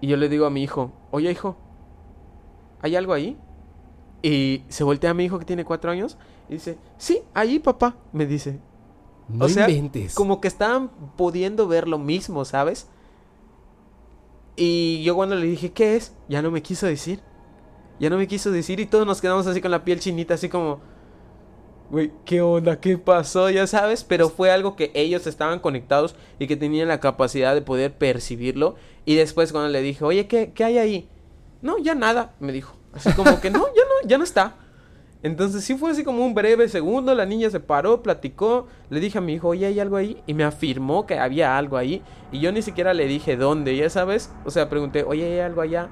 Y 0.00 0.06
yo 0.06 0.16
le 0.16 0.28
digo 0.28 0.46
a 0.46 0.50
mi 0.50 0.62
hijo, 0.62 0.92
oye 1.10 1.30
hijo, 1.30 1.56
¿hay 2.80 2.94
algo 2.96 3.12
ahí? 3.12 3.36
Y 4.22 4.62
se 4.68 4.84
voltea 4.84 5.10
a 5.10 5.14
mi 5.14 5.24
hijo 5.24 5.38
que 5.38 5.44
tiene 5.44 5.64
cuatro 5.64 5.90
años 5.90 6.16
y 6.48 6.54
dice, 6.54 6.78
sí, 6.98 7.22
ahí 7.34 7.58
papá, 7.58 7.96
me 8.12 8.26
dice. 8.26 8.60
No 9.28 9.46
O 9.46 9.48
sea, 9.48 9.68
inventes. 9.68 10.14
Como 10.14 10.40
que 10.40 10.48
estaban 10.48 10.88
pudiendo 11.16 11.66
ver 11.66 11.88
lo 11.88 11.98
mismo, 11.98 12.44
¿sabes? 12.44 12.88
Y 14.54 15.02
yo 15.02 15.14
cuando 15.16 15.34
le 15.34 15.46
dije, 15.46 15.72
¿qué 15.72 15.96
es? 15.96 16.14
Ya 16.28 16.42
no 16.42 16.50
me 16.50 16.62
quiso 16.62 16.86
decir. 16.86 17.20
Ya 17.98 18.10
no 18.10 18.16
me 18.16 18.28
quiso 18.28 18.50
decir 18.50 18.78
y 18.78 18.86
todos 18.86 19.06
nos 19.06 19.20
quedamos 19.20 19.46
así 19.46 19.60
con 19.60 19.70
la 19.70 19.84
piel 19.84 20.00
chinita, 20.00 20.34
así 20.34 20.48
como... 20.48 20.80
Güey, 21.90 22.12
¿qué 22.24 22.40
onda? 22.40 22.80
¿Qué 22.80 22.98
pasó? 22.98 23.48
Ya 23.48 23.66
sabes, 23.66 24.02
pero 24.02 24.28
fue 24.28 24.50
algo 24.50 24.74
que 24.74 24.90
ellos 24.94 25.26
estaban 25.26 25.60
conectados 25.60 26.16
y 26.38 26.48
que 26.48 26.56
tenían 26.56 26.88
la 26.88 26.98
capacidad 26.98 27.54
de 27.54 27.62
poder 27.62 27.96
percibirlo. 27.96 28.74
Y 29.04 29.14
después 29.14 29.52
cuando 29.52 29.70
le 29.70 29.82
dije, 29.82 30.04
oye, 30.04 30.26
¿qué, 30.26 30.52
qué 30.52 30.64
hay 30.64 30.78
ahí? 30.78 31.08
No, 31.62 31.78
ya 31.78 31.94
nada, 31.94 32.34
me 32.40 32.52
dijo. 32.52 32.74
Así 32.92 33.12
como 33.12 33.40
que 33.40 33.50
no, 33.50 33.66
ya 33.66 33.82
no, 33.82 34.08
ya 34.08 34.18
no 34.18 34.24
está. 34.24 34.56
Entonces 35.26 35.64
sí 35.64 35.74
fue 35.74 35.90
así 35.90 36.04
como 36.04 36.24
un 36.24 36.34
breve 36.34 36.68
segundo, 36.68 37.12
la 37.12 37.26
niña 37.26 37.50
se 37.50 37.58
paró, 37.58 38.00
platicó, 38.00 38.68
le 38.90 39.00
dije 39.00 39.18
a 39.18 39.20
mi 39.20 39.32
hijo, 39.34 39.48
oye, 39.48 39.66
¿hay 39.66 39.80
algo 39.80 39.96
ahí? 39.96 40.22
Y 40.24 40.34
me 40.34 40.44
afirmó 40.44 41.04
que 41.04 41.18
había 41.18 41.58
algo 41.58 41.76
ahí. 41.76 42.00
Y 42.30 42.38
yo 42.38 42.52
ni 42.52 42.62
siquiera 42.62 42.94
le 42.94 43.08
dije 43.08 43.36
dónde, 43.36 43.76
ya 43.76 43.90
sabes. 43.90 44.30
O 44.44 44.52
sea, 44.52 44.68
pregunté, 44.68 45.02
oye, 45.02 45.24
¿hay 45.24 45.40
algo 45.40 45.62
allá 45.62 45.88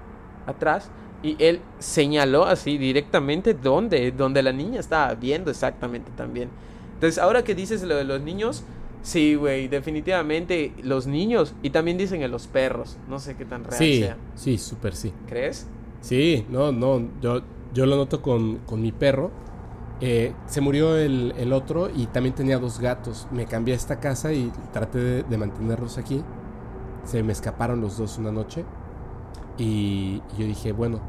atrás? 0.47 0.89
Y 1.24 1.35
él 1.41 1.61
señaló 1.80 2.45
así 2.45 2.78
directamente 2.78 3.55
dónde, 3.55 4.12
donde 4.12 4.41
la 4.41 4.53
niña 4.53 4.78
estaba 4.78 5.12
viendo 5.14 5.51
exactamente 5.51 6.12
también. 6.16 6.49
Entonces, 6.95 7.18
ahora 7.18 7.43
que 7.43 7.57
dices 7.57 7.82
lo 7.82 7.97
de 7.97 8.05
los 8.05 8.20
niños, 8.20 8.62
sí, 9.03 9.35
güey, 9.35 9.66
definitivamente 9.66 10.72
los 10.85 11.09
niños. 11.09 11.57
Y 11.61 11.70
también 11.70 11.99
dicen 11.99 12.20
que 12.20 12.28
los 12.28 12.47
perros, 12.47 12.99
no 13.09 13.18
sé 13.18 13.35
qué 13.35 13.45
tan 13.45 13.64
real 13.64 13.78
Sí, 13.78 13.99
sea. 13.99 14.16
sí, 14.37 14.59
súper 14.59 14.95
sí. 14.95 15.12
¿Crees? 15.26 15.66
Sí, 16.03 16.47
no, 16.51 16.70
no, 16.70 17.03
yo, 17.20 17.41
yo 17.75 17.85
lo 17.87 17.97
noto 17.97 18.22
con, 18.22 18.59
con 18.66 18.81
mi 18.81 18.93
perro. 18.93 19.31
Eh, 20.01 20.35
se 20.47 20.61
murió 20.61 20.97
el, 20.97 21.35
el 21.37 21.53
otro 21.53 21.89
y 21.95 22.07
también 22.07 22.35
tenía 22.35 22.59
dos 22.59 22.79
gatos. 22.81 23.29
Me 23.31 23.47
cambié 23.47 23.75
a 23.75 23.77
esta 23.77 24.01
casa 24.01 24.33
y 24.33 24.51
traté 24.72 24.99
de, 24.99 25.22
de 25.25 25.39
mantenerlos 25.39 25.99
aquí. 25.99 26.22
Se 27.05 27.22
me 27.22 27.33
escaparon 27.33 27.81
los 27.81 27.99
dos 27.99 28.16
una 28.18 28.33
noche. 28.33 28.64
Y, 29.59 30.22
y 30.37 30.41
yo 30.41 30.47
dije, 30.47 30.72
bueno, 30.72 31.01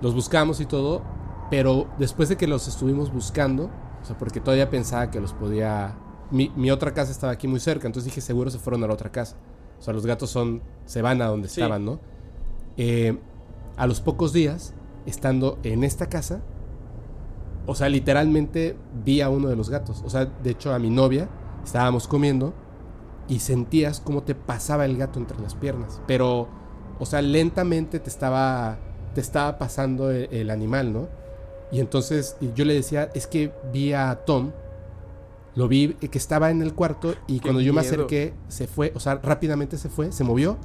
los 0.00 0.14
buscamos 0.14 0.60
y 0.60 0.66
todo. 0.66 1.02
Pero 1.50 1.88
después 1.98 2.28
de 2.28 2.36
que 2.36 2.46
los 2.46 2.66
estuvimos 2.68 3.12
buscando, 3.12 3.64
o 4.00 4.04
sea, 4.04 4.16
porque 4.16 4.40
todavía 4.40 4.70
pensaba 4.70 5.10
que 5.10 5.20
los 5.20 5.32
podía... 5.34 5.94
Mi, 6.30 6.50
mi 6.56 6.70
otra 6.70 6.94
casa 6.94 7.12
estaba 7.12 7.32
aquí 7.34 7.46
muy 7.46 7.60
cerca, 7.60 7.86
entonces 7.86 8.06
dije, 8.06 8.22
seguro 8.22 8.50
se 8.50 8.58
fueron 8.58 8.82
a 8.84 8.86
la 8.86 8.94
otra 8.94 9.12
casa. 9.12 9.36
O 9.78 9.82
sea, 9.82 9.92
los 9.92 10.06
gatos 10.06 10.30
son... 10.30 10.62
se 10.86 11.02
van 11.02 11.20
a 11.20 11.26
donde 11.26 11.48
Sí. 11.48 11.60
estaban, 11.60 11.84
¿no? 11.84 12.00
Eh, 12.78 13.18
a 13.76 13.86
los 13.86 14.00
pocos 14.00 14.32
días, 14.32 14.74
estando 15.06 15.58
en 15.62 15.84
esta 15.84 16.08
casa, 16.08 16.40
o 17.66 17.74
sea, 17.74 17.88
literalmente 17.88 18.76
vi 19.04 19.20
a 19.20 19.28
uno 19.28 19.48
de 19.48 19.56
los 19.56 19.70
gatos. 19.70 20.02
O 20.04 20.10
sea, 20.10 20.24
de 20.26 20.50
hecho, 20.50 20.74
a 20.74 20.78
mi 20.78 20.90
novia 20.90 21.28
estábamos 21.64 22.08
comiendo 22.08 22.52
y 23.28 23.38
sentías 23.38 24.00
cómo 24.00 24.22
te 24.24 24.34
pasaba 24.34 24.84
el 24.84 24.96
gato 24.96 25.18
entre 25.20 25.38
las 25.40 25.54
piernas. 25.54 26.00
Pero, 26.06 26.48
o 26.98 27.06
sea, 27.06 27.22
lentamente 27.22 28.00
te 28.00 28.10
estaba, 28.10 28.78
te 29.14 29.20
estaba 29.20 29.58
pasando 29.58 30.10
el, 30.10 30.28
el 30.32 30.50
animal, 30.50 30.92
¿no? 30.92 31.08
Y 31.70 31.80
entonces 31.80 32.36
yo 32.54 32.64
le 32.64 32.74
decía, 32.74 33.10
es 33.14 33.26
que 33.26 33.52
vi 33.72 33.92
a 33.92 34.24
Tom, 34.26 34.50
lo 35.54 35.68
vi 35.68 35.94
que 35.94 36.18
estaba 36.18 36.50
en 36.50 36.62
el 36.62 36.74
cuarto 36.74 37.14
y 37.26 37.38
cuando 37.40 37.60
yo 37.60 37.72
me 37.72 37.80
acerqué, 38.06 38.34
se 38.48 38.66
fue, 38.66 38.92
o 38.94 39.00
sea, 39.00 39.16
rápidamente 39.16 39.78
se 39.78 39.88
fue, 39.88 40.10
se 40.12 40.24
movió 40.24 40.56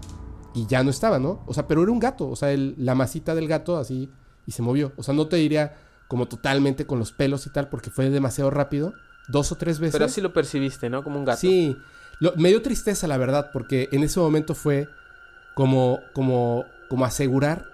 y 0.54 0.66
ya 0.66 0.84
no 0.84 0.90
estaba, 0.90 1.20
¿no? 1.20 1.40
O 1.46 1.54
sea, 1.54 1.68
pero 1.68 1.84
era 1.84 1.92
un 1.92 2.00
gato, 2.00 2.28
o 2.30 2.36
sea, 2.36 2.52
el- 2.52 2.74
la 2.78 2.96
masita 2.96 3.36
del 3.36 3.48
gato 3.48 3.78
así 3.78 4.10
y 4.48 4.52
se 4.54 4.64
movió. 4.64 4.94
O 4.96 5.04
sea, 5.04 5.14
no 5.14 5.28
te 5.28 5.36
diría 5.36 5.76
como 6.08 6.28
totalmente 6.28 6.88
con 6.88 6.98
los 6.98 7.12
pelos 7.12 7.46
y 7.46 7.52
tal, 7.52 7.68
porque 7.70 7.92
fue 7.92 8.10
demasiado 8.10 8.50
rápido, 8.50 8.94
dos 9.28 9.52
o 9.52 9.56
tres 9.56 9.78
veces. 9.80 9.94
Pero 9.94 10.06
así 10.06 10.22
lo 10.22 10.34
percibiste, 10.34 10.90
¿no? 10.90 11.04
Como 11.04 11.20
un 11.20 11.26
gato. 11.26 11.40
Sí, 11.40 11.78
Lo- 12.20 12.34
me 12.38 12.50
dio 12.50 12.62
tristeza 12.64 13.06
la 13.08 13.18
verdad, 13.18 13.52
porque 13.54 13.90
en 13.92 14.04
ese 14.04 14.20
momento 14.20 14.56
fue 14.56 14.90
como, 15.54 16.00
como, 16.14 16.66
como 16.90 17.06
asegurar 17.06 17.70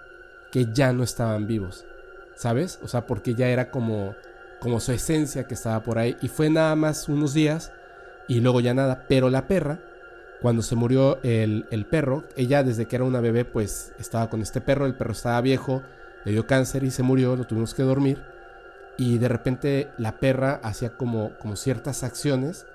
que 0.52 0.66
ya 0.72 0.92
no 0.92 1.02
estaban 1.02 1.46
vivos, 1.46 1.84
¿sabes? 2.36 2.78
O 2.82 2.88
sea, 2.88 3.06
porque 3.06 3.34
ya 3.34 3.48
era 3.48 3.70
como, 3.70 4.16
como 4.60 4.80
su 4.80 4.92
esencia 4.92 5.46
que 5.46 5.54
estaba 5.54 5.82
por 5.82 5.98
ahí. 5.98 6.16
Y 6.22 6.28
fue 6.28 6.50
nada 6.50 6.74
más 6.76 7.08
unos 7.08 7.34
días 7.34 7.72
y 8.28 8.40
luego 8.40 8.60
ya 8.60 8.74
nada. 8.74 9.06
Pero 9.08 9.30
la 9.30 9.46
perra, 9.46 9.80
cuando 10.42 10.62
se 10.62 10.74
murió 10.76 11.20
el, 11.22 11.66
el 11.70 11.86
perro, 11.86 12.24
ella 12.36 12.62
desde 12.62 12.86
que 12.86 12.96
era 12.96 13.04
una 13.04 13.20
bebé 13.20 13.44
pues 13.44 13.92
estaba 13.98 14.28
con 14.28 14.42
este 14.42 14.60
perro, 14.60 14.86
el 14.86 14.94
perro 14.94 15.12
estaba 15.12 15.40
viejo, 15.40 15.82
le 16.24 16.32
dio 16.32 16.46
cáncer 16.46 16.84
y 16.84 16.90
se 16.90 17.02
murió, 17.02 17.36
lo 17.36 17.46
tuvimos 17.46 17.74
que 17.74 17.82
dormir. 17.82 18.22
Y 18.96 19.18
de 19.18 19.28
repente 19.28 19.90
la 19.98 20.18
perra 20.18 20.60
hacía 20.62 20.96
como, 20.96 21.32
como 21.38 21.56
ciertas 21.56 22.04
acciones 22.04 22.66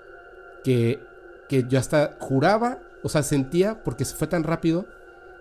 que, 0.64 1.02
que 1.48 1.66
yo 1.68 1.80
hasta 1.80 2.16
juraba, 2.20 2.80
o 3.04 3.10
sea, 3.10 3.24
sentía, 3.24 3.84
porque 3.84 4.06
se 4.06 4.16
fue 4.16 4.28
tan 4.28 4.44
rápido, 4.44 4.86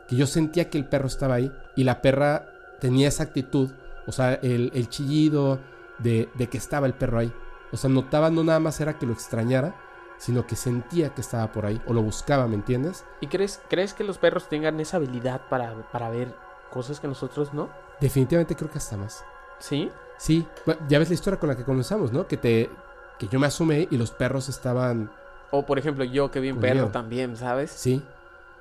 que 0.06 0.16
yo 0.16 0.26
sentía 0.26 0.70
que 0.70 0.78
el 0.78 0.86
perro 0.86 1.08
estaba 1.08 1.34
ahí. 1.34 1.52
Y 1.76 1.84
la 1.84 2.00
perra 2.00 2.46
tenía 2.80 3.08
esa 3.08 3.24
actitud, 3.24 3.70
o 4.06 4.12
sea, 4.12 4.34
el, 4.34 4.70
el 4.74 4.88
chillido 4.88 5.58
de, 5.98 6.28
de 6.34 6.48
que 6.48 6.58
estaba 6.58 6.86
el 6.86 6.94
perro 6.94 7.18
ahí. 7.18 7.32
O 7.72 7.76
sea, 7.76 7.90
notaba 7.90 8.30
no 8.30 8.44
nada 8.44 8.60
más 8.60 8.80
era 8.80 8.98
que 8.98 9.06
lo 9.06 9.12
extrañara, 9.12 9.74
sino 10.18 10.46
que 10.46 10.56
sentía 10.56 11.10
que 11.10 11.20
estaba 11.20 11.50
por 11.52 11.66
ahí, 11.66 11.80
o 11.86 11.92
lo 11.92 12.02
buscaba, 12.02 12.46
¿me 12.48 12.54
entiendes? 12.54 13.04
¿Y 13.20 13.28
crees, 13.28 13.60
crees 13.68 13.94
que 13.94 14.04
los 14.04 14.18
perros 14.18 14.48
tengan 14.48 14.80
esa 14.80 14.96
habilidad 14.96 15.42
para, 15.48 15.74
para 15.90 16.10
ver 16.10 16.34
cosas 16.70 17.00
que 17.00 17.08
nosotros 17.08 17.54
no? 17.54 17.68
Definitivamente 18.00 18.54
creo 18.56 18.70
que 18.70 18.78
hasta 18.78 18.96
más. 18.96 19.24
¿Sí? 19.58 19.90
Sí, 20.18 20.46
bueno, 20.66 20.80
ya 20.88 20.98
ves 20.98 21.08
la 21.08 21.14
historia 21.14 21.38
con 21.38 21.48
la 21.48 21.56
que 21.56 21.64
comenzamos, 21.64 22.12
¿no? 22.12 22.26
Que 22.26 22.36
te 22.36 22.70
que 23.18 23.26
yo 23.28 23.40
me 23.40 23.46
asumé 23.48 23.88
y 23.90 23.96
los 23.98 24.10
perros 24.12 24.48
estaban, 24.48 25.10
O 25.50 25.66
por 25.66 25.78
ejemplo, 25.78 26.04
yo 26.04 26.30
que 26.30 26.38
vi 26.40 26.50
un 26.52 26.60
perro 26.60 26.88
también, 26.88 27.36
¿sabes? 27.36 27.70
sí, 27.72 28.00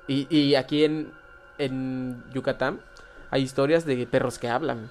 Y, 0.08 0.26
y 0.36 0.54
aquí 0.56 0.84
en, 0.84 1.12
en 1.58 2.24
Yucatán 2.32 2.80
hay 3.30 3.42
historias 3.42 3.84
de 3.84 4.06
perros 4.06 4.38
que 4.38 4.48
hablan. 4.48 4.90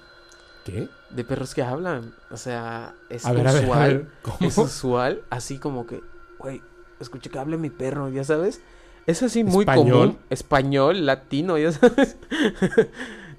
¿qué? 0.64 0.88
De 1.10 1.24
perros 1.24 1.54
que 1.54 1.62
hablan. 1.62 2.14
O 2.30 2.36
sea, 2.38 2.94
es 3.10 3.26
A 3.26 3.32
ver, 3.32 3.46
a 3.48 3.52
ver, 3.52 3.62
usual. 3.64 3.78
a 3.82 3.86
ver, 3.86 4.06
¿cómo? 4.22 4.36
Es 4.48 4.56
usual, 4.58 5.22
así 5.30 5.58
como 5.58 5.86
que, 5.86 6.02
güey, 6.38 6.62
escuché 7.00 7.28
que 7.30 7.38
hable 7.38 7.56
mi 7.58 7.68
perro, 7.70 8.08
ya 8.08 8.24
sabes. 8.24 8.60
Es 9.06 9.22
así 9.22 9.44
muy 9.44 9.60
Español. 9.60 9.90
común. 10.10 10.18
Español, 10.30 11.04
latino, 11.06 11.56
ya 11.58 11.72
sabes. 11.72 12.16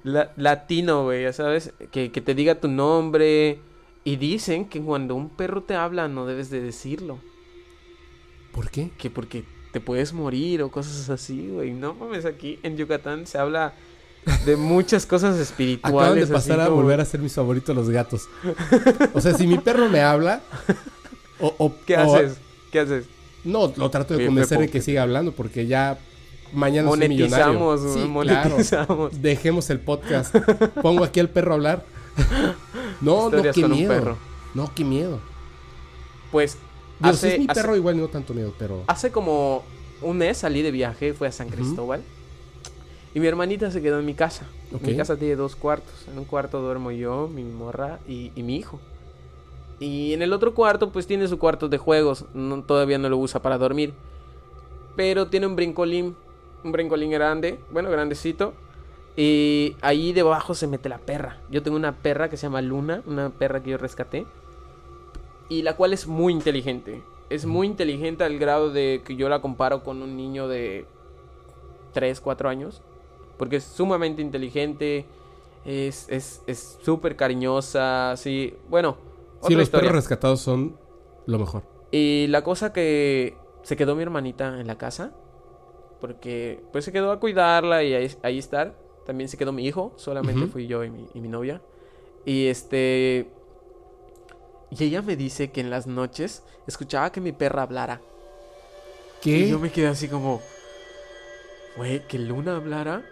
La- 0.02 0.32
latino, 0.36 1.04
güey, 1.04 1.22
ya 1.24 1.32
sabes. 1.32 1.72
Que, 1.90 2.10
que 2.10 2.20
te 2.20 2.34
diga 2.34 2.56
tu 2.56 2.68
nombre. 2.68 3.58
Y 4.02 4.16
dicen 4.16 4.64
que 4.66 4.80
cuando 4.80 5.14
un 5.14 5.28
perro 5.28 5.62
te 5.62 5.74
habla 5.74 6.08
no 6.08 6.26
debes 6.26 6.48
de 6.50 6.60
decirlo. 6.60 7.18
¿Por 8.52 8.70
qué? 8.70 8.90
Que 8.98 9.10
porque 9.10 9.44
te 9.72 9.80
puedes 9.80 10.12
morir 10.12 10.62
o 10.62 10.70
cosas 10.70 11.10
así, 11.10 11.48
güey. 11.48 11.72
No 11.72 11.94
mames, 11.94 12.24
aquí 12.24 12.58
en 12.62 12.76
Yucatán 12.76 13.26
se 13.26 13.38
habla 13.38 13.74
de 14.44 14.56
muchas 14.56 15.06
cosas 15.06 15.38
espirituales. 15.38 16.00
Acaban 16.00 16.20
de 16.20 16.26
pasar 16.26 16.60
a 16.60 16.68
volver 16.68 17.00
a 17.00 17.04
ser 17.04 17.20
mis 17.20 17.34
favoritos 17.34 17.74
los 17.76 17.90
gatos. 17.90 18.28
O 19.14 19.20
sea, 19.20 19.34
si 19.34 19.46
mi 19.46 19.58
perro 19.58 19.88
me 19.88 20.00
habla... 20.00 20.40
O, 21.40 21.72
¿Qué 21.86 21.96
haces? 21.96 22.38
¿Qué 22.72 22.80
haces? 22.80 23.06
No, 23.44 23.72
lo 23.76 23.90
trato 23.90 24.16
de 24.16 24.26
convencer 24.26 24.58
de 24.58 24.68
que 24.68 24.82
siga 24.82 25.02
hablando 25.02 25.32
porque 25.32 25.66
ya 25.66 25.98
mañana 26.52 26.88
monetizamos, 26.88 27.80
soy 27.80 28.08
monetizamos. 28.08 29.20
Dejemos 29.20 29.70
el 29.70 29.80
podcast. 29.80 30.34
Pongo 30.82 31.04
aquí 31.04 31.20
al 31.20 31.28
perro 31.28 31.52
a 31.52 31.54
hablar. 31.54 31.84
no, 33.00 33.30
no, 33.30 33.42
qué 33.52 33.66
miedo. 33.66 34.16
No, 34.54 34.72
qué 34.74 34.84
miedo. 34.84 35.20
Pues 36.30 36.58
hace, 37.00 37.34
es 37.34 37.40
mi 37.40 37.46
perro 37.46 37.76
igual 37.76 37.98
no 37.98 38.08
tanto 38.08 38.34
miedo, 38.34 38.52
pero 38.58 38.84
hace 38.86 39.10
como 39.10 39.64
un 40.02 40.18
mes 40.18 40.38
salí 40.38 40.62
de 40.62 40.70
viaje, 40.70 41.12
fui 41.12 41.28
a 41.28 41.32
San 41.32 41.48
Cristóbal. 41.48 42.02
Y 43.14 43.20
mi 43.20 43.26
hermanita 43.26 43.70
se 43.70 43.82
quedó 43.82 43.98
en 43.98 44.06
mi 44.06 44.14
casa. 44.14 44.46
Mi 44.80 44.96
casa 44.96 45.16
tiene 45.16 45.34
dos 45.34 45.56
cuartos. 45.56 46.06
En 46.10 46.18
un 46.18 46.24
cuarto 46.24 46.60
duermo 46.60 46.92
yo, 46.92 47.28
mi 47.28 47.42
morra 47.42 47.98
y, 48.06 48.30
mi 48.36 48.56
hijo. 48.56 48.78
Y 49.80 50.12
en 50.12 50.22
el 50.22 50.32
otro 50.32 50.54
cuarto, 50.54 50.92
pues 50.92 51.06
tiene 51.06 51.26
su 51.26 51.38
cuarto 51.38 51.68
de 51.68 51.78
juegos. 51.78 52.24
todavía 52.66 52.98
no 52.98 53.08
lo 53.08 53.18
usa 53.18 53.42
para 53.42 53.58
dormir. 53.58 53.92
Pero 54.94 55.26
tiene 55.26 55.46
un 55.46 55.56
brincolín. 55.56 56.14
Un 56.64 56.72
brincolín 56.72 57.10
grande. 57.10 57.58
Bueno, 57.70 57.90
grandecito. 57.90 58.52
Y 59.16 59.76
ahí 59.80 60.12
debajo 60.12 60.54
se 60.54 60.66
mete 60.66 60.88
la 60.88 60.98
perra. 60.98 61.38
Yo 61.50 61.62
tengo 61.62 61.76
una 61.76 61.96
perra 61.96 62.28
que 62.28 62.36
se 62.36 62.46
llama 62.46 62.62
Luna. 62.62 63.02
Una 63.06 63.30
perra 63.30 63.62
que 63.62 63.70
yo 63.70 63.78
rescaté. 63.78 64.26
Y 65.48 65.62
la 65.62 65.76
cual 65.76 65.92
es 65.92 66.06
muy 66.06 66.32
inteligente. 66.32 67.02
Es 67.28 67.46
muy 67.46 67.66
inteligente 67.66 68.24
al 68.24 68.38
grado 68.38 68.70
de 68.70 69.02
que 69.04 69.16
yo 69.16 69.28
la 69.28 69.40
comparo 69.40 69.82
con 69.82 70.02
un 70.02 70.16
niño 70.16 70.48
de 70.48 70.86
3, 71.92 72.20
4 72.20 72.48
años. 72.48 72.82
Porque 73.36 73.56
es 73.56 73.64
sumamente 73.64 74.22
inteligente. 74.22 75.06
Es 75.64 76.06
súper 76.82 77.12
es, 77.12 77.18
cariñosa. 77.18 78.14
Sí, 78.16 78.54
bueno. 78.68 78.96
Sí, 79.42 79.54
los 79.54 79.70
perros 79.70 79.92
rescatados 79.92 80.40
son 80.40 80.76
lo 81.26 81.38
mejor. 81.38 81.62
Y 81.90 82.26
la 82.28 82.42
cosa 82.44 82.72
que 82.72 83.36
se 83.62 83.76
quedó 83.76 83.96
mi 83.96 84.02
hermanita 84.02 84.60
en 84.60 84.66
la 84.66 84.78
casa. 84.78 85.12
Porque 86.00 86.62
pues 86.72 86.84
se 86.84 86.92
quedó 86.92 87.12
a 87.12 87.20
cuidarla 87.20 87.82
y 87.82 87.94
ahí, 87.94 88.38
estar. 88.38 88.74
También 89.04 89.28
se 89.28 89.36
quedó 89.36 89.52
mi 89.52 89.66
hijo. 89.66 89.92
Solamente 89.96 90.46
fui 90.46 90.66
yo 90.66 90.84
y 90.84 90.90
mi, 90.90 91.06
y 91.14 91.20
mi 91.20 91.28
novia. 91.28 91.60
Y 92.24 92.46
este... 92.46 93.30
Y 94.70 94.84
ella 94.84 95.02
me 95.02 95.16
dice 95.16 95.50
que 95.50 95.60
en 95.60 95.70
las 95.70 95.86
noches 95.86 96.44
escuchaba 96.66 97.10
que 97.10 97.20
mi 97.20 97.32
perra 97.32 97.62
hablara. 97.62 98.00
¿Qué? 99.20 99.30
Y 99.30 99.50
yo 99.50 99.58
me 99.58 99.70
quedé 99.70 99.88
así 99.88 100.08
como... 100.08 100.40
Güey, 101.76 102.06
que 102.06 102.18
Luna 102.18 102.56
hablara. 102.56 103.02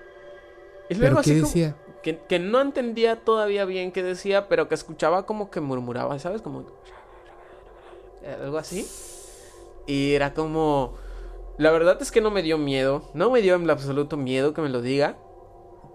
Y 0.88 0.94
luego 0.94 1.20
qué 1.22 1.34
decía? 1.34 1.76
Que, 2.02 2.18
que, 2.18 2.38
no 2.38 2.60
entendía 2.60 3.16
todavía 3.16 3.64
bien 3.64 3.92
qué 3.92 4.02
decía, 4.02 4.48
pero 4.48 4.68
que 4.68 4.74
escuchaba 4.74 5.26
como 5.26 5.50
que 5.50 5.60
murmuraba, 5.60 6.18
¿sabes? 6.18 6.42
Como... 6.42 6.64
Algo 8.40 8.58
así. 8.58 8.86
Y 9.86 10.14
era 10.14 10.32
como... 10.34 10.94
La 11.58 11.72
verdad 11.72 12.00
es 12.00 12.12
que 12.12 12.20
no 12.20 12.30
me 12.30 12.42
dio 12.42 12.56
miedo. 12.56 13.02
No 13.14 13.30
me 13.30 13.42
dio 13.42 13.56
en 13.56 13.68
absoluto 13.68 14.16
miedo 14.16 14.54
que 14.54 14.62
me 14.62 14.68
lo 14.68 14.80
diga. 14.80 15.16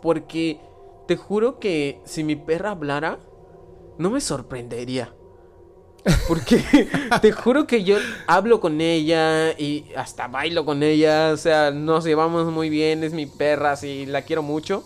Porque 0.02 0.60
te 1.08 1.16
juro 1.16 1.60
que 1.60 2.02
si 2.06 2.24
mi 2.24 2.36
perra 2.36 2.72
hablara, 2.72 3.20
no 3.98 4.10
me 4.10 4.20
sorprendería. 4.20 5.14
Porque 6.28 6.62
te 7.22 7.32
juro 7.32 7.66
que 7.66 7.86
yo 7.86 7.98
hablo 8.28 8.60
con 8.60 8.82
ella 8.82 9.52
y 9.58 9.86
hasta 9.96 10.28
bailo 10.28 10.66
con 10.66 10.84
ella. 10.84 11.32
O 11.34 11.38
sea, 11.38 11.72
nos 11.72 12.04
llevamos 12.04 12.52
muy 12.52 12.70
bien, 12.70 13.04
es 13.06 13.14
mi 13.14 13.26
perra, 13.26 13.72
así 13.72 14.06
la 14.06 14.24
quiero 14.24 14.44
mucho. 14.44 14.84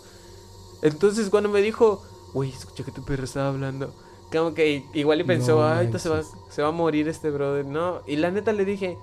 Entonces 0.82 1.28
cuando 1.28 1.48
me 1.48 1.60
dijo, 1.60 2.04
güey, 2.32 2.50
escucha 2.50 2.84
que 2.84 2.92
tu 2.92 3.04
perra 3.04 3.24
estaba 3.24 3.48
hablando. 3.48 3.92
Como 4.30 4.54
que 4.54 4.84
igual 4.94 5.20
y 5.20 5.24
pensó, 5.24 5.66
ay, 5.66 5.90
se 5.98 6.08
va, 6.08 6.22
se 6.50 6.62
va 6.62 6.68
a 6.68 6.72
morir 6.72 7.08
este 7.08 7.30
brother. 7.30 7.64
No, 7.64 8.02
y 8.06 8.16
la 8.16 8.30
neta 8.30 8.52
le 8.52 8.64
dije, 8.64 8.96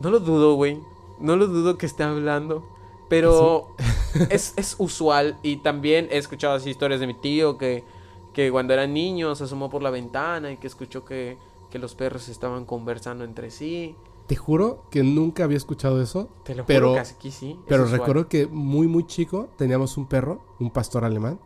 no 0.00 0.10
lo 0.10 0.20
dudo, 0.20 0.54
güey. 0.54 0.78
No 1.20 1.36
lo 1.36 1.46
dudo 1.46 1.78
que 1.78 1.86
esté 1.86 2.02
hablando. 2.02 2.66
Pero 3.08 3.74
es, 4.30 4.54
es 4.56 4.76
usual. 4.78 5.38
Y 5.42 5.58
también 5.58 6.08
he 6.10 6.18
escuchado 6.18 6.54
así 6.54 6.70
historias 6.70 7.00
de 7.00 7.06
mi 7.06 7.14
tío 7.14 7.58
que 7.58 7.84
que 8.32 8.50
cuando 8.50 8.72
era 8.72 8.86
niño 8.86 9.34
se 9.34 9.44
asomó 9.44 9.70
por 9.70 9.82
la 9.82 9.90
ventana 9.90 10.52
y 10.52 10.56
que 10.56 10.66
escuchó 10.66 11.04
que, 11.04 11.36
los 11.72 11.94
perros 11.94 12.28
estaban 12.28 12.64
conversando 12.64 13.24
entre 13.24 13.50
sí. 13.50 13.94
Te 14.26 14.36
juro 14.36 14.84
que 14.90 15.02
nunca 15.02 15.44
había 15.44 15.56
escuchado 15.56 16.00
eso. 16.02 16.28
Te 16.44 16.54
lo 16.54 16.66
pero, 16.66 16.90
juro 16.90 17.02
que 17.20 17.30
sí. 17.30 17.58
Pero 17.68 17.84
recuerdo 17.84 18.28
que 18.28 18.46
muy, 18.46 18.86
muy 18.86 19.06
chico 19.06 19.48
teníamos 19.56 19.96
un 19.96 20.06
perro, 20.06 20.40
un 20.58 20.70
pastor 20.70 21.04
alemán. 21.04 21.40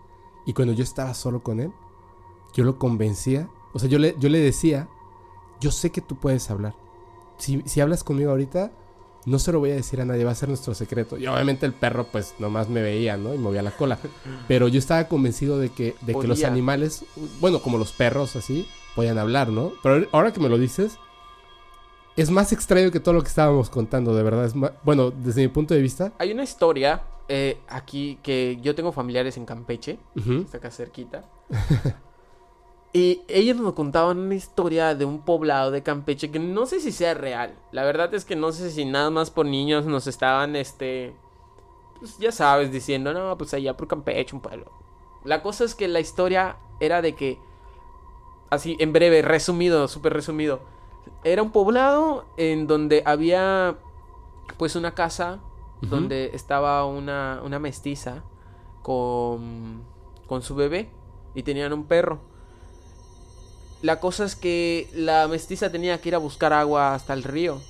Y 0.46 0.52
cuando 0.52 0.72
yo 0.72 0.82
estaba 0.82 1.12
solo 1.14 1.42
con 1.42 1.60
él, 1.60 1.72
yo 2.54 2.64
lo 2.64 2.78
convencía. 2.78 3.48
O 3.72 3.78
sea, 3.78 3.88
yo 3.88 3.98
le, 3.98 4.14
yo 4.18 4.28
le 4.28 4.38
decía, 4.38 4.88
yo 5.60 5.70
sé 5.70 5.90
que 5.90 6.00
tú 6.00 6.16
puedes 6.16 6.50
hablar. 6.50 6.74
Si, 7.36 7.62
si 7.66 7.80
hablas 7.80 8.04
conmigo 8.04 8.30
ahorita, 8.30 8.72
no 9.26 9.38
se 9.38 9.52
lo 9.52 9.58
voy 9.58 9.70
a 9.70 9.74
decir 9.74 10.00
a 10.00 10.04
nadie, 10.04 10.24
va 10.24 10.32
a 10.32 10.34
ser 10.34 10.48
nuestro 10.48 10.74
secreto. 10.74 11.16
Y 11.18 11.26
obviamente 11.26 11.66
el 11.66 11.72
perro 11.72 12.06
pues 12.10 12.34
nomás 12.38 12.68
me 12.68 12.82
veía, 12.82 13.16
¿no? 13.16 13.34
Y 13.34 13.38
movía 13.38 13.62
la 13.62 13.70
cola. 13.70 13.98
Pero 14.48 14.68
yo 14.68 14.78
estaba 14.78 15.08
convencido 15.08 15.58
de 15.58 15.70
que, 15.70 15.94
de 16.02 16.14
que 16.14 16.26
los 16.26 16.44
animales, 16.44 17.04
bueno, 17.40 17.60
como 17.60 17.78
los 17.78 17.92
perros 17.92 18.36
así, 18.36 18.66
podían 18.94 19.18
hablar, 19.18 19.48
¿no? 19.48 19.72
Pero 19.82 20.06
ahora 20.12 20.32
que 20.32 20.40
me 20.40 20.48
lo 20.48 20.58
dices, 20.58 20.98
es 22.16 22.30
más 22.30 22.52
extraño 22.52 22.90
que 22.90 23.00
todo 23.00 23.14
lo 23.14 23.22
que 23.22 23.28
estábamos 23.28 23.70
contando, 23.70 24.14
de 24.14 24.22
verdad. 24.22 24.44
Es 24.44 24.54
bueno, 24.82 25.10
desde 25.10 25.42
mi 25.42 25.48
punto 25.48 25.74
de 25.74 25.80
vista. 25.80 26.12
Hay 26.18 26.32
una 26.32 26.44
historia 26.44 27.02
eh, 27.28 27.58
aquí 27.68 28.18
que 28.22 28.58
yo 28.62 28.74
tengo 28.74 28.92
familiares 28.92 29.36
en 29.36 29.46
Campeche, 29.46 29.98
está 30.16 30.58
acá 30.58 30.70
cerquita. 30.70 31.24
Y 32.96 33.22
ellos 33.26 33.56
nos 33.56 33.72
contaban 33.72 34.18
una 34.18 34.36
historia 34.36 34.94
de 34.94 35.04
un 35.04 35.22
poblado 35.22 35.72
de 35.72 35.82
Campeche 35.82 36.30
que 36.30 36.38
no 36.38 36.64
sé 36.64 36.78
si 36.78 36.92
sea 36.92 37.12
real. 37.12 37.58
La 37.72 37.82
verdad 37.82 38.14
es 38.14 38.24
que 38.24 38.36
no 38.36 38.52
sé 38.52 38.70
si 38.70 38.84
nada 38.84 39.10
más 39.10 39.32
por 39.32 39.46
niños 39.46 39.84
nos 39.84 40.06
estaban, 40.06 40.54
este, 40.54 41.12
pues 41.98 42.18
ya 42.18 42.30
sabes, 42.30 42.70
diciendo, 42.70 43.12
no, 43.12 43.36
pues 43.36 43.52
allá 43.52 43.76
por 43.76 43.88
Campeche, 43.88 44.36
un 44.36 44.40
pueblo. 44.40 44.70
La 45.24 45.42
cosa 45.42 45.64
es 45.64 45.74
que 45.74 45.88
la 45.88 45.98
historia 45.98 46.56
era 46.78 47.02
de 47.02 47.16
que, 47.16 47.40
así 48.48 48.76
en 48.78 48.92
breve, 48.92 49.22
resumido, 49.22 49.88
súper 49.88 50.12
resumido, 50.12 50.60
era 51.24 51.42
un 51.42 51.50
poblado 51.50 52.26
en 52.36 52.68
donde 52.68 53.02
había, 53.06 53.76
pues, 54.56 54.76
una 54.76 54.94
casa 54.94 55.40
donde 55.80 56.30
estaba 56.32 56.86
una, 56.86 57.40
una 57.44 57.58
mestiza 57.58 58.22
con, 58.82 59.82
con 60.28 60.42
su 60.42 60.54
bebé 60.54 60.90
y 61.34 61.42
tenían 61.42 61.72
un 61.72 61.86
perro. 61.86 62.33
La 63.84 64.00
cosa 64.00 64.24
es 64.24 64.34
que 64.34 64.88
la 64.94 65.28
mestiza 65.28 65.70
tenía 65.70 66.00
que 66.00 66.08
ir 66.08 66.14
a 66.14 66.18
buscar 66.18 66.54
agua 66.54 66.94
hasta 66.94 67.12
el 67.12 67.22
río. 67.22 67.60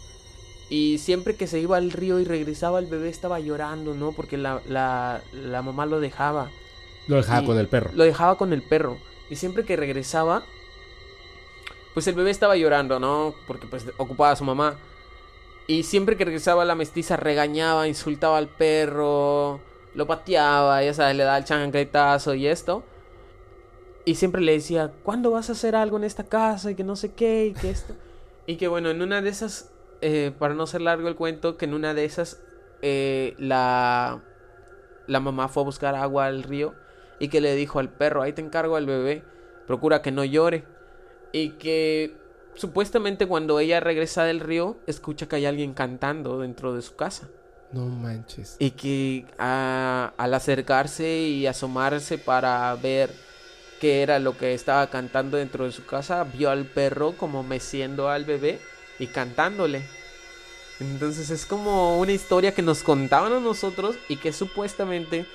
Y 0.70 0.98
siempre 0.98 1.34
que 1.34 1.48
se 1.48 1.58
iba 1.58 1.76
al 1.76 1.90
río 1.90 2.20
y 2.20 2.24
regresaba 2.24 2.78
el 2.78 2.86
bebé 2.86 3.08
estaba 3.08 3.40
llorando, 3.40 3.94
¿no? 3.94 4.12
Porque 4.12 4.38
la, 4.38 4.62
la, 4.68 5.62
mamá 5.62 5.86
lo 5.86 5.98
dejaba. 5.98 6.52
Lo 7.08 7.16
dejaba 7.16 7.44
con 7.44 7.58
el 7.58 7.66
perro. 7.66 7.90
Lo 7.94 8.04
dejaba 8.04 8.38
con 8.38 8.52
el 8.52 8.62
perro. 8.62 8.96
Y 9.28 9.34
siempre 9.34 9.64
que 9.64 9.74
regresaba, 9.74 10.44
pues 11.94 12.06
el 12.06 12.14
bebé 12.14 12.30
estaba 12.30 12.56
llorando, 12.56 13.00
¿no? 13.00 13.34
Porque 13.48 13.66
pues 13.66 13.84
ocupaba 13.96 14.30
a 14.30 14.36
su 14.36 14.44
mamá. 14.44 14.76
Y 15.66 15.82
siempre 15.82 16.16
que 16.16 16.24
regresaba 16.24 16.64
la 16.64 16.76
mestiza 16.76 17.16
regañaba, 17.16 17.88
insultaba 17.88 18.38
al 18.38 18.46
perro, 18.46 19.58
lo 19.94 20.06
pateaba, 20.06 20.80
ya 20.80 20.94
sabes, 20.94 21.16
le 21.16 21.24
daba 21.24 21.38
el 21.38 21.44
chancletazo 21.44 22.34
y 22.34 22.46
esto. 22.46 22.84
Y 24.04 24.16
siempre 24.16 24.42
le 24.42 24.52
decía, 24.52 24.92
¿cuándo 25.02 25.30
vas 25.30 25.48
a 25.48 25.52
hacer 25.52 25.74
algo 25.76 25.96
en 25.96 26.04
esta 26.04 26.24
casa? 26.24 26.70
Y 26.70 26.74
que 26.74 26.84
no 26.84 26.96
sé 26.96 27.12
qué, 27.12 27.46
y 27.46 27.54
que 27.54 27.70
esto. 27.70 27.94
y 28.46 28.56
que 28.56 28.68
bueno, 28.68 28.90
en 28.90 29.00
una 29.02 29.22
de 29.22 29.30
esas, 29.30 29.70
eh, 30.02 30.32
para 30.38 30.54
no 30.54 30.66
ser 30.66 30.82
largo 30.82 31.08
el 31.08 31.16
cuento, 31.16 31.56
que 31.56 31.64
en 31.64 31.74
una 31.74 31.94
de 31.94 32.04
esas 32.04 32.42
eh, 32.82 33.34
la, 33.38 34.22
la 35.06 35.20
mamá 35.20 35.48
fue 35.48 35.62
a 35.62 35.64
buscar 35.64 35.94
agua 35.94 36.26
al 36.26 36.42
río 36.42 36.74
y 37.18 37.28
que 37.28 37.40
le 37.40 37.54
dijo 37.54 37.78
al 37.78 37.88
perro, 37.88 38.22
ahí 38.22 38.32
te 38.32 38.42
encargo 38.42 38.76
al 38.76 38.86
bebé, 38.86 39.24
procura 39.66 40.02
que 40.02 40.12
no 40.12 40.24
llore. 40.24 40.64
Y 41.32 41.50
que 41.50 42.14
supuestamente 42.54 43.26
cuando 43.26 43.58
ella 43.58 43.80
regresa 43.80 44.24
del 44.24 44.40
río, 44.40 44.76
escucha 44.86 45.26
que 45.26 45.36
hay 45.36 45.46
alguien 45.46 45.74
cantando 45.74 46.38
dentro 46.38 46.74
de 46.74 46.82
su 46.82 46.94
casa. 46.94 47.28
No 47.72 47.86
manches. 47.86 48.56
Y 48.58 48.70
que 48.72 49.26
al 49.38 50.34
acercarse 50.34 51.22
y 51.22 51.46
asomarse 51.46 52.18
para 52.18 52.74
ver 52.76 53.10
que 53.84 54.00
era 54.00 54.18
lo 54.18 54.34
que 54.34 54.54
estaba 54.54 54.86
cantando 54.86 55.36
dentro 55.36 55.66
de 55.66 55.70
su 55.70 55.84
casa, 55.84 56.24
vio 56.24 56.48
al 56.48 56.64
perro 56.64 57.12
como 57.18 57.42
meciendo 57.42 58.08
al 58.08 58.24
bebé 58.24 58.58
y 58.98 59.08
cantándole. 59.08 59.82
Entonces 60.80 61.28
es 61.28 61.44
como 61.44 61.98
una 61.98 62.12
historia 62.12 62.54
que 62.54 62.62
nos 62.62 62.82
contaban 62.82 63.34
a 63.34 63.40
nosotros 63.40 63.96
y 64.08 64.16
que 64.16 64.32
supuestamente 64.32 65.26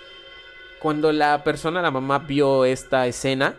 cuando 0.80 1.12
la 1.12 1.44
persona, 1.44 1.84
la 1.84 1.92
mamá, 1.92 2.18
vio 2.18 2.66
esta 2.66 3.06
escena, 3.06 3.54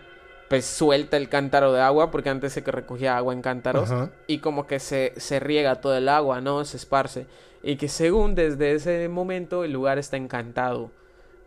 pues 0.48 0.66
suelta 0.66 1.16
el 1.16 1.28
cántaro 1.28 1.72
de 1.72 1.82
agua, 1.82 2.10
porque 2.10 2.30
antes 2.30 2.52
se 2.52 2.64
que 2.64 2.72
recogía 2.72 3.16
agua 3.16 3.32
en 3.32 3.42
cántaros, 3.42 3.92
Ajá. 3.92 4.10
y 4.26 4.38
como 4.38 4.66
que 4.66 4.80
se, 4.80 5.12
se 5.18 5.38
riega 5.38 5.76
todo 5.76 5.96
el 5.96 6.08
agua, 6.08 6.40
¿no? 6.40 6.64
Se 6.64 6.76
esparce. 6.76 7.28
Y 7.62 7.76
que 7.76 7.88
según 7.88 8.34
desde 8.34 8.72
ese 8.72 9.08
momento 9.08 9.62
el 9.62 9.70
lugar 9.70 9.98
está 9.98 10.16
encantado, 10.16 10.90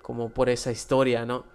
como 0.01 0.29
por 0.29 0.47
esa 0.47 0.71
historia, 0.71 1.25
¿no? 1.25 1.51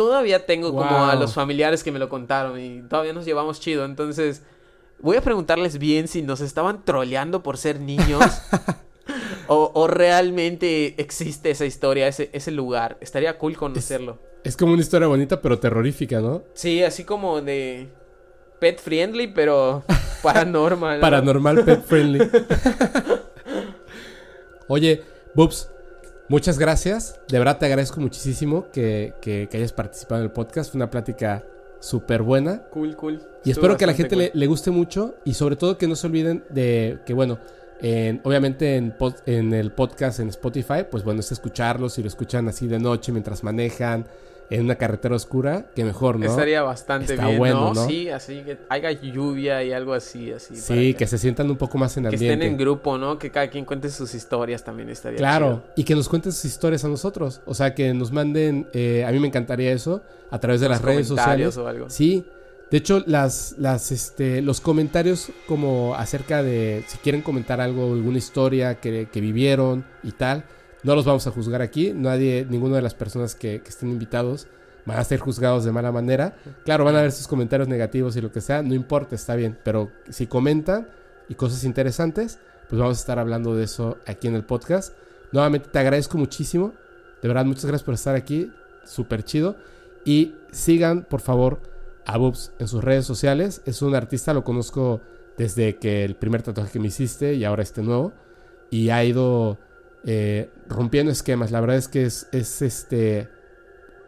Todavía 0.00 0.46
tengo 0.46 0.70
como 0.70 1.04
a 1.04 1.14
los 1.14 1.34
familiares 1.34 1.84
que 1.84 1.92
me 1.92 1.98
lo 1.98 2.08
contaron 2.08 2.58
y 2.58 2.80
todavía 2.88 3.12
nos 3.12 3.26
llevamos 3.26 3.60
chido, 3.60 3.84
entonces 3.84 4.42
voy 4.98 5.18
a 5.18 5.20
preguntarles 5.20 5.78
bien 5.78 6.08
si 6.08 6.22
nos 6.22 6.40
estaban 6.40 6.86
troleando 6.86 7.42
por 7.42 7.58
ser 7.58 7.80
niños. 7.80 8.24
O, 9.52 9.72
o 9.74 9.88
realmente 9.88 10.94
existe 11.02 11.50
esa 11.50 11.66
historia, 11.66 12.06
ese, 12.06 12.30
ese 12.32 12.52
lugar. 12.52 12.96
Estaría 13.00 13.36
cool 13.36 13.56
conocerlo. 13.56 14.20
Es 14.44 14.56
como 14.56 14.74
una 14.74 14.82
historia 14.82 15.08
bonita, 15.08 15.42
pero 15.42 15.58
terrorífica, 15.58 16.20
¿no? 16.20 16.44
Sí, 16.54 16.84
así 16.84 17.02
como 17.02 17.40
de 17.40 17.88
pet 18.60 18.80
friendly, 18.80 19.26
pero 19.26 19.82
paranormal. 20.22 20.98
¿no? 20.98 21.00
Paranormal 21.00 21.64
pet 21.64 21.82
friendly. 21.84 22.20
Oye, 24.68 25.02
Bubs, 25.34 25.68
muchas 26.30 26.58
gracias. 26.58 27.20
De 27.28 27.38
verdad 27.38 27.58
te 27.58 27.66
agradezco 27.66 28.00
muchísimo 28.00 28.68
que, 28.72 29.12
que- 29.20 29.48
que 29.50 29.56
hayas 29.58 29.72
participado 29.74 30.22
en 30.22 30.26
el 30.26 30.32
podcast. 30.32 30.70
Fue 30.72 30.78
una 30.78 30.88
plática 30.90 31.44
súper 31.80 32.22
buena. 32.22 32.62
Cool, 32.70 32.96
cool. 32.96 33.14
Y 33.44 33.50
Estuvo 33.50 33.50
espero 33.66 33.76
que 33.76 33.84
a 33.84 33.86
la 33.88 33.94
gente 33.94 34.16
le, 34.16 34.30
le 34.32 34.46
guste 34.46 34.70
mucho 34.70 35.14
y 35.24 35.34
sobre 35.34 35.56
todo 35.56 35.76
que 35.76 35.86
no 35.88 35.96
se 35.96 36.06
olviden 36.06 36.44
de 36.50 37.00
que, 37.04 37.12
bueno, 37.14 37.38
en- 37.82 38.20
obviamente 38.24 38.76
en, 38.76 38.96
pod- 38.96 39.22
en 39.26 39.52
el 39.54 39.72
podcast 39.72 40.20
en 40.20 40.28
Spotify, 40.28 40.84
pues 40.90 41.02
bueno, 41.04 41.20
es 41.20 41.32
escucharlo. 41.32 41.88
Si 41.88 42.00
lo 42.02 42.08
escuchan 42.08 42.48
así 42.48 42.66
de 42.66 42.78
noche 42.78 43.12
mientras 43.12 43.42
manejan 43.42 44.06
en 44.50 44.64
una 44.64 44.74
carretera 44.74 45.14
oscura, 45.14 45.66
que 45.74 45.84
mejor, 45.84 46.18
¿no? 46.18 46.26
Estaría 46.26 46.62
bastante 46.62 47.14
Está 47.14 47.26
bien, 47.26 47.38
bueno, 47.38 47.60
¿no? 47.72 47.74
¿no? 47.74 47.86
Sí, 47.86 48.08
así 48.10 48.42
que 48.42 48.58
haya 48.68 48.90
lluvia 48.90 49.62
y 49.62 49.72
algo 49.72 49.94
así, 49.94 50.32
así. 50.32 50.56
Sí, 50.56 50.94
que 50.94 51.06
se 51.06 51.18
sientan 51.18 51.48
un 51.50 51.56
poco 51.56 51.78
más 51.78 51.96
en 51.96 52.02
que 52.02 52.08
ambiente. 52.08 52.32
estén 52.34 52.42
en 52.48 52.56
grupo, 52.58 52.98
¿no? 52.98 53.16
Que 53.18 53.30
cada 53.30 53.48
quien 53.48 53.64
cuente 53.64 53.88
sus 53.90 54.12
historias 54.14 54.64
también 54.64 54.90
estaría 54.90 55.18
Claro, 55.18 55.46
chido. 55.46 55.64
y 55.76 55.84
que 55.84 55.94
nos 55.94 56.08
cuenten 56.08 56.32
sus 56.32 56.44
historias 56.44 56.84
a 56.84 56.88
nosotros. 56.88 57.40
O 57.46 57.54
sea, 57.54 57.74
que 57.74 57.94
nos 57.94 58.10
manden, 58.10 58.66
eh, 58.72 59.04
a 59.06 59.12
mí 59.12 59.20
me 59.20 59.28
encantaría 59.28 59.72
eso, 59.72 60.02
a 60.30 60.38
través 60.40 60.60
de 60.60 60.68
las 60.68 60.82
redes 60.82 61.06
sociales. 61.06 61.56
o 61.56 61.68
algo. 61.68 61.88
Sí, 61.88 62.24
de 62.72 62.76
hecho, 62.78 63.02
las, 63.06 63.54
las, 63.58 63.90
este, 63.92 64.42
los 64.42 64.60
comentarios 64.60 65.30
como 65.46 65.94
acerca 65.96 66.42
de 66.42 66.84
si 66.88 66.98
quieren 66.98 67.22
comentar 67.22 67.60
algo, 67.60 67.92
alguna 67.94 68.18
historia 68.18 68.76
que, 68.80 69.08
que 69.12 69.20
vivieron 69.20 69.84
y 70.02 70.12
tal, 70.12 70.44
no 70.82 70.94
los 70.94 71.04
vamos 71.04 71.26
a 71.26 71.30
juzgar 71.30 71.62
aquí. 71.62 71.92
Nadie, 71.94 72.46
ninguna 72.48 72.76
de 72.76 72.82
las 72.82 72.94
personas 72.94 73.34
que, 73.34 73.56
estén 73.66 73.90
invitados 73.90 74.46
van 74.86 74.98
a 74.98 75.04
ser 75.04 75.18
juzgados 75.20 75.64
de 75.64 75.72
mala 75.72 75.92
manera. 75.92 76.36
Claro, 76.64 76.84
van 76.84 76.96
a 76.96 77.02
ver 77.02 77.12
sus 77.12 77.28
comentarios 77.28 77.68
negativos 77.68 78.16
y 78.16 78.20
lo 78.20 78.32
que 78.32 78.40
sea, 78.40 78.62
no 78.62 78.74
importa, 78.74 79.14
está 79.14 79.36
bien. 79.36 79.58
Pero 79.62 79.90
si 80.08 80.26
comentan 80.26 80.88
y 81.28 81.34
cosas 81.34 81.64
interesantes, 81.64 82.38
pues 82.68 82.80
vamos 82.80 82.98
a 82.98 83.00
estar 83.00 83.18
hablando 83.18 83.54
de 83.54 83.64
eso 83.64 83.98
aquí 84.06 84.26
en 84.26 84.34
el 84.34 84.44
podcast. 84.44 84.94
Nuevamente 85.32 85.68
te 85.68 85.78
agradezco 85.78 86.18
muchísimo. 86.18 86.72
De 87.22 87.28
verdad, 87.28 87.44
muchas 87.44 87.66
gracias 87.66 87.84
por 87.84 87.94
estar 87.94 88.16
aquí. 88.16 88.50
Súper 88.84 89.22
chido. 89.22 89.56
Y 90.04 90.34
sigan, 90.50 91.04
por 91.04 91.20
favor, 91.20 91.60
a 92.06 92.16
Bubs 92.16 92.52
en 92.58 92.68
sus 92.68 92.82
redes 92.82 93.04
sociales. 93.04 93.60
Es 93.66 93.82
un 93.82 93.94
artista, 93.94 94.32
lo 94.32 94.44
conozco 94.44 95.00
desde 95.36 95.76
que 95.76 96.04
el 96.04 96.16
primer 96.16 96.42
tatuaje 96.42 96.72
que 96.72 96.78
me 96.80 96.88
hiciste 96.88 97.34
y 97.34 97.44
ahora 97.44 97.62
este 97.62 97.82
nuevo. 97.82 98.12
Y 98.70 98.90
ha 98.90 99.04
ido 99.04 99.58
eh, 100.04 100.50
rompiendo 100.68 101.12
esquemas. 101.12 101.50
La 101.50 101.60
verdad 101.60 101.76
es 101.76 101.88
que 101.88 102.04
es, 102.04 102.28
es 102.32 102.62
este. 102.62 103.28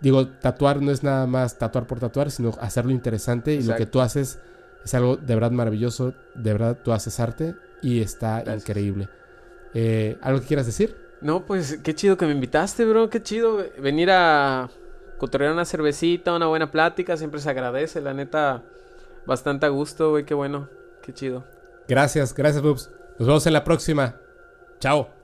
Digo, 0.01 0.27
tatuar 0.29 0.83
no 0.83 0.91
es 0.91 1.03
nada 1.03 1.27
más 1.27 1.59
tatuar 1.59 1.87
por 1.87 2.01
tatuar, 2.01 2.31
sino 2.31 2.53
hacerlo 2.61 2.91
interesante. 2.91 3.55
Y 3.55 3.63
lo 3.63 3.77
que 3.77 3.87
tú 3.87 4.01
haces 4.01 4.39
es 4.85 4.95
algo 4.95 5.17
de 5.17 5.35
verdad 5.35 5.53
maravilloso. 5.53 6.15
De 6.35 6.53
verdad, 6.53 6.79
tú 6.83 6.93
haces 6.93 7.21
arte 7.21 7.55
y 7.83 8.01
está 8.01 8.43
Gracias. 8.43 8.63
increíble. 8.63 9.09
Eh, 9.75 10.19
¿Algo 10.23 10.41
que 10.41 10.47
quieras 10.47 10.67
decir? 10.67 10.97
No, 11.21 11.47
pues 11.47 11.79
qué 11.85 11.95
chido 11.95 12.17
que 12.17 12.27
me 12.27 12.33
invitaste, 12.33 12.85
bro. 12.85 13.09
Qué 13.09 13.23
chido 13.23 13.65
venir 13.79 14.11
a 14.11 14.69
cotorrear 15.19 15.53
una 15.53 15.65
cervecita, 15.65 16.35
una 16.35 16.49
buena 16.49 16.71
plática. 16.73 17.17
Siempre 17.17 17.41
se 17.41 17.49
agradece, 17.49 18.01
la 18.01 18.13
neta. 18.13 18.63
Bastante 19.25 19.67
a 19.67 19.69
gusto, 19.69 20.11
güey. 20.11 20.25
Qué 20.25 20.35
bueno. 20.35 20.69
Qué 21.03 21.13
chido. 21.13 21.45
Gracias, 21.87 22.35
gracias, 22.35 22.63
Bubs. 22.63 22.91
Nos 23.19 23.29
vemos 23.29 23.47
en 23.47 23.53
la 23.53 23.63
próxima. 23.63 24.17
Chao. 24.81 25.22